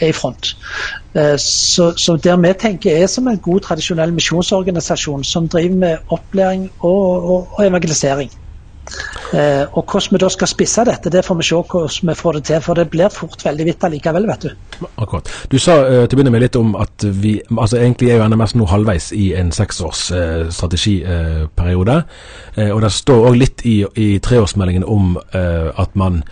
er 0.00 0.12
i 0.12 0.12
front. 0.12 0.54
Uh, 1.16 1.36
så, 1.40 1.92
så, 1.96 2.16
der 2.16 2.36
vi 2.36 2.52
tenker 2.60 3.02
er 3.02 3.06
som 3.06 3.28
en 3.28 3.38
god 3.38 3.60
tradisjonell 3.60 4.12
misjonsorganisasjon 4.12 5.24
som 5.24 5.48
driver 5.48 5.76
med 5.76 5.96
opplæring 6.08 6.70
og, 6.80 7.04
og, 7.24 7.48
og 7.52 7.66
evangelisering. 7.66 8.32
Eh, 9.34 9.64
og 9.72 9.84
Hvordan 9.90 10.14
vi 10.14 10.20
da 10.22 10.28
skal 10.30 10.48
spisse 10.50 10.84
dette, 10.86 11.10
det 11.10 11.24
får 11.24 11.38
vi 11.40 11.46
se 11.48 11.56
hvordan 11.56 12.10
vi 12.10 12.14
får 12.14 12.38
det 12.38 12.44
til. 12.50 12.60
For 12.62 12.78
det 12.78 12.86
blir 12.92 13.12
fort 13.12 13.44
veldig 13.44 13.66
vidt 13.66 13.84
allikevel, 13.84 14.28
vet 14.28 14.46
du. 14.46 14.86
Akkurat. 14.96 15.30
Du 15.50 15.58
sa 15.58 15.78
uh, 15.82 16.04
til 16.04 16.16
å 16.16 16.20
begynne 16.20 16.34
med 16.34 16.44
litt 16.44 16.58
om 16.58 16.74
at 16.78 17.04
vi 17.04 17.36
altså 17.56 17.78
Egentlig 17.80 18.10
er 18.12 18.20
jo 18.20 18.28
NMS 18.28 18.54
nå 18.58 18.68
halvveis 18.70 19.10
i 19.16 19.32
en 19.38 19.52
seksårs 19.54 20.06
uh, 20.14 20.46
strategiperiode. 20.54 22.00
Uh, 22.58 22.70
og 22.70 22.82
det 22.84 22.92
står 22.94 23.28
òg 23.30 23.38
litt 23.40 23.64
i, 23.66 23.80
i 23.96 24.08
treårsmeldingen 24.22 24.84
om 24.84 25.16
at 25.34 25.94
man 25.98 26.22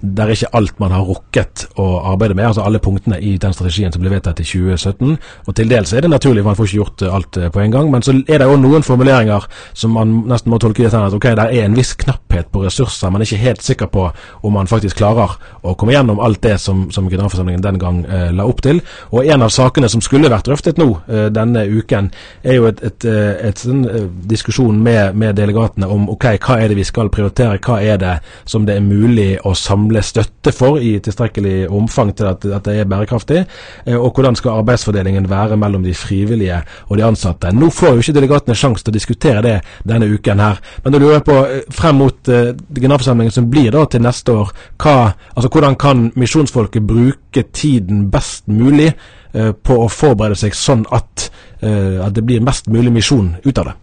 det 0.00 0.24
er 0.24 0.32
ikke 0.34 0.52
alt 0.56 0.78
man 0.80 0.94
har 0.94 1.04
rukket 1.04 1.66
å 1.80 1.86
arbeide 2.12 2.36
med, 2.38 2.46
altså 2.48 2.64
alle 2.64 2.80
punktene 2.82 3.18
i 3.20 3.36
den 3.40 3.54
strategien 3.56 3.92
som 3.92 4.02
ble 4.02 4.12
vedtatt 4.12 4.40
i 4.40 4.46
2017. 4.48 5.16
Og 5.46 5.56
til 5.56 5.70
dels 5.70 5.92
er 5.92 6.04
det 6.04 6.12
naturlig, 6.12 6.44
man 6.46 6.56
får 6.58 6.70
ikke 6.70 6.80
gjort 6.80 7.04
eh, 7.04 7.14
alt 7.14 7.40
eh, 7.40 7.50
på 7.52 7.60
en 7.60 7.74
gang. 7.74 7.90
Men 7.92 8.04
så 8.06 8.14
er 8.20 8.40
det 8.40 8.48
jo 8.48 8.58
noen 8.60 8.86
formuleringer 8.86 9.46
som 9.72 9.94
man 9.96 10.14
nesten 10.30 10.52
må 10.52 10.60
tolke 10.62 10.84
det 10.84 10.92
sånn 10.94 11.08
at 11.08 11.16
ok, 11.16 11.28
det 11.38 11.46
er 11.50 11.66
en 11.66 11.76
viss 11.76 11.92
knapphet 12.00 12.50
på 12.52 12.64
ressurser, 12.64 13.10
man 13.10 13.22
er 13.22 13.28
ikke 13.28 13.44
helt 13.44 13.64
sikker 13.64 13.90
på 13.92 14.06
om 14.46 14.54
man 14.54 14.70
faktisk 14.70 15.00
klarer 15.00 15.36
å 15.66 15.74
komme 15.78 15.94
gjennom 15.94 16.20
alt 16.22 16.40
det 16.44 16.56
som, 16.62 16.86
som 16.94 17.08
generalforsamlingen 17.10 17.64
den 17.64 17.80
gang 17.80 18.02
eh, 18.06 18.30
la 18.36 18.46
opp 18.48 18.62
til. 18.64 18.80
Og 19.12 19.26
en 19.26 19.44
av 19.44 19.52
sakene 19.54 19.90
som 19.92 20.02
skulle 20.04 20.30
vært 20.32 20.48
drøftet 20.48 20.80
nå 20.80 20.88
eh, 21.10 21.28
denne 21.34 21.66
uken, 21.68 22.10
er 22.42 22.58
jo 22.58 22.68
et, 22.70 22.82
et, 22.86 23.04
et, 23.04 23.44
et 23.50 23.64
sånn, 23.64 23.84
eh, 23.88 24.08
diskusjon 24.30 24.80
med, 24.80 25.16
med 25.18 25.36
delegatene 25.38 25.88
om 25.90 26.08
ok, 26.12 26.30
hva 26.40 26.60
er 26.60 26.72
det 26.72 26.80
vi 26.80 26.86
skal 26.88 27.12
prioritere, 27.12 27.60
hva 27.64 27.80
er 27.84 28.00
det 28.00 28.16
som 28.48 28.66
det 28.68 28.78
er 28.78 28.84
mulig 28.84 29.30
å 29.46 29.54
samle 29.58 29.89
samle 29.90 30.02
støtte 30.02 30.52
for 30.54 30.78
i 30.78 30.98
tilstrekkelig 31.02 31.68
omfang 31.70 32.14
til 32.14 32.26
at, 32.30 32.44
at 32.44 32.64
det 32.64 32.80
er 32.80 32.84
bærekraftig? 32.84 33.44
Eh, 33.86 33.96
og 33.96 34.12
hvordan 34.14 34.36
skal 34.36 34.60
arbeidsfordelingen 34.60 35.28
være 35.28 35.56
mellom 35.56 35.82
de 35.82 35.94
frivillige 35.94 36.62
og 36.88 36.98
de 36.98 37.04
ansatte? 37.04 37.52
Nå 37.52 37.70
får 37.70 37.94
jo 37.94 37.98
ikke 37.98 38.14
delegatene 38.14 38.54
sjanse 38.54 38.84
til 38.84 38.92
å 38.92 38.98
diskutere 38.98 39.42
det 39.42 39.56
denne 39.84 40.06
uken 40.06 40.40
her. 40.40 40.60
Men 40.84 40.92
da 40.92 40.98
lurer 40.98 41.18
jeg 41.18 41.24
på, 41.24 41.38
eh, 41.46 41.62
frem 41.70 41.96
mot 42.00 42.28
uh, 42.28 42.54
generalforsamlingen 42.74 43.32
som 43.34 43.50
blir 43.50 43.70
da 43.72 43.84
til 43.86 44.02
neste 44.02 44.32
år, 44.32 44.52
hva, 44.80 45.12
altså 45.34 45.50
hvordan 45.50 45.76
kan 45.76 46.10
misjonsfolket 46.14 46.86
bruke 46.86 47.44
tiden 47.52 48.10
best 48.10 48.46
mulig 48.48 48.92
på 49.30 49.76
å 49.78 49.86
forberede 49.86 50.34
seg 50.34 50.56
sånn 50.58 50.80
at, 50.90 51.28
at 51.62 52.16
det 52.16 52.24
blir 52.26 52.42
mest 52.42 52.66
mulig 52.66 52.90
misjon 52.90 53.36
ut 53.44 53.60
av 53.62 53.68
det? 53.68 53.76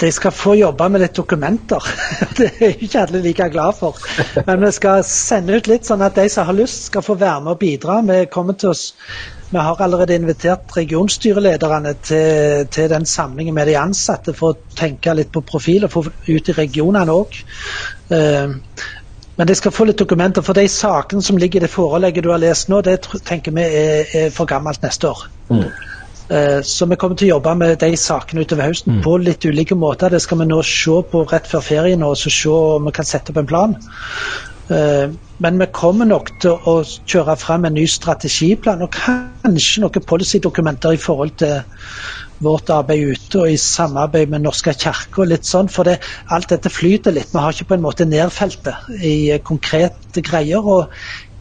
De 0.00 0.12
skal 0.12 0.32
få 0.32 0.54
jobbe 0.54 0.88
med 0.92 1.02
litt 1.02 1.16
dokumenter. 1.16 1.86
Det 2.38 2.48
er 2.60 2.74
ikke 2.76 3.02
alle 3.02 3.22
like 3.24 3.48
glad 3.52 3.76
for. 3.78 3.98
Men 4.46 4.64
vi 4.66 4.72
skal 4.76 5.04
sende 5.06 5.58
ut 5.58 5.70
litt, 5.70 5.86
sånn 5.88 6.04
at 6.04 6.16
de 6.18 6.28
som 6.30 6.46
har 6.48 6.56
lyst, 6.56 6.88
skal 6.90 7.04
få 7.04 7.16
være 7.18 7.42
med 7.44 7.54
og 7.54 7.60
bidra. 7.62 8.00
Vi, 8.06 8.18
til 8.30 8.70
oss, 8.70 8.84
vi 9.50 9.58
har 9.58 9.82
allerede 9.84 10.16
invitert 10.16 10.76
regionstyrelederne 10.76 11.94
til, 12.00 12.66
til, 12.72 12.88
den 12.92 13.06
samlingen 13.06 13.54
med 13.54 13.68
de 13.68 13.78
ansatte 13.80 14.36
for 14.36 14.54
å 14.54 14.76
tenke 14.78 15.14
litt 15.18 15.32
på 15.34 15.44
profil 15.46 15.88
og 15.88 15.94
få 15.96 16.06
ut 16.06 16.52
i 16.52 16.56
regionene 16.56 17.12
òg. 17.12 17.38
Eh, 18.14 18.58
men 19.40 19.48
de 19.48 19.54
skal 19.56 19.72
få 19.72 19.88
litt 19.88 19.98
dokumenter, 19.98 20.44
for 20.44 20.54
de 20.54 20.68
sakene 20.68 21.24
som 21.24 21.38
ligger 21.40 21.62
i 21.62 21.64
det 21.64 21.72
forelegget 21.72 22.24
du 22.24 22.30
har 22.30 22.40
lest 22.42 22.68
nå, 22.68 22.82
det 22.84 22.98
tenker 23.24 23.54
vi 23.56 23.64
er, 23.64 24.12
er 24.14 24.34
for 24.34 24.46
gammelt 24.46 24.84
neste 24.84 25.08
år. 25.08 25.24
Mm. 25.50 25.70
Eh, 26.32 26.60
så 26.64 26.86
vi 26.88 26.96
kommer 26.96 27.18
til 27.18 27.28
å 27.28 27.34
jobbe 27.36 27.52
med 27.60 27.74
de 27.82 27.90
sakene 28.00 28.46
utover 28.46 28.70
høsten 28.70 28.96
mm. 28.96 29.02
på 29.04 29.18
litt 29.20 29.44
ulike 29.44 29.76
måter. 29.76 30.12
Det 30.12 30.22
skal 30.24 30.40
vi 30.40 30.48
nå 30.48 30.62
se 30.64 31.02
på 31.10 31.26
rett 31.28 31.50
før 31.50 31.64
ferien 31.66 32.06
og 32.06 32.16
så 32.20 32.32
se 32.32 32.54
om 32.78 32.88
vi 32.88 32.94
kan 32.96 33.08
sette 33.08 33.34
opp 33.34 33.42
en 33.42 33.50
plan. 33.50 33.76
Eh, 34.72 35.12
men 35.42 35.60
vi 35.60 35.68
kommer 35.74 36.08
nok 36.08 36.32
til 36.40 36.56
å 36.70 36.78
kjøre 36.86 37.36
frem 37.36 37.66
en 37.68 37.76
ny 37.76 37.84
strategiplan 37.90 38.84
og 38.86 38.94
kanskje 38.96 39.82
noen 39.82 40.06
policydokumenter 40.08 40.96
i 40.96 41.02
forhold 41.02 41.34
til 41.42 41.58
vårt 42.42 42.70
arbeid 42.74 43.12
ute 43.12 43.42
og 43.42 43.52
i 43.52 43.58
samarbeid 43.60 44.30
med 44.32 44.42
Norske 44.46 44.72
kirke 44.74 45.22
og 45.22 45.28
litt 45.34 45.46
sånn. 45.46 45.68
For 45.70 45.86
det, 45.86 45.98
alt 46.32 46.48
dette 46.54 46.72
flyter 46.72 47.14
litt. 47.14 47.34
Vi 47.34 47.42
har 47.42 47.52
ikke 47.52 47.68
på 47.74 47.76
en 47.76 47.84
måte 47.84 48.08
nedfelt 48.08 48.64
det 48.64 49.04
i 49.04 49.14
konkrete 49.44 50.24
greier. 50.24 50.64
og 50.64 50.88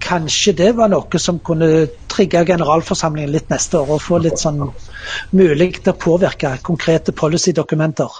kanskje 0.01 0.55
det 0.57 0.71
var 0.77 0.91
noe 0.91 1.19
som 1.21 1.39
kunne 1.45 1.69
trigge 2.11 2.43
generalforsamlingen 2.47 3.31
litt 3.31 3.53
neste 3.53 3.79
år, 3.79 3.95
og 3.95 4.03
få 4.03 4.19
litt 4.23 4.41
sånn 4.41 4.63
mulig 5.37 5.71
til 5.79 5.93
å 5.93 5.99
påvirke 5.99 6.57
konkrete 6.65 7.15
policydokumenter. 7.15 8.19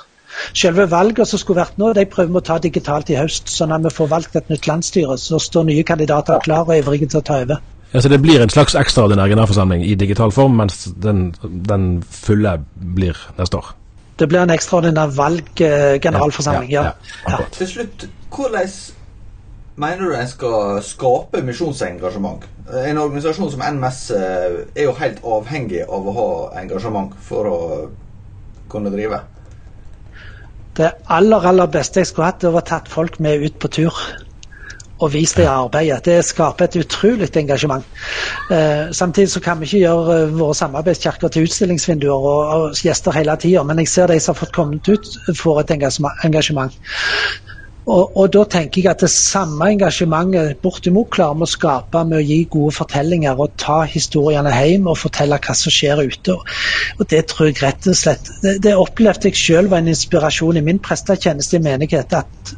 Selve 0.53 0.85
valget 0.89 1.27
som 1.27 1.39
skulle 1.41 1.61
vært 1.61 1.77
nå, 1.81 1.91
de 1.93 2.05
prøver 2.09 2.31
vi 2.31 2.39
å 2.39 2.45
ta 2.47 2.57
digitalt 2.63 3.11
i 3.11 3.17
høst, 3.19 3.51
sånn 3.51 3.73
at 3.75 3.83
vi 3.83 3.91
får 3.93 4.09
valgt 4.13 4.37
et 4.39 4.49
nytt 4.51 4.69
landsstyre. 4.69 5.17
Så 5.19 5.41
står 5.43 5.67
nye 5.67 5.83
kandidater 5.87 6.39
klare 6.45 6.69
og 6.69 6.77
ivrige 6.77 7.09
til 7.11 7.19
å 7.19 7.25
ta 7.27 7.41
over. 7.43 7.59
Ja, 7.91 7.99
så 7.99 8.09
Det 8.09 8.21
blir 8.23 8.39
en 8.41 8.49
slags 8.49 8.75
ekstraordinær 8.79 9.27
generalforsamling 9.27 9.83
i 9.83 9.95
digital 9.99 10.31
form, 10.31 10.55
mens 10.61 10.85
den, 11.03 11.33
den 11.43 12.03
fulle 12.07 12.61
blir 12.75 13.17
neste 13.37 13.59
år? 13.59 13.73
Det 14.19 14.29
blir 14.29 14.39
en 14.39 14.53
ekstraordinær 14.53 15.11
valg-generalforsamling, 15.17 16.71
ja. 16.71 16.83
ja, 16.83 17.13
ja, 17.27 17.39
ja. 17.41 17.49
Til 17.57 17.67
slutt, 17.67 18.07
hvordan 18.31 18.69
mener 19.75 20.09
du 20.09 20.15
en 20.15 20.29
skal 20.29 20.81
skape 20.85 21.41
misjonsengasjement? 21.45 22.47
En 22.71 23.01
organisasjon 23.01 23.51
som 23.51 23.63
NMS 23.65 24.01
eh, 24.15 24.57
er 24.75 24.87
jo 24.87 24.95
helt 24.99 25.21
avhengig 25.23 25.83
av 25.87 26.07
å 26.07 26.15
ha 26.17 26.31
engasjement 26.61 27.13
for 27.27 27.49
å 27.49 27.59
kunne 28.71 28.91
drive. 28.93 29.21
Det 30.77 30.91
aller 31.11 31.47
aller 31.49 31.71
beste 31.71 31.99
jeg 31.99 32.11
skulle 32.11 32.31
hatt, 32.31 32.43
det 32.43 32.53
var 32.53 32.67
tatt 32.67 32.91
folk 32.91 33.19
med 33.19 33.43
ut 33.43 33.57
på 33.59 33.71
tur 33.79 34.03
og 35.01 35.09
vist 35.13 35.37
det 35.37 35.47
arbeidet. 35.49 36.05
Det 36.05 36.19
skaper 36.25 36.67
et 36.67 36.75
utrolig 36.83 37.29
engasjement. 37.37 37.85
Eh, 38.53 38.91
samtidig 38.93 39.31
så 39.31 39.39
kan 39.39 39.59
vi 39.59 39.65
ikke 39.65 39.81
gjøre 39.81 40.17
eh, 40.17 40.33
våre 40.37 40.55
samarbeidskirker 40.55 41.33
til 41.33 41.47
utstillingsvinduer 41.49 42.27
og, 42.31 42.41
og 42.55 42.83
gjester 42.85 43.15
hele 43.17 43.35
tida, 43.41 43.63
men 43.63 43.81
jeg 43.81 43.89
ser 43.89 44.13
de 44.13 44.19
som 44.19 44.35
har 44.35 44.43
fått 44.43 44.53
kommet 44.55 44.91
ut, 44.93 45.09
får 45.37 45.63
et 45.63 45.73
engasjement. 45.73 46.77
Og, 47.81 48.17
og, 48.17 48.27
da 48.33 48.43
tenker 48.45 48.83
jeg 48.83 48.91
at 48.91 49.01
det 49.01 49.09
samme 49.09 49.71
engasjementet 49.73 50.59
bortimot 50.61 51.09
klarer 51.13 51.39
vi 51.39 51.47
å 51.47 51.49
skape 51.49 52.03
med 52.05 52.19
å 52.19 52.21
gi 52.21 52.39
gode 52.51 52.75
fortellinger 52.77 53.41
og 53.41 53.55
ta 53.57 53.81
historiene 53.89 54.53
hjem 54.53 54.89
og 54.91 54.99
fortelle 55.01 55.39
hva 55.41 55.55
som 55.57 55.73
skjer 55.73 56.03
ute. 56.05 56.37
Og 56.99 57.09
Det 57.09 57.23
tror 57.31 57.49
jeg 57.49 57.61
rett 57.63 57.89
og 57.89 57.97
slett 57.97 58.29
Det, 58.43 58.59
det 58.61 58.77
opplevde 58.77 59.31
jeg 59.31 59.39
selv 59.39 59.73
var 59.73 59.81
en 59.81 59.93
inspirasjon 59.95 60.61
i 60.61 60.65
min 60.65 60.81
prestetjeneste 60.83 61.57
i 61.57 61.65
menighet. 61.65 62.13
At 62.13 62.53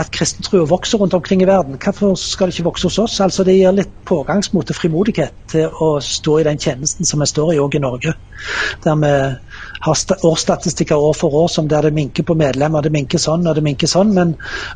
at 0.00 0.10
kristentrua 0.14 0.64
vokser 0.68 0.98
rundt 0.98 1.14
omkring 1.14 1.42
i 1.42 1.46
verden. 1.46 1.78
Hvorfor 1.84 2.14
skal 2.14 2.48
det 2.48 2.54
ikke 2.54 2.68
vokse 2.70 2.88
hos 2.88 2.98
oss? 2.98 3.20
Altså 3.20 3.44
Det 3.44 3.56
gir 3.58 3.74
litt 3.74 3.92
pågangsmot 4.08 4.70
og 4.70 4.76
frimodighet 4.76 5.34
til 5.50 5.68
å 5.68 5.90
stå 6.04 6.38
i 6.40 6.46
den 6.46 6.60
tjenesten 6.62 7.08
som 7.08 7.20
vi 7.20 7.28
står 7.28 7.54
i 7.54 7.60
òg 7.60 7.76
i 7.76 7.82
Norge. 7.82 8.14
Der 8.84 8.96
vi 9.02 9.12
har 9.80 10.24
årsstatistikker 10.26 10.96
år 10.96 11.14
for 11.16 11.34
år 11.34 11.48
som 11.48 11.68
der 11.68 11.88
det 11.88 11.94
minker 11.96 12.22
på 12.22 12.36
medlemmer. 12.36 12.84
Det 12.84 12.92
minker 12.92 13.18
sånn 13.18 13.46
og 13.46 13.56
det 13.56 13.64
minker 13.64 13.88
sånn. 13.88 14.12
Men, 14.16 14.34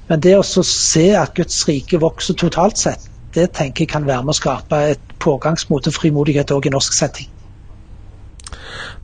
men 0.09 0.23
det 0.25 0.37
å 0.39 0.45
se 0.45 1.11
at 1.19 1.35
Guds 1.37 1.61
rike 1.69 2.01
vokser 2.01 2.39
totalt 2.41 2.81
sett, 2.81 3.11
det 3.35 3.51
tenker 3.53 3.85
jeg 3.85 3.93
kan 3.93 4.07
være 4.07 4.25
med 4.25 4.35
å 4.35 4.39
skape 4.39 4.81
et 4.95 5.15
pågangsmot 5.21 5.91
og 5.91 5.97
frimodighet 5.97 6.53
òg 6.55 6.69
i 6.69 6.75
norsk 6.75 6.97
setting. 6.97 7.31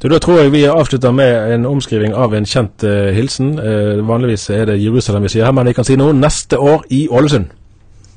Du, 0.00 0.08
Da 0.08 0.18
tror 0.18 0.40
jeg 0.40 0.52
vi 0.52 0.64
avslutter 0.64 1.12
med 1.12 1.54
en 1.54 1.66
omskriving 1.68 2.14
av 2.16 2.34
en 2.34 2.46
kjent 2.48 2.84
uh, 2.88 3.10
hilsen. 3.12 3.58
Uh, 3.58 4.00
vanligvis 4.08 4.48
er 4.50 4.70
det 4.70 4.78
Jerusalem 4.80 5.26
vi 5.28 5.34
sier 5.34 5.44
her, 5.44 5.52
men 5.52 5.68
vi 5.68 5.74
kan 5.76 5.84
si 5.84 5.98
noe 6.00 6.16
neste 6.16 6.56
år 6.56 6.86
i 6.88 7.02
Ålesund. 7.08 7.50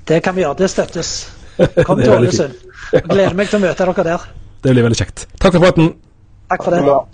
Det 0.07 0.21
kan 0.23 0.35
vi 0.35 0.45
gjøre. 0.45 0.61
Det 0.63 0.69
støttes. 0.71 1.11
Kom 1.87 1.99
til 1.99 2.13
Ålesund. 2.15 2.55
Gleder 2.93 3.35
meg 3.35 3.51
til 3.51 3.59
å 3.59 3.65
møte 3.65 3.89
dere 3.89 4.07
der. 4.07 4.29
Det 4.63 4.71
blir 4.71 4.87
veldig 4.87 5.01
kjekt. 5.01 5.27
Takk 5.35 5.57
for 5.57 5.65
praten. 5.65 5.91
Takk 6.53 6.63
for 6.63 6.77
det. 6.77 7.12